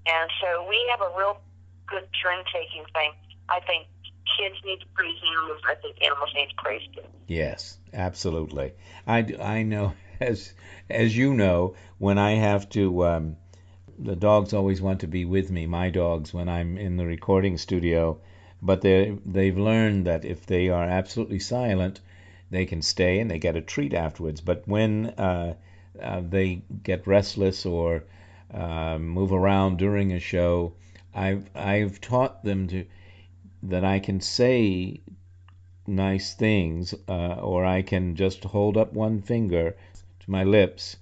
and 0.06 0.30
so 0.40 0.66
we 0.68 0.78
have 0.90 1.00
a 1.00 1.10
real 1.16 1.38
good 1.86 2.08
trend 2.20 2.46
taking 2.52 2.84
thing. 2.94 3.12
I 3.48 3.60
think 3.60 3.86
kids 4.38 4.56
need 4.64 4.80
to 4.80 4.86
praise 4.94 5.16
animals. 5.36 5.60
I 5.68 5.74
think 5.74 6.02
animals 6.02 6.30
need 6.34 6.48
to 6.48 6.54
praise 6.56 6.88
kids. 6.94 7.06
Yes, 7.26 7.78
absolutely. 7.92 8.72
I, 9.06 9.18
I 9.40 9.62
know, 9.62 9.92
as 10.20 10.54
as 10.88 11.16
you 11.16 11.34
know, 11.34 11.74
when 11.98 12.18
I 12.18 12.32
have 12.32 12.68
to, 12.70 13.04
um, 13.04 13.36
the 13.98 14.16
dogs 14.16 14.54
always 14.54 14.80
want 14.80 15.00
to 15.00 15.06
be 15.06 15.24
with 15.24 15.50
me. 15.50 15.66
My 15.66 15.90
dogs 15.90 16.32
when 16.32 16.48
I'm 16.48 16.78
in 16.78 16.96
the 16.96 17.06
recording 17.06 17.58
studio, 17.58 18.18
but 18.62 18.80
they 18.80 19.18
they've 19.26 19.58
learned 19.58 20.06
that 20.06 20.24
if 20.24 20.46
they 20.46 20.68
are 20.68 20.84
absolutely 20.84 21.40
silent, 21.40 22.00
they 22.50 22.64
can 22.64 22.82
stay 22.82 23.18
and 23.18 23.30
they 23.30 23.38
get 23.38 23.56
a 23.56 23.60
treat 23.60 23.94
afterwards. 23.94 24.40
But 24.40 24.62
when 24.66 25.06
uh, 25.18 25.54
uh, 26.00 26.22
they 26.28 26.62
get 26.82 27.06
restless 27.06 27.66
or 27.66 28.04
uh, 28.52 28.98
move 28.98 29.32
around 29.32 29.78
during 29.78 30.12
a 30.12 30.20
show, 30.20 30.72
I've 31.14 31.50
I've 31.54 32.00
taught 32.00 32.44
them 32.44 32.68
to 32.68 32.84
that 33.62 33.84
I 33.84 33.98
can 33.98 34.20
say 34.20 35.00
nice 35.86 36.34
things, 36.34 36.94
uh, 37.08 37.34
or 37.40 37.64
I 37.64 37.82
can 37.82 38.14
just 38.14 38.44
hold 38.44 38.76
up 38.76 38.92
one 38.92 39.22
finger 39.22 39.74
to 40.20 40.30
my 40.30 40.44
lips, 40.44 40.96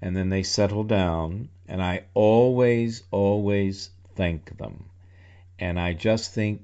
and 0.00 0.16
then 0.16 0.28
they 0.28 0.42
settle 0.42 0.84
down, 0.84 1.48
and 1.68 1.82
I 1.82 2.04
always, 2.14 3.02
always 3.10 3.90
thank 4.14 4.56
them, 4.56 4.84
and 5.58 5.78
I 5.80 5.92
just 5.92 6.32
think, 6.32 6.62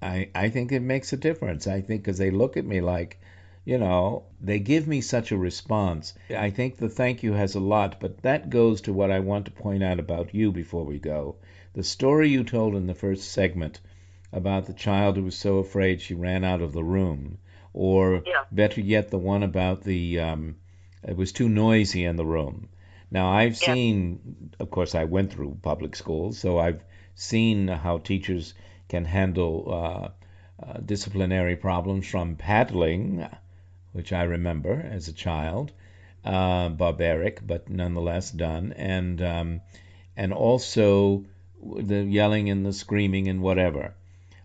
I 0.00 0.28
I 0.34 0.48
think 0.48 0.72
it 0.72 0.80
makes 0.80 1.12
a 1.12 1.16
difference. 1.16 1.66
I 1.66 1.80
think 1.80 2.02
because 2.02 2.18
they 2.18 2.30
look 2.30 2.56
at 2.56 2.64
me 2.64 2.80
like, 2.80 3.20
you 3.64 3.78
know, 3.78 4.24
they 4.40 4.58
give 4.58 4.86
me 4.86 5.00
such 5.00 5.32
a 5.32 5.36
response. 5.36 6.14
I 6.30 6.50
think 6.50 6.76
the 6.76 6.88
thank 6.88 7.22
you 7.22 7.32
has 7.32 7.54
a 7.54 7.60
lot, 7.60 8.00
but 8.00 8.22
that 8.22 8.48
goes 8.48 8.80
to 8.82 8.92
what 8.92 9.10
I 9.10 9.20
want 9.20 9.44
to 9.46 9.52
point 9.52 9.82
out 9.82 10.00
about 10.00 10.34
you 10.34 10.50
before 10.50 10.84
we 10.84 10.98
go. 10.98 11.36
The 11.74 11.82
story 11.82 12.28
you 12.28 12.44
told 12.44 12.74
in 12.74 12.86
the 12.86 12.94
first 12.94 13.30
segment 13.30 13.80
about 14.32 14.66
the 14.66 14.72
child 14.72 15.16
who 15.16 15.24
was 15.24 15.36
so 15.36 15.58
afraid 15.58 16.00
she 16.00 16.14
ran 16.14 16.44
out 16.44 16.62
of 16.62 16.72
the 16.72 16.84
room, 16.84 17.38
or 17.74 18.22
Yeah. 18.26 18.44
better 18.50 18.80
yet, 18.80 19.10
the 19.10 19.18
one 19.18 19.42
about 19.42 19.82
the 19.82 20.20
um, 20.20 20.56
it 21.06 21.16
was 21.16 21.32
too 21.32 21.48
noisy 21.48 22.04
in 22.04 22.16
the 22.16 22.24
room. 22.24 22.68
Now 23.10 23.30
I've 23.30 23.56
Yeah. 23.60 23.74
seen, 23.74 24.50
of 24.58 24.70
course, 24.70 24.94
I 24.94 25.04
went 25.04 25.32
through 25.32 25.58
public 25.62 25.94
schools, 25.96 26.38
so 26.38 26.58
I've 26.58 26.82
seen 27.14 27.68
how 27.68 27.98
teachers 27.98 28.54
can 28.88 29.04
handle 29.04 29.64
uh, 29.68 30.08
uh, 30.64 30.78
disciplinary 30.84 31.56
problems 31.56 32.06
from 32.06 32.36
paddling, 32.36 33.26
which 33.92 34.12
I 34.12 34.22
remember 34.22 34.72
as 34.90 35.08
a 35.08 35.12
child, 35.12 35.72
uh, 36.24 36.68
barbaric 36.70 37.46
but 37.46 37.68
nonetheless 37.68 38.30
done, 38.30 38.72
and 38.76 39.20
um, 39.20 39.60
and 40.16 40.32
also 40.32 41.24
the 41.62 42.02
yelling 42.02 42.48
and 42.50 42.64
the 42.64 42.72
screaming 42.72 43.28
and 43.28 43.42
whatever. 43.42 43.94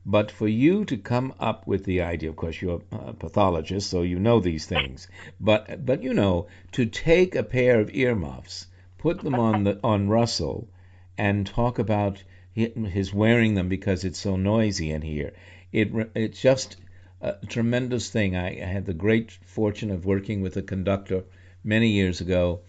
But 0.10 0.32
for 0.32 0.48
you 0.48 0.86
to 0.86 0.96
come 0.96 1.34
up 1.38 1.68
with 1.68 1.84
the 1.84 2.00
idea, 2.00 2.30
of 2.30 2.38
course, 2.38 2.62
you're 2.62 2.82
a 2.94 3.12
pathologist, 3.12 3.90
so 3.90 4.04
you 4.04 4.20
know 4.20 4.40
these 4.40 4.66
things. 4.66 5.10
But 5.38 5.86
but 5.86 6.02
you 6.02 6.14
know 6.14 6.48
to 6.72 6.86
take 6.86 7.36
a 7.36 7.44
pair 7.44 7.82
of 7.82 7.94
earmuffs, 7.94 8.68
put 8.98 9.20
them 9.20 9.36
on 9.36 9.66
the 9.66 9.78
on 9.84 10.08
Russell, 10.08 10.70
and 11.18 11.46
talk 11.46 11.78
about 11.78 12.24
his 12.54 13.14
wearing 13.14 13.56
them 13.56 13.68
because 13.68 14.06
it's 14.06 14.20
so 14.20 14.38
noisy 14.38 14.92
in 14.92 15.02
here. 15.02 15.34
It 15.74 15.92
it's 16.16 16.42
just 16.42 16.78
a 17.20 17.36
tremendous 17.46 18.10
thing. 18.10 18.34
I, 18.34 18.62
I 18.62 18.66
had 18.66 18.86
the 18.86 18.94
great 18.94 19.32
fortune 19.32 19.92
of 19.92 20.06
working 20.06 20.42
with 20.42 20.56
a 20.56 20.62
conductor 20.62 21.26
many 21.66 21.90
years 21.90 22.22
ago, 22.22 22.62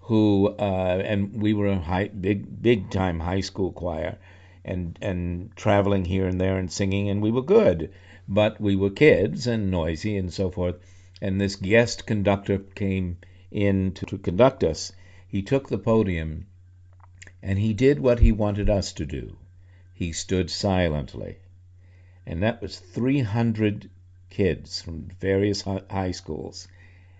who 0.00 0.48
uh, 0.58 1.02
and 1.02 1.40
we 1.40 1.54
were 1.54 1.68
a 1.68 1.78
high, 1.78 2.08
big 2.08 2.60
big 2.60 2.90
time 2.90 3.20
high 3.20 3.40
school 3.40 3.72
choir, 3.72 4.18
and 4.64 4.98
and 5.02 5.54
traveling 5.56 6.06
here 6.06 6.26
and 6.26 6.40
there 6.40 6.56
and 6.56 6.72
singing, 6.72 7.10
and 7.10 7.20
we 7.20 7.30
were 7.30 7.42
good, 7.42 7.90
but 8.26 8.60
we 8.60 8.74
were 8.74 8.90
kids 8.90 9.46
and 9.46 9.70
noisy 9.70 10.16
and 10.16 10.32
so 10.32 10.50
forth. 10.50 10.76
And 11.20 11.40
this 11.40 11.56
guest 11.56 12.06
conductor 12.06 12.58
came 12.58 13.18
in 13.50 13.92
to, 13.92 14.06
to 14.06 14.18
conduct 14.18 14.64
us. 14.64 14.92
He 15.28 15.42
took 15.42 15.68
the 15.68 15.78
podium, 15.78 16.46
and 17.42 17.58
he 17.58 17.74
did 17.74 18.00
what 18.00 18.20
he 18.20 18.32
wanted 18.32 18.70
us 18.70 18.92
to 18.94 19.04
do. 19.04 19.36
He 19.92 20.12
stood 20.12 20.50
silently, 20.50 21.36
and 22.26 22.42
that 22.42 22.62
was 22.62 22.78
300 22.78 23.90
kids 24.30 24.80
from 24.80 25.08
various 25.20 25.62
high 25.62 26.10
schools. 26.12 26.68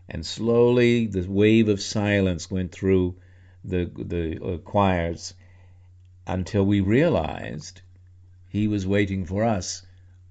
And 0.09 0.25
slowly, 0.25 1.07
the 1.07 1.31
wave 1.31 1.69
of 1.69 1.81
silence 1.81 2.51
went 2.51 2.73
through 2.73 3.17
the 3.65 3.91
the 3.97 4.43
uh, 4.43 4.59
choirs 4.59 5.35
until 6.27 6.65
we 6.65 6.81
realized 6.81 7.81
he 8.49 8.69
was 8.69 8.87
waiting 8.87 9.27
for 9.27 9.45
us 9.45 9.83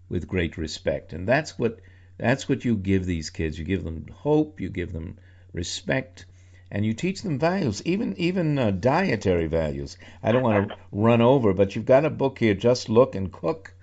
with 0.10 0.28
great 0.28 0.58
respect. 0.58 1.14
And 1.14 1.28
that's 1.28 1.58
what 1.58 1.80
that's 2.18 2.48
what 2.48 2.64
you 2.64 2.76
give 2.76 3.06
these 3.06 3.30
kids. 3.30 3.58
You 3.58 3.66
give 3.66 3.84
them 3.84 4.08
hope. 4.14 4.60
You 4.60 4.70
give 4.70 4.94
them 4.94 5.18
respect. 5.52 6.26
And 6.72 6.86
you 6.86 6.94
teach 6.94 7.22
them 7.22 7.38
values, 7.38 7.84
even 7.86 8.18
even 8.18 8.58
uh, 8.58 8.72
dietary 8.72 9.48
values. 9.48 9.98
I 10.24 10.32
don't 10.32 10.42
want 10.42 10.70
to 10.70 10.76
run 10.92 11.22
over, 11.22 11.54
but 11.54 11.76
you've 11.76 11.86
got 11.86 12.06
a 12.06 12.10
book 12.10 12.40
here. 12.40 12.56
Just 12.56 12.90
look 12.90 13.14
and 13.14 13.32
cook 13.32 13.74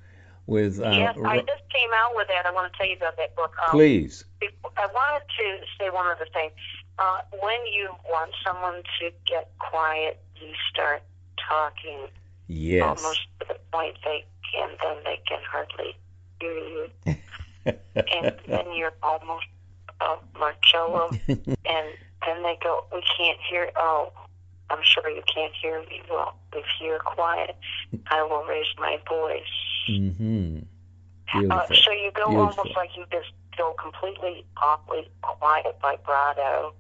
with. 0.46 0.80
Uh, 0.80 0.90
yes, 0.90 1.16
I 1.24 1.36
just 1.38 1.68
came 1.70 1.90
out 1.94 2.16
with 2.16 2.26
that. 2.28 2.46
I 2.46 2.52
want 2.52 2.72
to 2.72 2.78
tell 2.78 2.88
you 2.88 2.96
about 2.96 3.16
that 3.16 3.36
book. 3.36 3.54
Um, 3.62 3.70
please. 3.70 4.24
I 4.42 4.86
wanted 4.86 5.24
to 5.38 5.66
say 5.78 5.90
one 5.90 6.06
other 6.06 6.26
thing. 6.32 6.50
Uh, 6.98 7.18
when 7.40 7.64
you 7.72 7.90
want 8.08 8.32
someone 8.44 8.82
to 8.98 9.10
get 9.24 9.50
quiet, 9.58 10.18
you 10.40 10.52
start 10.72 11.02
talking 11.48 12.08
Yes. 12.48 12.82
almost 12.84 13.20
to 13.40 13.46
the 13.48 13.58
point 13.72 13.96
they 14.04 14.24
can, 14.52 14.70
then 14.82 14.96
they 15.04 15.20
can 15.28 15.38
hardly 15.48 15.96
hear 16.40 16.52
you, 16.52 16.86
and 17.64 18.32
then 18.48 18.66
you're 18.74 18.92
almost 19.02 19.46
uh, 20.00 20.16
Marcello, 20.36 21.10
and 21.28 21.46
then 22.26 22.42
they 22.42 22.58
go, 22.62 22.84
"We 22.92 23.02
can't 23.16 23.38
hear." 23.48 23.70
Oh, 23.76 24.10
I'm 24.70 24.80
sure 24.82 25.08
you 25.10 25.22
can't 25.32 25.52
hear 25.54 25.80
me. 25.82 26.02
Well, 26.10 26.34
if 26.52 26.64
you're 26.80 26.98
quiet, 26.98 27.56
I 28.10 28.22
will 28.24 28.44
raise 28.44 28.66
my 28.78 28.98
voice. 29.08 29.88
mm-hmm. 29.88 30.58
Uh, 31.32 31.66
so 31.68 31.92
you 31.92 32.10
go 32.12 32.26
Beautiful. 32.28 32.40
almost 32.40 32.76
like 32.76 32.90
you 32.96 33.04
just 33.12 33.30
go 33.56 33.74
completely 33.74 34.44
awfully 34.56 35.08
quiet 35.22 35.76
vibrato, 35.80 36.74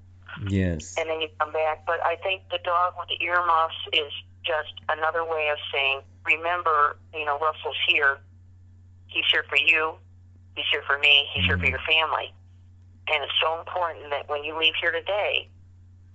Yes. 0.48 0.96
and 0.98 1.08
then 1.08 1.20
you 1.20 1.28
come 1.38 1.52
back. 1.52 1.86
But 1.86 2.00
I 2.04 2.16
think 2.16 2.42
the 2.50 2.58
dog 2.64 2.94
with 2.98 3.08
the 3.08 3.24
earmuffs 3.24 3.74
is 3.92 4.12
just 4.44 4.72
another 4.88 5.24
way 5.24 5.48
of 5.50 5.58
saying, 5.72 6.00
remember, 6.24 6.96
you 7.14 7.24
know, 7.24 7.38
Russell's 7.38 7.76
here. 7.88 8.18
He's 9.06 9.24
here 9.30 9.44
for 9.48 9.56
you. 9.56 9.94
He's 10.56 10.66
here 10.70 10.82
for 10.86 10.98
me. 10.98 11.28
He's 11.32 11.44
here 11.44 11.58
for 11.58 11.64
Mhm. 11.64 11.70
your 11.70 11.80
family. 11.80 12.32
And 13.08 13.24
it's 13.24 13.32
so 13.40 13.58
important 13.58 14.10
that 14.10 14.28
when 14.28 14.44
you 14.44 14.56
leave 14.56 14.74
here 14.76 14.92
today, 14.92 15.48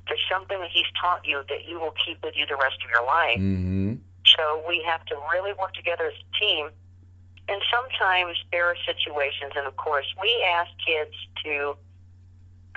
there's 0.08 0.24
something 0.30 0.60
that 0.60 0.70
he's 0.70 0.86
taught 1.02 1.26
you 1.26 1.44
that 1.50 1.66
you 1.66 1.80
will 1.80 1.94
keep 2.06 2.24
with 2.24 2.36
you 2.38 2.46
the 2.46 2.56
rest 2.56 2.78
of 2.84 2.90
your 2.90 3.04
life. 3.04 3.38
Mm-hmm. 3.38 3.96
So 4.26 4.64
we 4.68 4.82
have 4.84 5.04
to 5.06 5.16
really 5.32 5.54
work 5.54 5.74
together 5.74 6.06
as 6.08 6.14
a 6.14 6.40
team. 6.40 6.70
And 7.48 7.62
sometimes 7.72 8.38
there 8.52 8.66
are 8.66 8.76
situations, 8.86 9.54
and 9.56 9.68
of 9.68 9.76
course, 9.78 10.06
we 10.22 10.44
ask 10.44 10.72
kids 10.86 11.16
to 11.44 11.78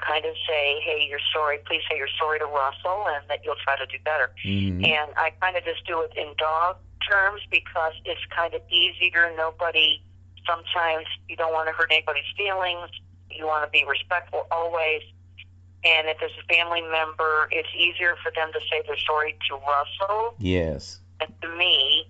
kind 0.07 0.25
of 0.25 0.35
say, 0.49 0.81
hey, 0.85 1.07
you're 1.09 1.23
sorry, 1.33 1.59
please 1.67 1.83
say 1.91 1.97
you're 1.97 2.13
sorry 2.19 2.39
to 2.39 2.47
Russell, 2.47 3.07
and 3.09 3.23
that 3.29 3.41
you'll 3.45 3.61
try 3.63 3.77
to 3.77 3.87
do 3.87 3.99
better. 4.05 4.31
Mm-hmm. 4.45 4.85
And 4.85 5.11
I 5.17 5.31
kind 5.41 5.57
of 5.57 5.65
just 5.65 5.87
do 5.87 6.01
it 6.03 6.13
in 6.17 6.35
dog 6.39 6.77
terms 7.09 7.43
because 7.51 7.93
it's 8.05 8.21
kind 8.35 8.55
of 8.55 8.63
easier. 8.71 9.33
Nobody, 9.37 10.03
sometimes 10.47 11.07
you 11.29 11.37
don't 11.37 11.53
want 11.53 11.69
to 11.69 11.75
hurt 11.75 11.91
anybody's 11.91 12.29
feelings. 12.37 12.91
You 13.31 13.47
want 13.47 13.65
to 13.65 13.71
be 13.71 13.85
respectful 13.87 14.47
always. 14.51 15.03
And 15.85 16.09
if 16.09 16.19
there's 16.19 16.33
a 16.43 16.53
family 16.53 16.83
member, 16.83 17.49
it's 17.53 17.69
easier 17.79 18.17
for 18.23 18.33
them 18.35 18.51
to 18.53 18.61
say 18.71 18.83
they're 18.87 18.97
sorry 19.07 19.37
to 19.49 19.55
Russell 19.57 20.35
Yes. 20.39 21.01
and 21.21 21.33
to 21.43 21.49
me. 21.57 22.07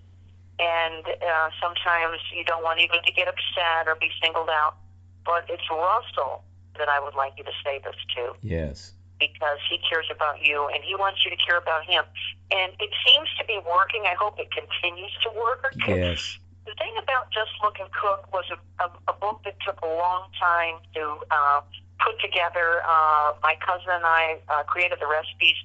And 0.58 1.04
uh, 1.06 1.50
sometimes 1.62 2.18
you 2.34 2.44
don't 2.44 2.64
want 2.64 2.80
even 2.80 3.02
to 3.04 3.12
get 3.12 3.28
upset 3.28 3.86
or 3.86 3.94
be 3.94 4.10
singled 4.22 4.48
out. 4.48 4.76
But 5.24 5.44
it's 5.50 5.62
Russell 5.70 6.42
that 6.78 6.88
I 6.88 7.00
would 7.00 7.14
like 7.14 7.34
you 7.36 7.44
to 7.44 7.52
say 7.64 7.80
this 7.84 7.96
to 8.16 8.34
Yes. 8.42 8.92
because 9.20 9.58
he 9.68 9.78
cares 9.88 10.06
about 10.14 10.42
you 10.44 10.68
and 10.72 10.82
he 10.82 10.94
wants 10.94 11.24
you 11.24 11.30
to 11.30 11.36
care 11.36 11.58
about 11.58 11.84
him. 11.84 12.04
And 12.50 12.72
it 12.78 12.90
seems 13.06 13.28
to 13.38 13.44
be 13.44 13.58
working. 13.66 14.04
I 14.06 14.14
hope 14.14 14.38
it 14.38 14.48
continues 14.50 15.12
to 15.22 15.30
work. 15.38 15.64
Yes. 15.86 16.38
The 16.68 16.74
thing 16.74 16.92
about 17.02 17.32
Just 17.32 17.48
Look 17.64 17.80
and 17.80 17.88
Cook 17.92 18.28
was 18.30 18.44
a, 18.52 18.84
a, 18.84 18.90
a 19.08 19.14
book 19.14 19.40
that 19.46 19.56
took 19.64 19.80
a 19.80 19.86
long 19.88 20.28
time 20.38 20.76
to 20.92 21.16
uh, 21.30 21.60
put 21.98 22.20
together. 22.20 22.82
Uh, 22.84 23.32
my 23.42 23.56
cousin 23.64 23.88
and 23.88 24.04
I 24.04 24.36
uh, 24.50 24.64
created 24.64 24.98
the 25.00 25.06
recipes. 25.08 25.56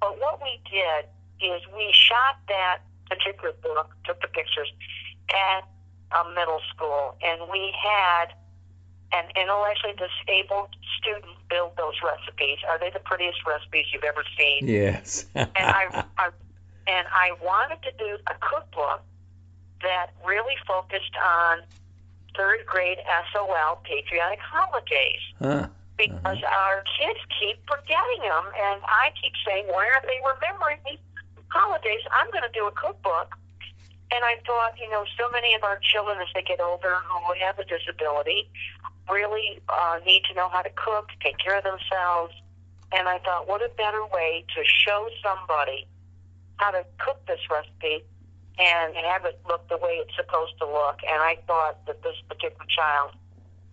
But 0.00 0.18
what 0.18 0.42
we 0.42 0.58
did 0.66 1.06
is 1.38 1.62
we 1.70 1.94
shot 1.94 2.42
that 2.48 2.78
particular 3.08 3.52
book, 3.62 3.94
took 4.04 4.20
the 4.22 4.26
pictures 4.26 4.72
at 5.30 5.62
a 6.18 6.28
middle 6.34 6.60
school, 6.74 7.14
and 7.22 7.48
we 7.48 7.72
had 7.78 8.34
an 9.12 9.24
intellectually 9.36 9.94
disabled 9.94 10.68
student 10.98 11.34
build 11.48 11.72
those 11.76 11.94
recipes. 12.04 12.58
Are 12.68 12.78
they 12.78 12.90
the 12.90 13.00
prettiest 13.00 13.44
recipes 13.46 13.86
you've 13.92 14.04
ever 14.04 14.22
seen? 14.38 14.68
Yes. 14.68 15.26
and 15.34 15.50
I, 15.56 16.04
I 16.18 16.30
and 16.86 17.06
I 17.12 17.32
wanted 17.42 17.82
to 17.82 17.92
do 17.98 18.18
a 18.26 18.34
cookbook 18.40 19.02
that 19.82 20.10
really 20.26 20.56
focused 20.66 21.16
on 21.22 21.60
third 22.36 22.60
grade 22.66 22.98
SOL 23.32 23.80
patriotic 23.84 24.38
holidays 24.40 25.20
huh. 25.38 25.46
Uh-huh. 25.46 25.66
because 25.96 26.38
our 26.44 26.84
kids 26.98 27.20
keep 27.38 27.58
forgetting 27.66 28.22
them, 28.22 28.44
and 28.56 28.80
I 28.84 29.12
keep 29.20 29.32
saying, 29.46 29.66
"Why 29.66 29.88
aren't 29.92 30.06
they 30.06 30.20
remembering 30.22 30.78
these 30.86 31.02
holidays?" 31.48 32.00
I'm 32.12 32.30
going 32.30 32.44
to 32.44 32.54
do 32.54 32.66
a 32.66 32.72
cookbook. 32.72 33.36
And 34.12 34.24
I 34.24 34.36
thought, 34.44 34.74
you 34.80 34.90
know, 34.90 35.04
so 35.18 35.30
many 35.30 35.54
of 35.54 35.62
our 35.62 35.78
children, 35.78 36.18
as 36.20 36.26
they 36.34 36.42
get 36.42 36.60
older, 36.60 36.96
who 37.06 37.34
have 37.44 37.58
a 37.58 37.64
disability, 37.64 38.50
really 39.08 39.60
uh, 39.68 40.00
need 40.04 40.22
to 40.28 40.34
know 40.34 40.48
how 40.48 40.62
to 40.62 40.70
cook, 40.74 41.10
take 41.22 41.38
care 41.38 41.58
of 41.58 41.64
themselves. 41.64 42.34
And 42.92 43.08
I 43.08 43.18
thought, 43.18 43.46
what 43.46 43.62
a 43.62 43.70
better 43.76 44.04
way 44.12 44.44
to 44.56 44.62
show 44.64 45.08
somebody 45.22 45.86
how 46.56 46.72
to 46.72 46.84
cook 46.98 47.24
this 47.26 47.40
recipe 47.50 48.04
and 48.58 48.94
have 48.96 49.24
it 49.24 49.40
look 49.48 49.66
the 49.68 49.78
way 49.78 50.02
it's 50.02 50.14
supposed 50.16 50.58
to 50.58 50.66
look. 50.66 50.98
And 51.06 51.22
I 51.22 51.38
thought 51.46 51.86
that 51.86 52.02
this 52.02 52.16
particular 52.28 52.66
child 52.68 53.12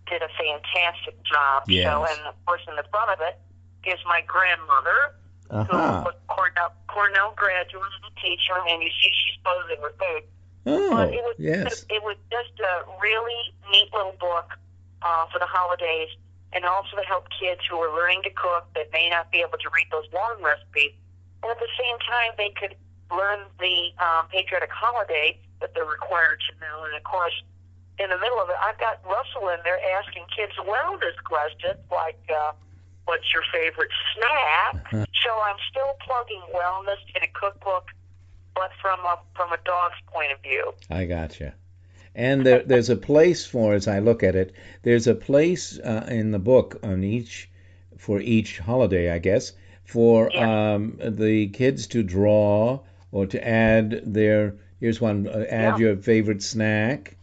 did 0.08 0.22
a 0.22 0.28
fantastic 0.38 1.22
job. 1.24 1.64
Yes. 1.66 1.84
So, 1.84 2.06
and 2.06 2.26
of 2.28 2.34
course, 2.46 2.62
in 2.68 2.76
the 2.76 2.84
front 2.90 3.10
of 3.10 3.18
it 3.20 3.38
is 3.84 3.98
my 4.06 4.22
grandmother, 4.26 5.17
Uh-huh. 5.50 5.64
who 5.64 6.04
was 6.04 6.14
Cornell, 6.28 6.72
Cornell 6.88 7.32
graduate 7.36 7.88
and 8.02 8.12
a 8.12 8.20
teacher, 8.20 8.52
and 8.68 8.82
you 8.82 8.90
see 9.00 9.08
she's 9.08 9.40
posing 9.40 9.80
with 9.80 9.96
food. 9.96 10.24
Oh, 10.66 10.90
But 10.92 11.14
it 11.14 11.24
was 11.24 11.36
yes. 11.38 11.86
it 11.88 12.02
was 12.02 12.16
just 12.30 12.52
a 12.60 12.84
really 13.00 13.54
neat 13.72 13.88
little 13.94 14.12
book 14.20 14.52
uh, 15.00 15.24
for 15.32 15.38
the 15.38 15.48
holidays, 15.48 16.10
and 16.52 16.64
also 16.64 16.96
to 16.96 17.02
help 17.08 17.28
kids 17.40 17.62
who 17.64 17.80
are 17.80 17.88
learning 17.96 18.22
to 18.24 18.30
cook 18.30 18.68
that 18.74 18.92
may 18.92 19.08
not 19.08 19.32
be 19.32 19.40
able 19.40 19.56
to 19.56 19.70
read 19.72 19.88
those 19.90 20.04
long 20.12 20.36
recipes, 20.44 20.92
and 21.42 21.48
at 21.50 21.58
the 21.58 21.72
same 21.80 21.96
time 22.04 22.36
they 22.36 22.52
could 22.52 22.76
learn 23.08 23.40
the 23.58 23.88
um, 24.04 24.28
patriotic 24.28 24.68
holiday 24.70 25.38
that 25.64 25.72
they're 25.72 25.88
required 25.88 26.42
to 26.44 26.52
know. 26.60 26.84
And 26.84 26.92
of 26.94 27.04
course, 27.04 27.32
in 27.98 28.10
the 28.10 28.18
middle 28.18 28.36
of 28.36 28.50
it, 28.50 28.56
I've 28.60 28.76
got 28.76 29.00
Russell 29.08 29.48
in 29.48 29.64
there 29.64 29.80
asking 29.96 30.28
kids 30.28 30.52
wellness 30.60 31.16
questions 31.24 31.80
like. 31.90 32.20
Uh, 32.28 32.52
What's 33.08 33.32
your 33.32 33.42
favorite 33.50 33.90
snack? 34.14 34.90
so 34.92 35.30
I'm 35.46 35.56
still 35.70 35.94
plugging 36.06 36.42
wellness 36.54 37.00
in 37.16 37.22
a 37.22 37.28
cookbook, 37.32 37.86
but 38.54 38.70
from 38.82 39.00
a 39.00 39.18
from 39.34 39.50
a 39.52 39.56
dog's 39.64 39.96
point 40.12 40.30
of 40.32 40.42
view. 40.42 40.74
I 40.90 41.06
gotcha. 41.06 41.54
And 42.14 42.44
there, 42.44 42.62
there's 42.64 42.90
a 42.90 42.96
place 42.96 43.46
for, 43.46 43.72
as 43.74 43.86
I 43.88 44.00
look 44.00 44.22
at 44.22 44.34
it, 44.34 44.52
there's 44.82 45.06
a 45.06 45.14
place 45.14 45.78
uh, 45.78 46.06
in 46.10 46.32
the 46.32 46.38
book 46.40 46.80
on 46.82 47.04
each, 47.04 47.48
for 47.96 48.20
each 48.20 48.58
holiday, 48.58 49.10
I 49.12 49.18
guess, 49.20 49.52
for 49.84 50.28
Yeah. 50.34 50.74
um, 50.74 50.98
the 51.00 51.48
kids 51.48 51.86
to 51.88 52.02
draw 52.02 52.80
or 53.12 53.26
to 53.26 53.48
add 53.48 54.02
their. 54.04 54.56
Here's 54.80 55.00
one. 55.00 55.26
Uh, 55.28 55.46
add 55.48 55.78
Yeah. 55.78 55.86
your 55.86 55.96
favorite 55.96 56.42
snack 56.42 57.16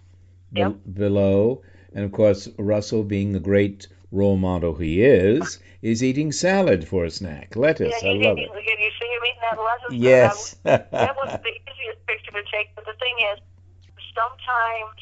be- 0.51 0.63
below, 0.91 1.61
and 1.93 2.05
of 2.05 2.11
course 2.11 2.49
Russell, 2.57 3.03
being 3.03 3.33
the 3.33 3.39
great 3.39 3.88
role 4.11 4.38
model 4.38 4.75
he 4.75 5.03
is, 5.03 5.59
is 5.86 6.01
eating 6.03 6.31
salad 6.31 6.88
for 6.88 7.05
a 7.05 7.11
snack. 7.11 7.55
Lettuce, 7.55 7.93
Yeah, 8.01 8.09
I 8.09 8.13
love 8.13 8.39
it. 8.39 8.49
you, 8.49 8.73
you 8.86 8.91
see 8.99 9.05
him 9.05 9.21
eating 9.21 9.43
that 9.45 9.57
lettuce? 9.61 9.93
Yes. 9.93 10.55
That, 10.63 10.89
was- 10.91 11.01
that 11.05 11.15
was 11.15 11.29
the 11.45 11.53
easiest 11.53 12.01
picture 12.07 12.31
to 12.31 12.43
take. 12.51 12.73
But 12.73 12.86
the 12.86 12.97
thing 12.97 13.13
is, 13.31 13.38
sometimes 14.17 14.97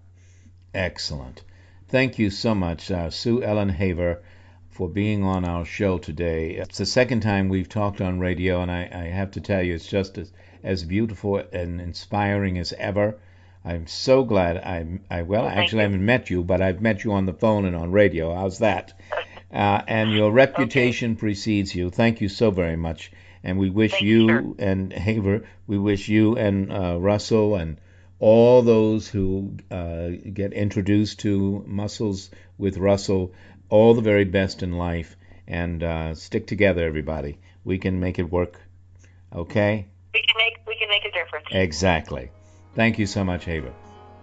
Excellent. 0.73 1.43
Thank 1.89 2.19
you 2.19 2.31
so 2.31 2.55
much, 2.55 2.91
uh, 2.91 3.11
Sue 3.11 3.43
Ellen 3.43 3.69
Haver, 3.69 4.23
for 4.71 4.89
being 4.89 5.25
on 5.25 5.45
our 5.45 5.65
show 5.65 5.99
today. 5.99 6.53
It's 6.53 6.79
the 6.79 6.87
second 6.87 7.21
time 7.21 7.49
we've 7.49 7.69
talked 7.69 8.01
on 8.01 8.21
radio, 8.21 8.63
and 8.63 8.71
I, 8.71 8.89
I 8.91 9.05
have 9.09 9.33
to 9.33 9.41
tell 9.41 9.63
you, 9.63 9.75
it's 9.75 9.87
just 9.87 10.17
as, 10.17 10.33
as 10.63 10.85
beautiful 10.85 11.43
and 11.53 11.81
inspiring 11.81 12.59
as 12.59 12.73
ever. 12.75 13.19
I'm 13.65 13.87
so 13.87 14.25
glad 14.25 14.57
I, 14.57 15.01
I 15.11 15.23
well, 15.23 15.47
actually, 15.47 15.81
I 15.81 15.83
haven't 15.85 16.05
met 16.05 16.31
you, 16.31 16.43
but 16.43 16.63
I've 16.63 16.81
met 16.81 17.05
you 17.05 17.13
on 17.13 17.27
the 17.27 17.33
phone 17.33 17.67
and 17.67 17.77
on 17.77 17.93
radio. 17.93 18.35
How's 18.35 18.59
that? 18.59 18.93
Uh, 19.53 19.83
and 19.89 20.13
your 20.13 20.31
reputation 20.31 21.17
precedes 21.17 21.75
you. 21.75 21.91
Thank 21.91 22.21
you 22.21 22.29
so 22.29 22.53
very 22.53 22.77
much. 22.77 23.11
And 23.43 23.59
we 23.59 23.69
wish 23.69 23.91
Thank 23.91 24.05
you 24.05 24.29
you, 24.29 24.57
and 24.61 24.93
Haver, 25.07 25.43
we 25.67 25.77
wish 25.77 26.09
you 26.09 26.37
and 26.37 26.73
uh, 26.73 27.01
Russell 27.01 27.57
and 27.57 27.77
all 28.21 28.63
those 28.63 29.09
who 29.09 29.57
uh, 29.71 30.11
get 30.33 30.53
introduced 30.53 31.19
to 31.21 31.65
Muscles 31.67 32.31
with 32.59 32.77
Russell 32.79 33.33
all 33.71 33.95
the 33.95 34.03
very 34.03 34.25
best 34.25 34.63
in 34.63 34.73
life. 34.73 35.17
And 35.49 35.83
uh, 35.83 36.15
stick 36.15 36.47
together, 36.47 36.87
everybody. 36.87 37.41
We 37.65 37.79
can 37.79 37.99
make 37.99 38.21
it 38.21 38.31
work. 38.31 38.61
Okay? 39.35 39.87
We 40.15 40.23
can 40.23 40.37
make 40.37 40.59
we 40.67 40.77
can 40.77 40.89
make 40.89 41.05
a 41.05 41.11
difference. 41.11 41.40
Exactly. 41.51 42.31
Thank 42.75 42.99
you 42.99 43.07
so 43.07 43.25
much, 43.25 43.45
Haver. 43.45 43.73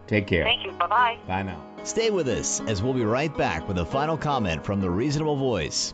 Take 0.07 0.28
care. 0.28 0.43
Thank 0.45 0.65
you. 0.65 0.71
Bye 0.71 0.88
bye. 0.88 1.17
Bye 1.28 1.43
now. 1.43 1.61
Stay 1.84 2.09
with 2.09 2.28
us 2.28 2.61
as 2.61 2.82
we'll 2.82 2.93
be 2.93 3.03
right 3.03 3.36
back 3.38 3.67
with 3.67 3.78
a 3.78 3.86
final 3.86 4.17
comment 4.17 4.65
from 4.65 4.80
the 4.80 4.89
Reasonable 4.89 5.36
Voice. 5.36 5.93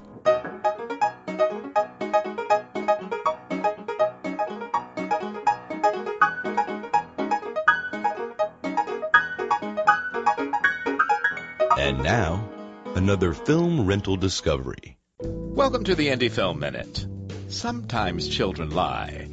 And 11.77 12.01
now, 12.01 12.47
another 12.95 13.33
film 13.33 13.85
rental 13.85 14.15
discovery. 14.15 14.97
Welcome 15.19 15.83
to 15.85 15.95
the 15.95 16.07
Indie 16.07 16.31
Film 16.31 16.59
Minute. 16.59 17.05
Sometimes 17.49 18.27
children 18.27 18.69
lie, 18.71 19.27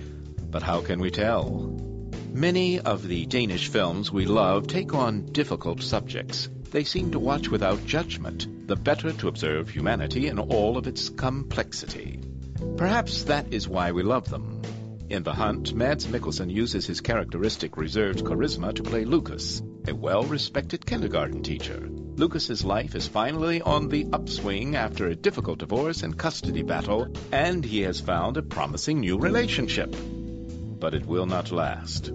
but 0.51 0.63
how 0.63 0.81
can 0.81 1.01
we 1.01 1.11
tell? 1.11 1.90
Many 2.33 2.79
of 2.79 3.07
the 3.07 3.27
Danish 3.27 3.69
films 3.69 4.13
we 4.13 4.25
love 4.25 4.69
take 4.69 4.95
on 4.95 5.27
difficult 5.33 5.83
subjects. 5.83 6.49
They 6.71 6.85
seem 6.85 7.11
to 7.11 7.19
watch 7.19 7.49
without 7.49 7.85
judgment, 7.85 8.69
the 8.69 8.77
better 8.77 9.13
to 9.13 9.29
observe 9.29 9.69
humanity 9.69 10.29
in 10.29 10.39
all 10.39 10.79
of 10.79 10.87
its 10.87 11.09
complexity. 11.09 12.21
Perhaps 12.77 13.25
that 13.25 13.53
is 13.53 13.69
why 13.69 13.91
we 13.91 14.05
love 14.05 14.31
them. 14.31 14.63
In 15.09 15.25
The 15.25 15.33
Hunt, 15.33 15.75
Mads 15.75 16.07
Mikkelsen 16.07 16.51
uses 16.51 16.87
his 16.87 17.01
characteristic 17.01 17.77
reserved 17.77 18.25
charisma 18.25 18.73
to 18.75 18.85
play 18.85 19.05
Lucas, 19.05 19.61
a 19.89 19.95
well-respected 19.95 20.87
kindergarten 20.87 21.43
teacher. 21.43 21.89
Lucas's 21.91 22.65
life 22.65 22.95
is 22.95 23.09
finally 23.09 23.61
on 23.61 23.89
the 23.89 24.07
upswing 24.13 24.77
after 24.77 25.09
a 25.09 25.17
difficult 25.17 25.59
divorce 25.59 26.05
and 26.05 26.17
custody 26.17 26.63
battle, 26.63 27.13
and 27.33 27.65
he 27.65 27.81
has 27.81 28.01
found 28.01 28.37
a 28.37 28.43
promising 28.43 29.01
new 29.01 29.19
relationship. 29.19 29.95
But 30.79 30.95
it 30.95 31.05
will 31.05 31.27
not 31.27 31.51
last. 31.51 32.13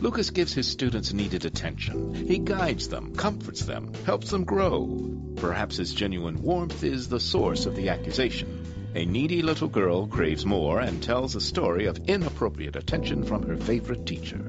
Lucas 0.00 0.30
gives 0.30 0.52
his 0.52 0.68
students 0.68 1.12
needed 1.12 1.44
attention. 1.44 2.14
He 2.14 2.38
guides 2.38 2.88
them, 2.88 3.14
comforts 3.16 3.64
them, 3.64 3.92
helps 4.04 4.30
them 4.30 4.44
grow. 4.44 5.18
Perhaps 5.36 5.78
his 5.78 5.94
genuine 5.94 6.42
warmth 6.42 6.84
is 6.84 7.08
the 7.08 7.20
source 7.20 7.66
of 7.66 7.76
the 7.76 7.88
accusation. 7.88 8.62
A 8.94 9.04
needy 9.04 9.42
little 9.42 9.68
girl 9.68 10.06
craves 10.06 10.44
more 10.44 10.80
and 10.80 11.02
tells 11.02 11.34
a 11.34 11.40
story 11.40 11.86
of 11.86 11.98
inappropriate 12.08 12.76
attention 12.76 13.24
from 13.24 13.42
her 13.46 13.56
favorite 13.56 14.06
teacher. 14.06 14.40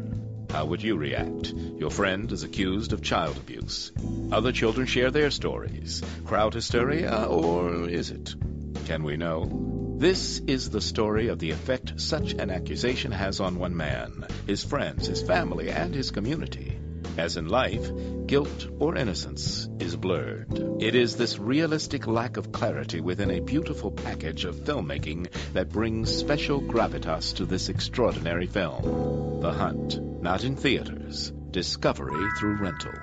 How 0.50 0.66
would 0.66 0.82
you 0.82 0.96
react? 0.96 1.54
Your 1.54 1.92
friend 1.92 2.32
is 2.32 2.44
accused 2.44 2.94
of 2.94 3.02
child 3.02 3.38
abuse. 3.38 3.92
Other 4.32 4.52
children 4.52 4.88
share 4.88 5.12
their 5.12 5.32
stories. 5.32 6.02
Crowd 6.26 6.54
hysteria, 6.54 7.26
or 7.26 7.90
is 7.90 8.12
it? 8.12 8.36
Can 8.86 9.04
we 9.04 9.18
know? 9.18 9.67
This 9.98 10.44
is 10.46 10.70
the 10.70 10.80
story 10.80 11.30
of 11.30 11.40
the 11.40 11.50
effect 11.50 12.00
such 12.00 12.34
an 12.34 12.52
accusation 12.52 13.12
has 13.12 13.40
on 13.40 13.58
one 13.58 13.76
man, 13.76 14.28
his 14.46 14.64
friends, 14.64 15.08
his 15.08 15.24
family, 15.24 15.72
and 15.72 15.92
his 15.92 16.12
community. 16.12 16.78
As 17.18 17.36
in 17.36 17.48
life, 17.48 17.90
guilt 18.28 18.68
or 18.78 18.96
innocence 18.96 19.68
is 19.80 19.96
blurred. 19.96 20.54
It 20.80 20.94
is 20.94 21.16
this 21.16 21.40
realistic 21.40 22.06
lack 22.06 22.38
of 22.38 22.52
clarity 22.52 23.02
within 23.02 23.32
a 23.32 23.40
beautiful 23.40 23.90
package 23.90 24.46
of 24.46 24.58
filmmaking 24.58 25.32
that 25.54 25.70
brings 25.70 26.16
special 26.16 26.62
gravitas 26.62 27.34
to 27.38 27.46
this 27.46 27.68
extraordinary 27.68 28.46
film. 28.46 29.42
The 29.42 29.52
Hunt, 29.52 30.00
not 30.22 30.44
in 30.44 30.56
theaters, 30.58 31.34
discovery 31.50 32.24
through 32.38 32.58
rental. 32.58 32.94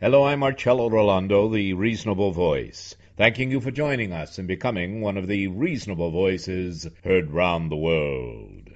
Hello, 0.00 0.24
I'm 0.24 0.40
Marcello 0.40 0.90
Rollando, 0.90 1.52
the 1.52 1.74
Reasonable 1.74 2.32
Voice, 2.32 2.96
thanking 3.20 3.50
you 3.50 3.60
for 3.60 3.70
joining 3.70 4.14
us 4.14 4.38
and 4.38 4.48
becoming 4.48 5.02
one 5.02 5.18
of 5.18 5.26
the 5.26 5.46
reasonable 5.48 6.10
voices 6.10 6.88
heard 7.04 7.30
round 7.30 7.70
the 7.70 7.76
world. 7.76 8.70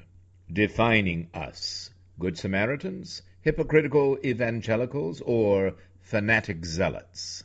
Defining 0.52 1.26
us 1.32 1.88
Good 2.18 2.36
Samaritans, 2.36 3.22
hypocritical 3.40 4.18
evangelicals, 4.22 5.22
or 5.24 5.72
fanatic 6.02 6.66
zealots? 6.66 7.42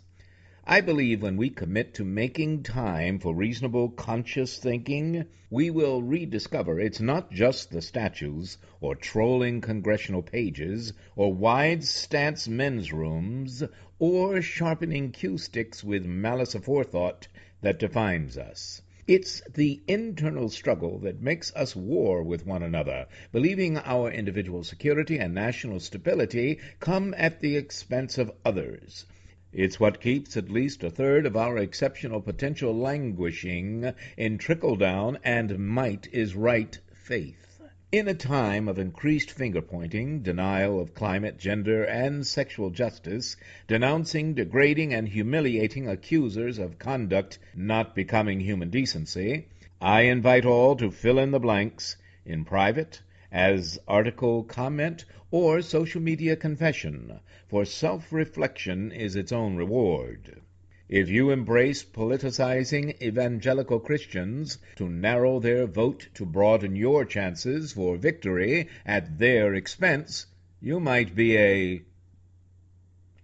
I 0.71 0.81
believe 0.81 1.23
when 1.23 1.35
we 1.35 1.49
commit 1.49 1.95
to 1.95 2.03
making 2.03 2.61
time 2.61 3.17
for 3.17 3.33
reasonable 3.33 3.89
conscious 3.89 4.59
thinking, 4.59 5.25
we 5.49 5.71
will 5.71 6.03
rediscover 6.03 6.79
it's 6.79 7.01
not 7.01 7.31
just 7.31 7.71
the 7.71 7.81
statues, 7.81 8.59
or 8.79 8.93
trolling 8.93 9.61
congressional 9.61 10.21
pages, 10.21 10.93
or 11.15 11.33
wide 11.33 11.83
stance 11.83 12.47
men's 12.47 12.93
rooms, 12.93 13.63
or 13.97 14.43
sharpening 14.43 15.11
cue 15.11 15.39
sticks 15.39 15.83
with 15.83 16.05
malice 16.05 16.53
aforethought 16.53 17.25
that 17.61 17.79
defines 17.79 18.37
us. 18.37 18.83
It's 19.07 19.41
the 19.51 19.81
internal 19.87 20.49
struggle 20.49 20.99
that 20.99 21.19
makes 21.19 21.51
us 21.55 21.75
war 21.75 22.21
with 22.21 22.45
one 22.45 22.61
another, 22.61 23.07
believing 23.31 23.79
our 23.79 24.11
individual 24.11 24.63
security 24.63 25.17
and 25.17 25.33
national 25.33 25.79
stability 25.79 26.59
come 26.79 27.15
at 27.17 27.39
the 27.41 27.55
expense 27.55 28.19
of 28.19 28.31
others. 28.45 29.07
It's 29.51 29.79
what 29.79 29.99
keeps 29.99 30.37
at 30.37 30.51
least 30.51 30.83
a 30.83 30.91
third 30.91 31.25
of 31.25 31.35
our 31.35 31.57
exceptional 31.57 32.21
potential 32.21 32.71
languishing 32.71 33.93
in 34.15 34.37
trickle 34.37 34.75
down 34.75 35.17
and 35.23 35.57
might 35.57 36.07
is 36.11 36.35
right 36.35 36.77
faith. 36.93 37.59
In 37.91 38.07
a 38.07 38.13
time 38.13 38.67
of 38.67 38.77
increased 38.77 39.31
finger 39.31 39.63
pointing, 39.63 40.21
denial 40.21 40.79
of 40.79 40.93
climate, 40.93 41.39
gender, 41.39 41.83
and 41.83 42.27
sexual 42.27 42.69
justice, 42.69 43.35
denouncing, 43.67 44.35
degrading, 44.35 44.93
and 44.93 45.07
humiliating 45.07 45.87
accusers 45.87 46.59
of 46.59 46.77
conduct 46.77 47.39
not 47.55 47.95
becoming 47.95 48.41
human 48.41 48.69
decency, 48.69 49.47
I 49.81 50.01
invite 50.01 50.45
all 50.45 50.75
to 50.75 50.91
fill 50.91 51.17
in 51.17 51.31
the 51.31 51.39
blanks 51.39 51.97
in 52.23 52.45
private, 52.45 53.01
as 53.31 53.77
article 53.87 54.43
comment, 54.43 55.05
or 55.29 55.61
social 55.61 56.01
media 56.01 56.35
confession, 56.35 57.19
for 57.47 57.63
self 57.63 58.11
reflection 58.11 58.91
is 58.91 59.15
its 59.15 59.31
own 59.31 59.55
reward. 59.55 60.41
If 60.89 61.07
you 61.09 61.29
embrace 61.29 61.83
politicizing 61.83 62.99
evangelical 62.99 63.79
Christians 63.79 64.57
to 64.77 64.89
narrow 64.89 65.39
their 65.39 65.67
vote 65.67 66.09
to 66.15 66.25
broaden 66.25 66.75
your 66.75 67.05
chances 67.05 67.73
for 67.73 67.95
victory 67.97 68.67
at 68.85 69.19
their 69.19 69.53
expense, 69.53 70.25
you 70.59 70.79
might 70.79 71.13
be 71.13 71.37
a 71.37 71.83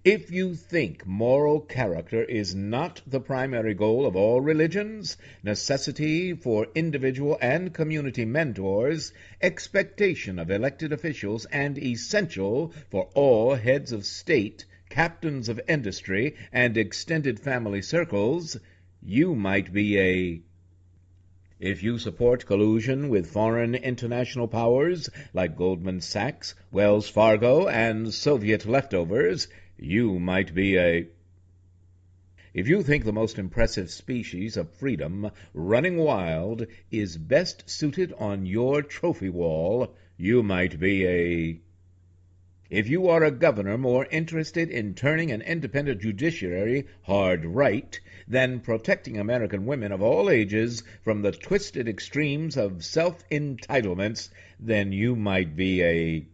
if 0.05 0.29
you 0.29 0.53
think 0.53 1.03
moral 1.03 1.59
character 1.59 2.23
is 2.23 2.53
not 2.53 3.01
the 3.07 3.19
primary 3.19 3.73
goal 3.73 4.05
of 4.05 4.15
all 4.15 4.39
religions, 4.39 5.17
necessity 5.41 6.31
for 6.31 6.67
individual 6.75 7.35
and 7.41 7.73
community 7.73 8.23
mentors, 8.23 9.11
expectation 9.41 10.37
of 10.37 10.51
elected 10.51 10.93
officials, 10.93 11.45
and 11.45 11.79
essential 11.79 12.71
for 12.91 13.09
all 13.15 13.55
heads 13.55 13.91
of 13.91 14.05
state, 14.05 14.63
captains 14.89 15.49
of 15.49 15.59
industry, 15.67 16.35
and 16.53 16.77
extended 16.77 17.39
family 17.39 17.81
circles, 17.81 18.57
you 19.01 19.33
might 19.33 19.73
be 19.73 19.99
a 19.99 20.39
if 21.59 21.81
you 21.81 21.97
support 21.97 22.45
collusion 22.45 23.09
with 23.09 23.25
foreign 23.25 23.73
international 23.73 24.47
powers 24.47 25.09
like 25.33 25.57
Goldman 25.57 26.01
Sachs, 26.01 26.53
Wells 26.69 27.09
Fargo, 27.09 27.67
and 27.67 28.13
Soviet 28.13 28.67
leftovers, 28.67 29.47
you 29.77 30.17
might 30.19 30.53
be 30.55 30.77
a 30.77 31.07
if 32.53 32.69
you 32.69 32.81
think 32.81 33.03
the 33.03 33.11
most 33.11 33.37
impressive 33.37 33.91
species 33.91 34.55
of 34.55 34.71
freedom, 34.75 35.29
running 35.53 35.97
wild, 35.97 36.65
is 36.89 37.17
best 37.17 37.69
suited 37.69 38.13
on 38.13 38.45
your 38.45 38.81
trophy 38.81 39.27
wall, 39.27 39.93
you 40.15 40.41
might 40.41 40.79
be 40.79 41.05
a 41.05 41.59
if 42.69 42.87
you 42.87 43.09
are 43.09 43.25
a 43.25 43.31
governor 43.31 43.77
more 43.77 44.07
interested 44.09 44.69
in 44.69 44.93
turning 44.93 45.31
an 45.31 45.41
independent 45.41 46.01
judiciary 46.01 46.85
hard 47.01 47.43
right 47.43 47.99
than 48.27 48.61
protecting 48.61 49.17
American 49.19 49.65
women 49.65 49.91
of 49.91 50.01
all 50.01 50.29
ages 50.29 50.81
from 51.03 51.21
the 51.21 51.33
twisted 51.33 51.89
extremes 51.89 52.55
of 52.55 52.85
self 52.85 53.27
entitlements, 53.29 54.29
then 54.59 54.93
you 54.93 55.15
might 55.15 55.57
be 55.57 55.83
a 55.83 56.25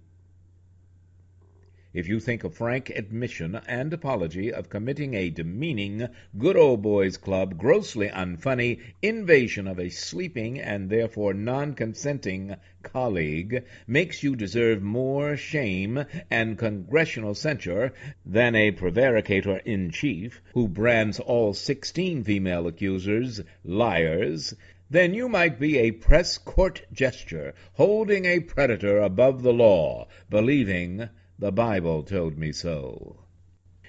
if 1.93 2.07
you 2.07 2.21
think 2.21 2.41
a 2.45 2.49
frank 2.49 2.89
admission 2.89 3.53
and 3.67 3.91
apology 3.91 4.49
of 4.53 4.69
committing 4.69 5.13
a 5.13 5.29
demeaning, 5.29 6.07
good 6.37 6.55
old 6.55 6.81
boys 6.81 7.17
club, 7.17 7.57
grossly 7.57 8.07
unfunny 8.07 8.79
invasion 9.01 9.67
of 9.67 9.77
a 9.77 9.89
sleeping 9.89 10.57
and 10.57 10.89
therefore 10.89 11.33
non 11.33 11.73
consenting 11.73 12.55
colleague 12.81 13.61
makes 13.85 14.23
you 14.23 14.37
deserve 14.37 14.81
more 14.81 15.35
shame 15.35 16.05
and 16.29 16.57
congressional 16.57 17.35
censure 17.35 17.91
than 18.25 18.55
a 18.55 18.71
prevaricator 18.71 19.61
in 19.65 19.91
chief 19.91 20.41
who 20.53 20.69
brands 20.69 21.19
all 21.19 21.53
sixteen 21.53 22.23
female 22.23 22.67
accusers 22.67 23.41
liars, 23.65 24.53
then 24.89 25.13
you 25.13 25.27
might 25.27 25.59
be 25.59 25.77
a 25.77 25.91
press 25.91 26.37
court 26.37 26.81
gesture 26.93 27.53
holding 27.73 28.23
a 28.23 28.39
predator 28.39 28.99
above 28.99 29.43
the 29.43 29.51
law, 29.51 30.07
believing 30.29 31.09
the 31.41 31.51
Bible 31.51 32.03
told 32.03 32.37
me 32.37 32.51
so. 32.51 33.17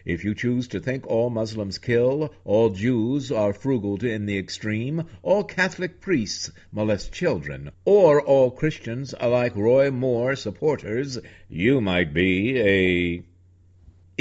If 0.07 0.25
you 0.25 0.35
choose 0.35 0.69
to 0.69 0.81
think 0.81 1.07
all 1.07 1.29
Muslims 1.29 1.77
kill, 1.77 2.33
all 2.47 2.71
Jews 2.71 3.31
are 3.31 3.53
frugal 3.53 4.03
in 4.03 4.25
the 4.25 4.39
extreme, 4.39 5.05
all 5.23 5.45
Catholic 5.45 6.01
priests 6.01 6.51
molest 6.73 7.13
children, 7.13 7.71
or 7.85 8.23
all 8.23 8.51
Christians 8.51 9.13
are 9.13 9.29
like 9.29 9.55
Roy 9.55 9.91
Moore 9.91 10.35
supporters, 10.35 11.19
you 11.51 11.83
might 11.83 12.15
be 12.15 12.59
a 12.59 13.23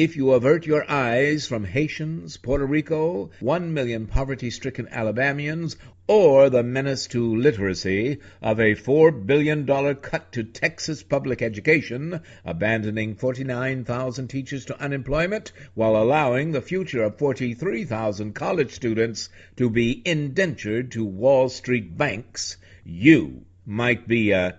if 0.04 0.16
you 0.16 0.32
avert 0.32 0.66
your 0.66 0.84
eyes 0.90 1.46
from 1.46 1.64
Haitians, 1.64 2.36
Puerto 2.38 2.66
Rico, 2.66 3.30
one 3.40 3.72
million 3.72 4.08
poverty 4.08 4.50
stricken 4.50 4.88
Alabamians, 4.90 5.78
or 6.08 6.50
the 6.50 6.64
menace 6.64 7.06
to 7.06 7.36
literacy 7.36 8.18
of 8.42 8.60
a 8.60 8.74
$4 8.74 9.28
billion 9.28 9.64
cut 9.98 10.32
to 10.32 10.44
Texas 10.44 11.04
public 11.04 11.44
education, 11.44 12.20
abandoning 12.44 13.14
49,000 13.14 14.28
teachers 14.28 14.66
to 14.66 14.82
unemployment 14.82 15.52
while 15.76 15.96
allowing 15.96 16.52
the 16.52 16.62
future 16.64 17.04
of 17.04 17.20
43,000 17.20 18.34
college 18.34 18.72
students 18.72 19.30
to 19.56 19.70
be 19.70 20.02
indentured 20.04 20.90
to 20.94 21.06
Wall 21.06 21.48
Street 21.48 21.96
banks, 21.96 22.58
you 22.84 23.46
might 23.68 24.08
be 24.08 24.32
a 24.32 24.58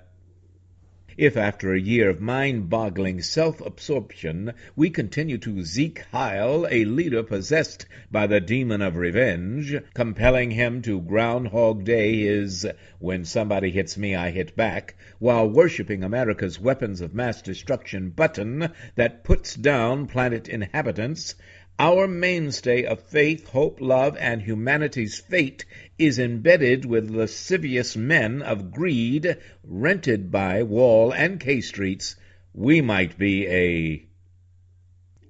if 1.23 1.37
after 1.37 1.73
a 1.73 1.81
year 1.81 2.11
of 2.11 2.21
mind-boggling 2.21 3.23
self-absorption 3.23 4.53
we 4.75 4.91
continue 4.91 5.39
to 5.39 5.65
Sieg 5.65 6.05
Heil 6.11 6.67
a 6.69 6.85
leader 6.85 7.23
possessed 7.23 7.87
by 8.11 8.27
the 8.27 8.41
demon 8.41 8.83
of 8.83 8.97
revenge, 8.97 9.73
compelling 9.95 10.51
him 10.51 10.83
to 10.83 11.01
Groundhog 11.01 11.85
Day 11.85 12.23
his 12.23 12.67
when 12.99 13.25
somebody 13.25 13.71
hits 13.71 13.97
me 13.97 14.17
I 14.17 14.33
hit 14.33 14.57
back, 14.57 14.97
while 15.21 15.49
worshiping 15.49 16.03
America's 16.03 16.59
weapons 16.59 17.01
of 17.01 17.15
mass 17.15 17.41
destruction 17.41 18.11
button 18.11 18.73
that 18.97 19.23
puts 19.23 19.55
down 19.55 20.09
planet 20.09 20.49
inhabitants, 20.49 21.37
our 21.79 22.09
mainstay 22.09 22.85
of 22.85 23.01
faith, 23.01 23.49
hope, 23.49 23.81
love, 23.81 24.17
and 24.19 24.43
humanity's 24.43 25.21
fate 25.21 25.65
is 25.99 26.19
embedded 26.19 26.85
with 26.85 27.11
lascivious 27.11 27.97
men 27.97 28.43
of 28.43 28.71
greed, 28.71 29.37
rented 29.63 30.31
by 30.31 30.63
Wall 30.63 31.13
and 31.13 31.39
K 31.39 31.61
Streets. 31.61 32.17
We 32.55 32.81
might 32.81 33.19
be 33.19 33.47
a 33.47 34.07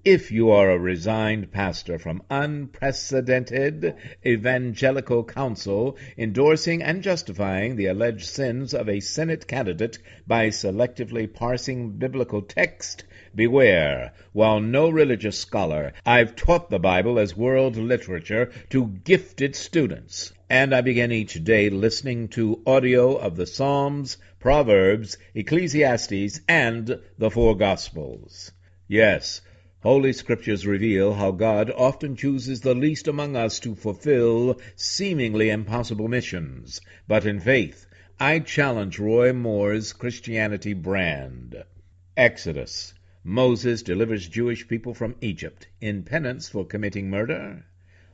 if 0.05 0.33
you 0.33 0.51
are 0.51 0.69
a 0.69 0.79
resigned 0.79 1.53
pastor 1.53 1.97
from 1.97 2.21
unprecedented 2.29 3.95
evangelical 4.27 5.23
counsel 5.23 5.97
endorsing 6.19 6.83
and 6.83 7.05
justifying 7.05 7.77
the 7.77 7.87
alleged 7.87 8.27
sins 8.27 8.75
of 8.75 8.89
a 8.89 8.99
Senate 8.99 9.47
candidate 9.47 9.99
by 10.27 10.49
selectively 10.49 11.33
parsing 11.33 11.91
biblical 11.99 12.43
text, 12.43 13.05
beware. 13.33 14.13
While 14.33 14.61
no 14.61 14.91
religious 14.91 15.39
scholar, 15.39 15.93
I've 16.05 16.35
taught 16.35 16.69
the 16.69 16.81
Bible 16.81 17.21
as 17.21 17.37
world 17.37 17.77
literature 17.77 18.51
to 18.71 18.89
gifted 19.05 19.55
students. 19.55 20.33
And 20.53 20.75
I 20.75 20.83
begin 20.83 21.13
each 21.13 21.43
day 21.43 21.71
listening 21.71 22.29
to 22.37 22.61
audio 22.67 23.17
of 23.17 23.37
the 23.37 23.47
Psalms, 23.47 24.19
Proverbs, 24.39 25.17
Ecclesiastes, 25.35 26.41
and 26.47 27.01
the 27.17 27.31
four 27.31 27.57
Gospels. 27.57 28.53
Yes, 28.87 29.41
Holy 29.81 30.13
Scriptures 30.13 30.67
reveal 30.67 31.15
how 31.15 31.31
God 31.31 31.71
often 31.71 32.17
chooses 32.17 32.61
the 32.61 32.75
least 32.75 33.09
among 33.09 33.35
us 33.35 33.61
to 33.61 33.75
fulfill 33.75 34.61
seemingly 34.77 35.49
impossible 35.49 36.07
missions. 36.07 36.83
But 37.09 37.25
in 37.25 37.41
faith, 37.41 37.87
I 38.21 38.41
challenge 38.41 38.99
Roy 38.99 39.33
Moore's 39.33 39.95
Christianity 39.95 40.75
brand. 40.75 41.65
Exodus. 42.15 42.93
Moses 43.25 43.83
delivers 43.83 44.29
Jewish 44.29 44.69
people 44.69 44.93
from 44.93 45.17
Egypt 45.23 45.69
in 45.81 46.03
penance 46.03 46.51
for 46.51 46.67
committing 46.67 47.09
murder. 47.09 47.65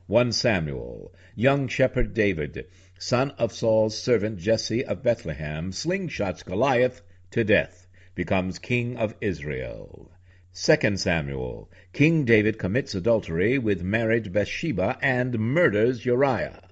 1 0.09 0.31
Samuel, 0.31 1.13
young 1.35 1.67
shepherd 1.67 2.15
David, 2.15 2.65
son 2.97 3.29
of 3.37 3.53
Saul's 3.53 3.95
servant 3.95 4.39
Jesse 4.39 4.83
of 4.83 5.03
Bethlehem, 5.03 5.71
slingshots 5.71 6.43
Goliath 6.43 7.03
to 7.29 7.43
death, 7.43 7.85
becomes 8.15 8.57
king 8.57 8.97
of 8.97 9.13
Israel. 9.21 10.11
2 10.55 10.97
Samuel, 10.97 11.69
King 11.93 12.25
David 12.25 12.57
commits 12.57 12.95
adultery 12.95 13.59
with 13.59 13.83
married 13.83 14.33
Bathsheba 14.33 14.97
and 14.99 15.37
murders 15.37 16.03
Uriah. 16.03 16.67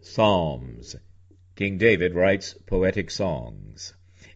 Psalms, 0.00 0.96
King 1.56 1.76
David 1.76 2.14
writes 2.14 2.54
poetic 2.64 3.10
songs. 3.10 3.92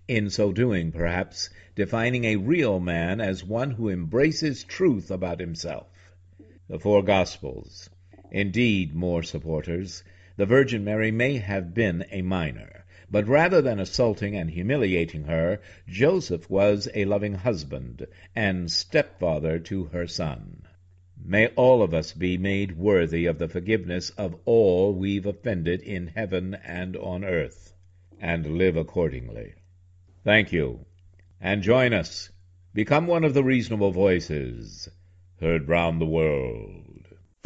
In 0.07 0.29
so 0.29 0.53
doing, 0.53 0.93
perhaps, 0.93 1.49
defining 1.74 2.26
a 2.26 2.37
real 2.37 2.79
man 2.79 3.22
as 3.22 3.43
one 3.43 3.70
who 3.70 3.89
embraces 3.89 4.64
truth 4.64 5.11
about 5.11 5.41
himself. 5.41 5.89
The 6.68 6.79
four 6.79 7.03
Gospels, 7.03 7.89
Indeed, 8.31 8.95
Moore 8.95 9.22
supporters, 9.22 10.05
the 10.37 10.45
Virgin 10.45 10.85
Mary 10.85 11.11
may 11.11 11.39
have 11.39 11.72
been 11.72 12.05
a 12.11 12.22
minor, 12.22 12.85
but 13.11 13.26
rather 13.26 13.62
than 13.62 13.81
assaulting 13.81 14.37
and 14.37 14.51
humiliating 14.51 15.24
her, 15.24 15.61
Joseph 15.89 16.51
was 16.51 16.89
a 16.95 17.07
loving 17.07 17.35
husband 17.35 18.07
and 18.37 18.70
stepfather 18.70 19.59
to 19.61 19.85
her 19.87 20.07
son. 20.07 20.62
May 21.24 21.49
all 21.49 21.83
of 21.83 21.95
us 21.95 22.12
be 22.12 22.39
made 22.39 22.76
worthy 22.76 23.26
of 23.26 23.39
the 23.39 23.49
forgiveness 23.49 24.11
of 24.11 24.37
all 24.45 24.95
we've 24.95 25.26
offended 25.26 25.81
in 25.81 26.09
heaven 26.09 26.55
and 26.64 26.97
on 26.97 27.24
earth, 27.24 27.72
and 28.20 28.59
live 28.59 28.76
accordingly. 28.76 29.55
Thank 30.22 30.53
you, 30.53 30.85
and 31.41 31.62
join 31.62 31.93
us. 31.93 32.31
Become 32.74 33.07
one 33.07 33.24
of 33.24 33.35
the 33.35 33.43
reasonable 33.43 33.91
voices 33.91 34.89
heard 35.41 35.68
round 35.68 36.01
the 36.01 36.07
world. 36.07 36.88